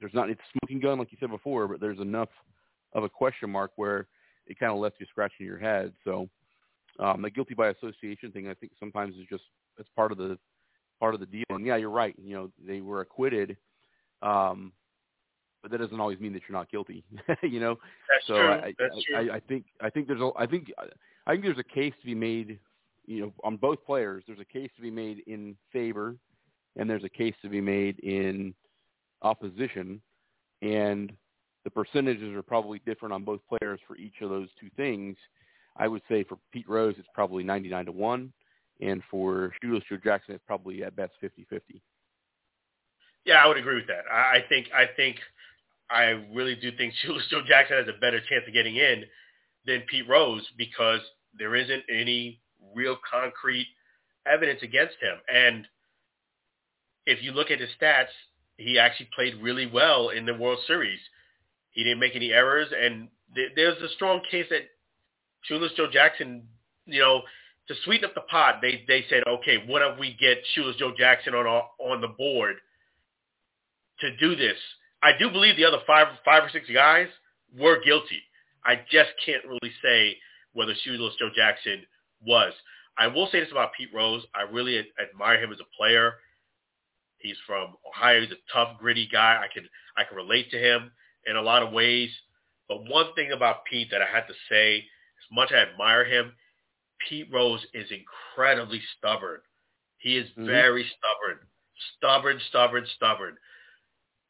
[0.00, 2.30] there's not, it's smoking gun like you said before, but there's enough
[2.92, 4.06] of a question mark where
[4.46, 5.92] it kind of left you scratching your head.
[6.04, 6.28] So
[6.98, 9.44] um, the guilty by association thing, I think sometimes is just,
[9.78, 10.38] it's part of the,
[11.00, 11.44] part of the deal.
[11.50, 12.14] And yeah, you're right.
[12.22, 13.56] You know, they were acquitted.
[14.22, 14.72] Um,
[15.62, 17.04] but that doesn't always mean that you're not guilty.
[17.42, 17.78] you know.
[18.08, 18.50] That's so true.
[18.50, 19.16] I, That's true.
[19.16, 20.72] I, I think I think there's a I think
[21.26, 22.58] I think there's a case to be made.
[23.06, 26.14] You know, on both players, there's a case to be made in favor,
[26.76, 28.54] and there's a case to be made in
[29.22, 30.00] opposition,
[30.62, 31.12] and
[31.64, 35.16] the percentages are probably different on both players for each of those two things.
[35.76, 38.32] I would say for Pete Rose, it's probably 99 to one,
[38.80, 41.80] and for Shoeless Joe Jackson, it's probably at best 50-50.
[43.24, 44.04] Yeah, I would agree with that.
[44.12, 45.16] I, I think I think
[45.92, 49.04] I really do think Shoeless Joe Jackson has a better chance of getting in
[49.66, 51.00] than Pete Rose because
[51.38, 52.40] there isn't any
[52.74, 53.66] real concrete
[54.26, 55.16] evidence against him.
[55.32, 55.66] And
[57.06, 58.12] if you look at his stats,
[58.56, 61.00] he actually played really well in the World Series.
[61.70, 64.62] He didn't make any errors, and th- there's a strong case that
[65.42, 66.46] Shoeless Joe Jackson,
[66.86, 67.22] you know,
[67.68, 70.92] to sweeten up the pot, they they said, okay, what if we get Shoeless Joe
[70.96, 71.46] Jackson on
[71.78, 72.56] on the board
[74.00, 74.58] to do this?
[75.02, 77.08] I do believe the other five five or six guys
[77.58, 78.22] were guilty.
[78.64, 80.16] I just can't really say
[80.52, 81.82] whether Shoeless Joe Jackson
[82.24, 82.52] was.
[82.98, 84.24] I will say this about Pete Rose.
[84.34, 86.14] I really admire him as a player.
[87.18, 88.20] He's from Ohio.
[88.20, 89.40] He's a tough, gritty guy.
[89.42, 90.90] I can I can relate to him
[91.26, 92.10] in a lot of ways.
[92.68, 96.04] But one thing about Pete that I had to say, as much as I admire
[96.04, 96.32] him,
[97.08, 99.40] Pete Rose is incredibly stubborn.
[99.98, 100.46] He is Mhm.
[100.46, 101.46] very stubborn.
[101.96, 103.38] Stubborn, stubborn, stubborn.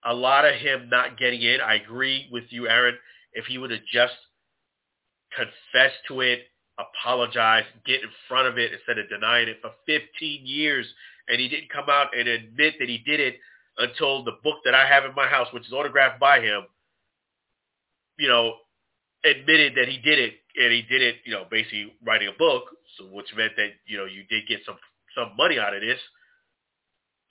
[0.05, 2.97] A lot of him not getting in, I agree with you, Aaron.
[3.33, 4.15] If he would have just
[5.35, 6.41] confessed to it,
[6.79, 10.87] apologize, get in front of it instead of denying it for 15 years,
[11.29, 13.37] and he didn't come out and admit that he did it
[13.79, 16.63] until the book that I have in my house, which is autographed by him,
[18.19, 18.57] you know,
[19.25, 22.65] admitted that he did it, and he did it, you know, basically writing a book,
[22.99, 24.77] so which meant that you know you did get some
[25.17, 25.99] some money out of this.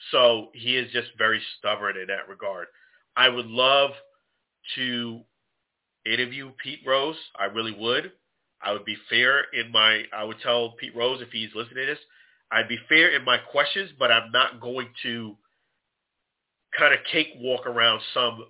[0.10, 2.68] So he is just very stubborn in that regard.
[3.16, 3.92] I would love
[4.76, 5.22] to
[6.06, 7.16] interview Pete Rose.
[7.38, 8.12] I really would.
[8.64, 10.04] I would be fair in my.
[10.14, 12.00] I would tell Pete Rose if he's listening to this,
[12.52, 15.38] I'd be fair in my questions, but I'm not going to
[16.78, 18.46] kind of cakewalk around some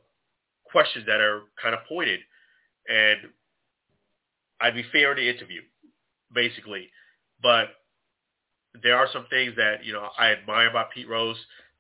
[0.65, 2.19] questions that are kind of pointed,
[2.87, 3.19] and
[4.59, 5.61] I'd be fair in the interview,
[6.33, 6.89] basically.
[7.41, 7.67] But
[8.81, 11.37] there are some things that you know I admire about Pete Rose,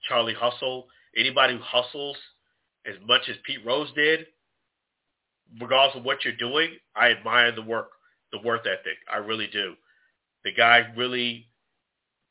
[0.07, 0.87] Charlie Hustle.
[1.15, 2.17] Anybody who hustles
[2.85, 4.27] as much as Pete Rose did,
[5.59, 7.89] regardless of what you're doing, I admire the work,
[8.31, 8.97] the work ethic.
[9.11, 9.75] I really do.
[10.43, 11.47] The guy really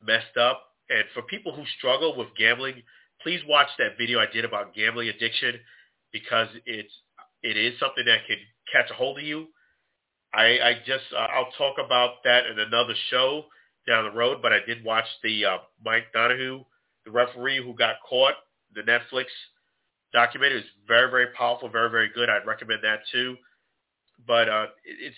[0.02, 0.62] messed up.
[0.88, 2.82] And for people who struggle with gambling,
[3.22, 5.54] please watch that video I did about gambling addiction
[6.12, 6.92] because it's
[7.42, 8.36] it is something that can
[8.72, 9.46] catch a hold of you.
[10.34, 13.44] I, I just uh, I'll talk about that in another show
[13.86, 14.38] down the road.
[14.42, 16.64] But I did watch the uh, Mike Donaghy,
[17.04, 18.34] the referee who got caught,
[18.74, 19.26] the Netflix
[20.12, 20.60] documentary.
[20.60, 22.28] It's very very powerful, very very good.
[22.28, 23.36] I'd recommend that too.
[24.26, 25.16] But uh, it, it's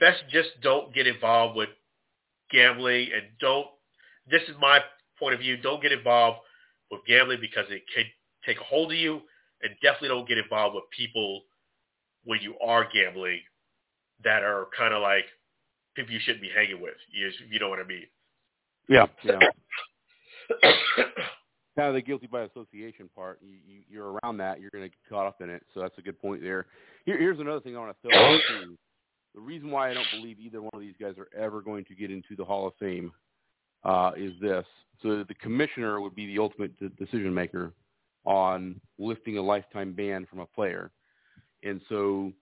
[0.00, 1.68] best just don't get involved with
[2.50, 3.66] gambling and don't.
[4.30, 4.80] This is my
[5.18, 5.56] point of view.
[5.56, 6.38] Don't get involved
[6.90, 8.06] with gambling because it could
[8.46, 9.20] take a hold of you,
[9.62, 11.42] and definitely don't get involved with people
[12.24, 13.40] when you are gambling
[14.22, 15.26] that are kind of like
[15.94, 16.94] people you shouldn't be hanging with.
[17.12, 18.06] You, you know what I mean?
[18.88, 19.38] Yeah, yeah.
[21.76, 23.40] kind of the guilty by association part.
[23.42, 24.60] You, you, you're around that.
[24.60, 25.62] You're going to get caught up in it.
[25.72, 26.66] So that's a good point there.
[27.04, 28.76] Here, here's another thing I want to throw out too.
[29.34, 31.94] The reason why I don't believe either one of these guys are ever going to
[31.94, 33.10] get into the Hall of Fame
[33.84, 34.64] uh, is this.
[35.02, 37.72] So the commissioner would be the ultimate decision maker
[38.24, 40.92] on lifting a lifetime ban from a player.
[41.64, 42.32] And so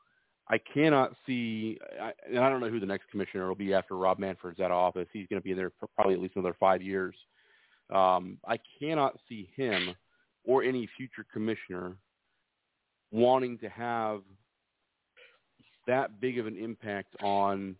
[0.48, 3.96] I cannot see, I, and I don't know who the next commissioner will be after
[3.96, 5.08] Rob Manfred's out of office.
[5.12, 7.14] He's going to be there for probably at least another five years.
[7.94, 9.94] Um, I cannot see him
[10.44, 11.96] or any future commissioner
[13.12, 14.22] wanting to have
[15.86, 17.76] that big of an impact on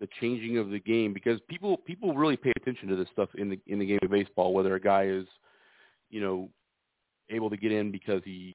[0.00, 3.48] the changing of the game because people people really pay attention to this stuff in
[3.48, 5.26] the in the game of baseball whether a guy is
[6.10, 6.48] you know
[7.30, 8.54] able to get in because he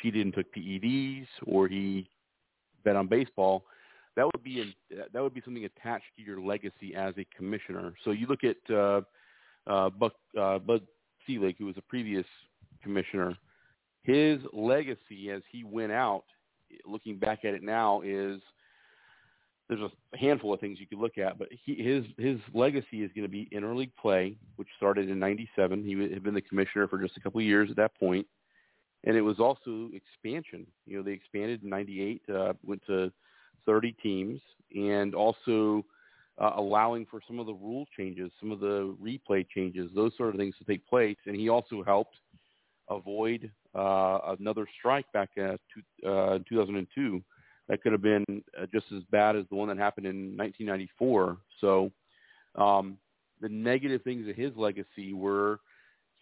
[0.00, 2.08] cheated and took PEDs or he
[2.84, 3.64] bet on baseball
[4.16, 7.94] that would be a, that would be something attached to your legacy as a commissioner
[8.04, 9.00] so you look at uh
[9.66, 10.82] uh Buck uh Bud
[11.26, 12.26] Selig who was a previous
[12.82, 13.36] commissioner
[14.02, 16.24] his legacy as he went out
[16.86, 18.40] looking back at it now is
[19.68, 23.10] there's a handful of things you could look at, but he, his his legacy is
[23.14, 25.82] going to be interleague play, which started in '97.
[25.82, 28.26] He had been the commissioner for just a couple of years at that point,
[29.04, 30.66] and it was also expansion.
[30.86, 33.12] You know, they expanded in '98, uh, went to
[33.66, 34.40] 30 teams,
[34.74, 35.84] and also
[36.38, 40.30] uh, allowing for some of the rule changes, some of the replay changes, those sort
[40.30, 41.16] of things to take place.
[41.26, 42.16] And he also helped
[42.90, 45.56] avoid uh, another strike back in
[46.02, 47.22] to, uh, 2002
[47.68, 48.24] that could have been
[48.60, 51.38] uh, just as bad as the one that happened in 1994.
[51.60, 51.90] So
[52.56, 52.98] um,
[53.40, 55.60] the negative things of his legacy were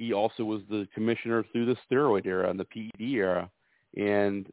[0.03, 3.49] he also was the commissioner through the steroid era and the PED era,
[3.97, 4.47] and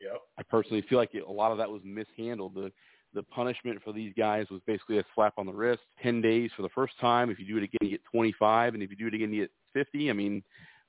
[0.00, 0.20] yep.
[0.38, 2.54] I personally feel like it, a lot of that was mishandled.
[2.54, 2.70] The
[3.12, 6.60] the punishment for these guys was basically a slap on the wrist, 10 days for
[6.60, 7.30] the first time.
[7.30, 9.44] If you do it again, you get 25, and if you do it again, you
[9.44, 10.10] get 50.
[10.10, 10.42] I mean,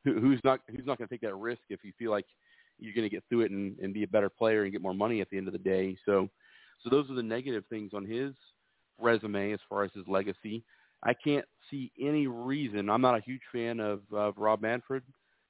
[0.04, 2.26] who, who's not who's not going to take that risk if you feel like
[2.78, 4.94] you're going to get through it and, and be a better player and get more
[4.94, 5.98] money at the end of the day.
[6.06, 6.30] So,
[6.84, 8.34] so those are the negative things on his
[9.00, 10.64] resume as far as his legacy.
[11.04, 12.90] I can't see any reason.
[12.90, 15.04] I'm not a huge fan of, of Rob Manfred.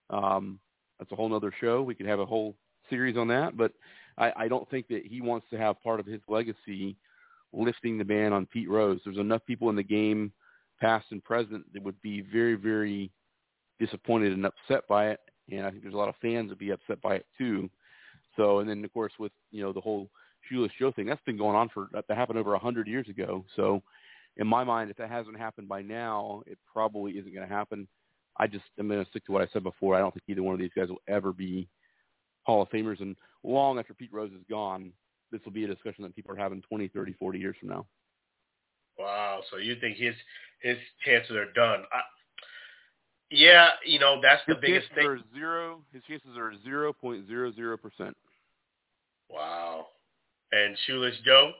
[0.09, 0.59] Um,
[0.97, 1.81] that's a whole other show.
[1.81, 2.55] We could have a whole
[2.89, 3.71] series on that, but
[4.17, 6.95] I, I don't think that he wants to have part of his legacy
[7.53, 8.99] lifting the ban on Pete Rose.
[9.03, 10.31] There's enough people in the game,
[10.79, 13.11] past and present, that would be very, very
[13.79, 15.19] disappointed and upset by it
[15.51, 17.69] and I think there's a lot of fans that would be upset by it too.
[18.35, 20.09] So, and then of course with you know the whole
[20.49, 23.45] shoeless Joe thing, that's been going on for that happened over a hundred years ago.
[23.55, 23.81] So,
[24.39, 27.87] in my mind, if that hasn't happened by now, it probably isn't going to happen.
[28.37, 29.95] I just am going to stick to what I said before.
[29.95, 31.67] I don't think either one of these guys will ever be
[32.43, 34.93] Hall of Famers, and long after Pete Rose is gone,
[35.31, 37.85] this will be a discussion that people are having 20, 30, 40 years from now.
[38.97, 39.41] Wow.
[39.51, 40.15] So you think his
[40.61, 41.83] his chances are done?
[41.91, 42.01] I,
[43.29, 45.07] yeah, you know that's the his biggest chances thing.
[45.07, 45.81] Are zero.
[45.93, 48.15] His chances are zero point zero zero percent.
[49.29, 49.87] Wow.
[50.51, 51.51] And Shoeless Joe?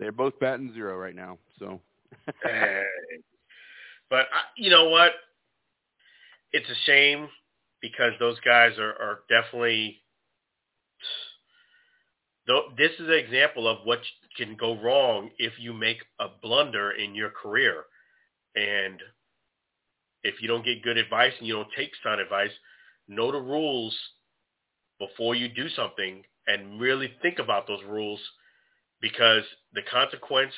[0.00, 1.38] They're both batting zero right now.
[1.58, 1.80] So.
[4.10, 5.12] but you know what?
[6.52, 7.28] It's a shame
[7.82, 9.98] because those guys are, are definitely.
[12.76, 14.00] This is an example of what
[14.36, 17.84] can go wrong if you make a blunder in your career,
[18.56, 19.00] and
[20.24, 22.50] if you don't get good advice and you don't take sound advice,
[23.06, 23.96] know the rules
[24.98, 28.20] before you do something and really think about those rules
[29.00, 29.42] because
[29.74, 30.52] the consequence,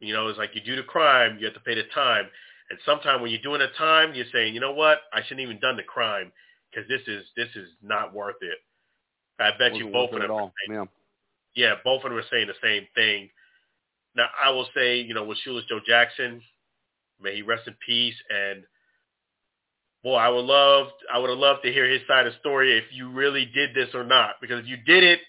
[0.00, 2.26] you know, is like you do the crime, you have to pay the time.
[2.70, 5.60] And sometimes when you're doing a time, you're saying, you know what, I shouldn't even
[5.60, 6.32] done the crime
[6.70, 8.58] because this is this is not worth it.
[9.38, 10.30] I bet you both of them.
[10.30, 10.88] Are saying,
[11.56, 11.70] yeah.
[11.70, 13.28] yeah, both of them are saying the same thing.
[14.14, 16.42] Now I will say, you know, with Shoeless Joe Jackson,
[17.22, 18.14] May he rest in peace.
[18.30, 18.64] And
[20.02, 22.76] boy, I would love, I would have loved to hear his side of the story
[22.76, 24.36] if you really did this or not.
[24.40, 25.20] Because if you did it,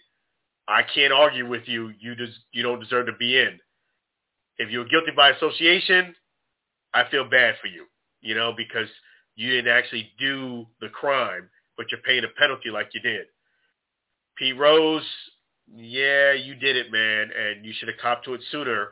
[0.68, 1.92] I can't argue with you.
[2.00, 3.60] You just, you don't deserve to be in.
[4.58, 6.16] If you're guilty by association,
[6.94, 7.86] I feel bad for you.
[8.22, 8.88] You know, because
[9.36, 13.26] you didn't actually do the crime, but you're paying a penalty like you did.
[14.38, 15.06] Pete Rose,
[15.74, 18.90] yeah, you did it, man, and you should have copped to it sooner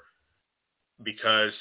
[1.03, 1.53] because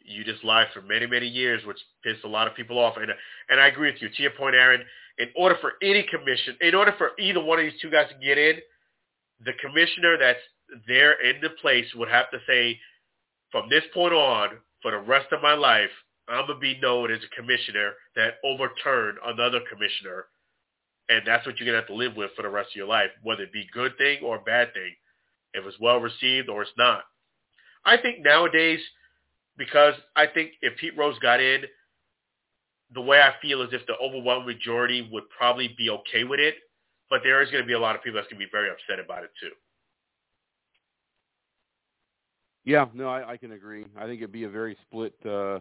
[0.00, 2.96] you just lied for many, many years, which pissed a lot of people off.
[2.96, 3.10] And
[3.48, 4.08] and I agree with you.
[4.08, 4.82] To your point, Aaron,
[5.18, 8.26] in order for any commission, in order for either one of these two guys to
[8.26, 8.56] get in,
[9.44, 10.40] the commissioner that's
[10.88, 12.78] there in the place would have to say,
[13.52, 14.50] from this point on,
[14.82, 15.90] for the rest of my life,
[16.28, 20.26] I'm gonna be known as a commissioner that overturned another commissioner
[21.08, 23.10] and that's what you're gonna have to live with for the rest of your life,
[23.22, 24.94] whether it be good thing or bad thing,
[25.52, 27.02] if it's well received or it's not.
[27.84, 28.80] I think nowadays,
[29.58, 31.64] because I think if Pete Rose got in,
[32.94, 36.54] the way I feel is if the overwhelming majority would probably be okay with it,
[37.10, 38.70] but there is going to be a lot of people that's going to be very
[38.70, 39.50] upset about it too.
[42.64, 43.84] Yeah, no, I, I can agree.
[43.96, 45.58] I think it'd be a very split uh,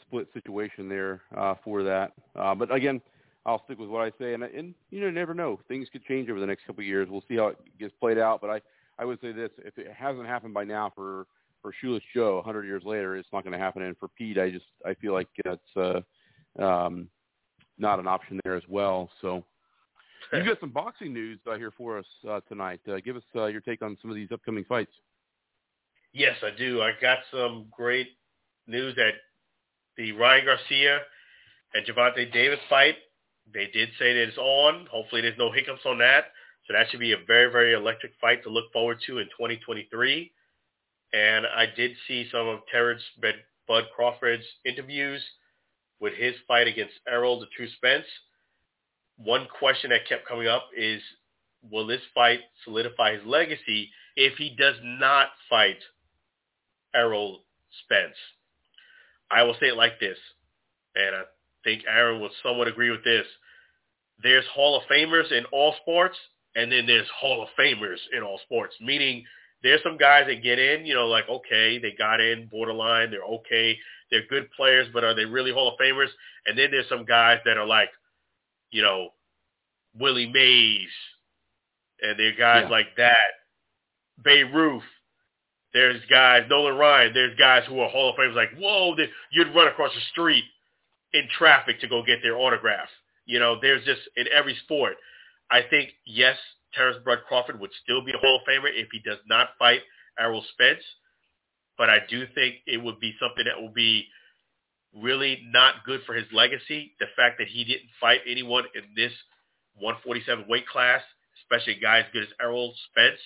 [0.00, 2.12] split situation there uh, for that.
[2.34, 3.00] Uh, but again,
[3.44, 5.60] I'll stick with what I say, and and you know, never know.
[5.68, 7.08] Things could change over the next couple of years.
[7.10, 8.40] We'll see how it gets played out.
[8.40, 8.60] But I
[8.98, 11.26] I would say this: if it hasn't happened by now for
[11.60, 13.82] for Shoeless Joe, 100 years later, it's not going to happen.
[13.82, 16.00] And for Pete, I just I feel like that's uh,
[16.58, 17.08] um,
[17.78, 19.10] not an option there as well.
[19.20, 19.44] So
[20.32, 22.80] you've got some boxing news uh, here for us uh, tonight.
[22.88, 24.92] Uh, give us uh, your take on some of these upcoming fights.
[26.12, 26.80] Yes, I do.
[26.80, 28.08] I got some great
[28.66, 29.14] news that
[29.96, 31.00] the Ryan Garcia
[31.74, 32.96] and Gervonta Davis fight,
[33.52, 34.86] they did say that it's on.
[34.90, 36.26] Hopefully there's no hiccups on that.
[36.66, 40.32] So that should be a very, very electric fight to look forward to in 2023.
[41.12, 45.22] And I did see some of Terence Bud Crawford's interviews
[46.00, 48.06] with his fight against Errol the Truth Spence.
[49.16, 51.00] One question that kept coming up is,
[51.70, 55.78] will this fight solidify his legacy if he does not fight
[56.94, 57.44] Errol
[57.84, 58.16] Spence?
[59.30, 60.18] I will say it like this,
[60.94, 61.22] and I
[61.64, 63.26] think Aaron will somewhat agree with this.
[64.22, 66.16] There's Hall of Famers in all sports,
[66.54, 69.24] and then there's Hall of Famers in all sports, meaning
[69.64, 73.24] there's some guys that get in, you know, like, okay, they got in borderline, they're
[73.24, 73.76] okay,
[74.10, 76.10] they're good players, but are they really Hall of Famers?
[76.46, 77.88] And then there's some guys that are like,
[78.70, 79.08] you know,
[79.98, 80.90] Willie Mays,
[82.02, 82.70] and they're guys yeah.
[82.70, 83.32] like that,
[84.22, 84.82] Babe Ruth,
[85.72, 88.94] there's guys, Nolan Ryan, there's guys who are Hall of Famers like, whoa,
[89.32, 90.44] you'd run across the street
[91.14, 92.88] in traffic to go get their autograph.
[93.24, 94.96] You know, there's just in every sport.
[95.50, 96.36] I think, yes,
[96.76, 99.80] Terence Bud Crawford would still be a Hall of Famer if he does not fight
[100.18, 100.82] Errol Spence.
[101.76, 104.06] But I do think it would be something that will be
[104.94, 106.94] really not good for his legacy.
[107.00, 109.12] The fact that he didn't fight anyone in this
[109.78, 111.02] 147 weight class,
[111.42, 113.18] especially a guy as good as Errol Spence,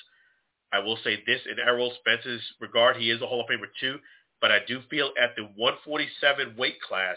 [0.73, 3.99] I will say this in Errol Spence's regard, he is a Hall of Famer too,
[4.41, 7.17] but I do feel at the 147 weight class,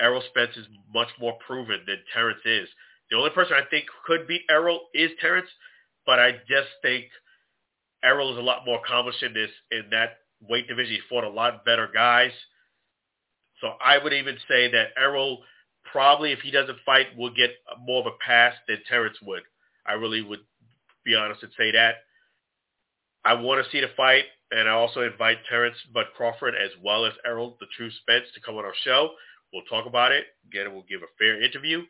[0.00, 2.68] Errol Spence is much more proven than Terence is.
[3.10, 5.48] The only person I think could beat Errol is Terence,
[6.06, 7.06] but I just think
[8.02, 10.94] Errol is a lot more accomplished in this in that weight division.
[10.94, 12.32] He fought a lot better guys.
[13.60, 15.42] So I would even say that Errol
[15.90, 17.50] probably, if he doesn't fight, will get
[17.80, 19.42] more of a pass than Terence would.
[19.86, 20.40] I really would
[21.04, 21.96] be honest and say that.
[23.24, 27.06] I want to see the fight, and I also invite Terence Bud Crawford as well
[27.06, 29.10] as Errol the Truth Spence to come on our show.
[29.52, 30.24] We'll talk about it.
[30.46, 31.82] Again, we'll give a fair interview,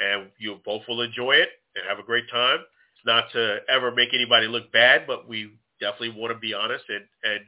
[0.00, 2.58] and you both will enjoy it and have a great time.
[2.58, 6.84] It's not to ever make anybody look bad, but we definitely want to be honest
[6.88, 7.40] and, and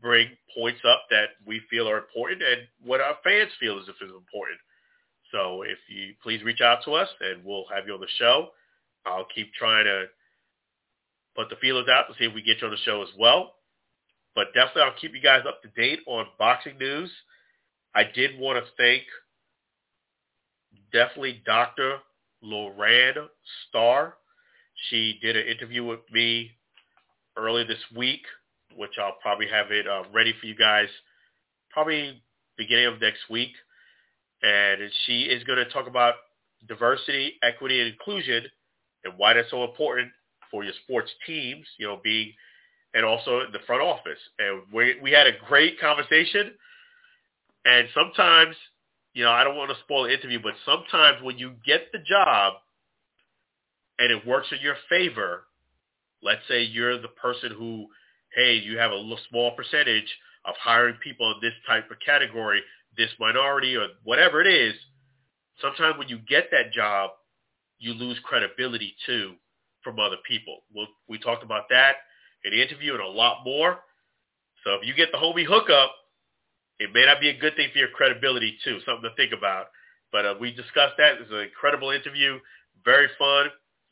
[0.00, 4.10] bring points up that we feel are important and what our fans feel if is
[4.10, 4.58] important.
[5.30, 8.48] So if you please reach out to us and we'll have you on the show.
[9.06, 10.04] I'll keep trying to
[11.34, 13.54] put the feelers out to see if we get you on the show as well.
[14.34, 17.10] But definitely I'll keep you guys up to date on boxing news.
[17.94, 19.02] I did want to thank
[20.92, 21.98] definitely Dr.
[22.44, 23.28] Loran
[23.68, 24.14] Starr.
[24.88, 26.50] She did an interview with me
[27.36, 28.22] earlier this week,
[28.76, 30.88] which I'll probably have it uh, ready for you guys
[31.72, 32.22] probably
[32.56, 33.52] beginning of next week.
[34.42, 36.14] And she is going to talk about
[36.68, 38.44] diversity, equity, and inclusion
[39.04, 40.10] and why that's so important
[40.50, 42.32] for your sports teams, you know, being
[42.94, 44.18] and also the front office.
[44.38, 46.52] And we we had a great conversation.
[47.64, 48.56] And sometimes,
[49.14, 51.98] you know, I don't want to spoil the interview, but sometimes when you get the
[51.98, 52.54] job
[53.98, 55.44] and it works in your favor,
[56.22, 57.86] let's say you're the person who,
[58.34, 60.08] hey, you have a small percentage
[60.44, 62.60] of hiring people in this type of category,
[62.96, 64.74] this minority or whatever it is,
[65.60, 67.10] sometimes when you get that job,
[67.78, 69.34] you lose credibility too
[69.82, 70.60] from other people.
[70.74, 71.96] We'll, we talked about that
[72.44, 73.78] in the interview and a lot more.
[74.64, 75.92] So if you get the homie hookup,
[76.82, 78.78] it may not be a good thing for your credibility too.
[78.84, 79.66] Something to think about.
[80.10, 81.14] But uh, we discussed that.
[81.14, 82.38] It was an incredible interview,
[82.84, 83.46] very fun.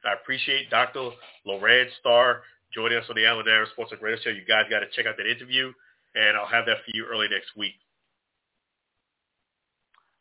[0.04, 1.10] I appreciate Dr.
[1.46, 2.42] Loran Starr
[2.74, 4.30] joining us on the Alan Aaron Sports and Radio Show.
[4.30, 5.72] You guys got to check out that interview,
[6.14, 7.74] and I'll have that for you early next week.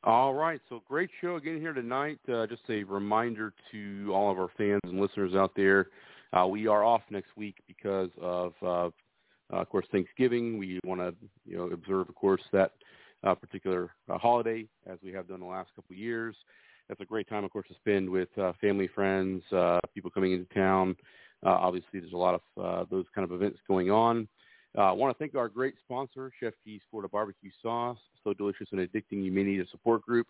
[0.03, 2.19] All right, so great show again here tonight.
[2.31, 5.87] Uh, just a reminder to all of our fans and listeners out there,
[6.31, 8.89] uh, we are off next week because of, uh,
[9.49, 10.57] of course, Thanksgiving.
[10.57, 11.13] We want to,
[11.45, 12.73] you know, observe, of course, that
[13.23, 16.35] uh, particular uh, holiday as we have done the last couple of years.
[16.87, 20.33] that's a great time, of course, to spend with uh, family, friends, uh, people coming
[20.33, 20.95] into town.
[21.45, 24.27] Uh, obviously, there's a lot of uh, those kind of events going on.
[24.77, 28.67] Uh, I want to thank our great sponsor, Chef G's Florida Barbecue Sauce, so delicious
[28.71, 30.27] and addicting you may need a support group.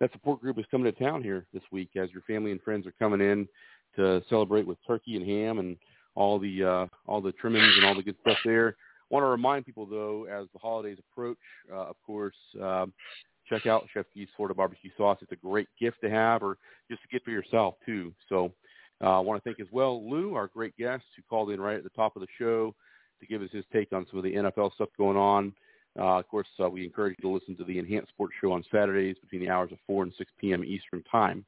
[0.00, 2.86] That support group is coming to town here this week as your family and friends
[2.86, 3.48] are coming in
[3.96, 5.76] to celebrate with turkey and ham and
[6.18, 8.76] all the uh, all the trimmings and all the good stuff there.
[9.10, 11.38] I want to remind people though, as the holidays approach,
[11.72, 12.86] uh, of course, uh,
[13.48, 15.18] check out Chef G's Florida Barbecue Sauce.
[15.22, 16.58] It's a great gift to have, or
[16.90, 18.12] just a gift for yourself too.
[18.28, 18.52] So
[19.00, 21.76] uh, I want to thank as well Lou, our great guest, who called in right
[21.76, 22.74] at the top of the show
[23.20, 25.52] to give us his take on some of the NFL stuff going on.
[25.96, 28.64] Uh, of course, uh, we encourage you to listen to the Enhanced Sports Show on
[28.70, 30.64] Saturdays between the hours of 4 and 6 p.m.
[30.64, 31.44] Eastern Time.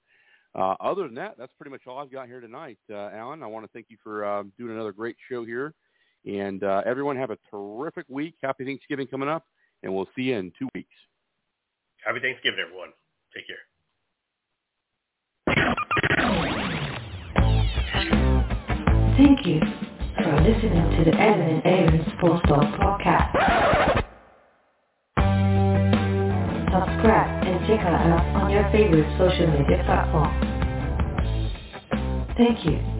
[0.54, 2.78] Uh, other than that, that's pretty much all I've got here tonight.
[2.90, 5.74] Uh, Alan, I want to thank you for uh, doing another great show here.
[6.26, 8.34] And uh, everyone have a terrific week.
[8.42, 9.44] Happy Thanksgiving coming up,
[9.82, 10.94] and we'll see you in two weeks.
[12.04, 12.90] Happy Thanksgiving, everyone.
[13.34, 13.56] Take care.
[19.16, 19.60] Thank you
[20.16, 24.04] for listening to the Alan and Aaron Sports Talk podcast.
[26.72, 27.39] Subscribe
[28.36, 30.52] on your favorite social media platform.
[32.36, 32.99] Thank you.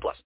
[0.00, 0.22] plus.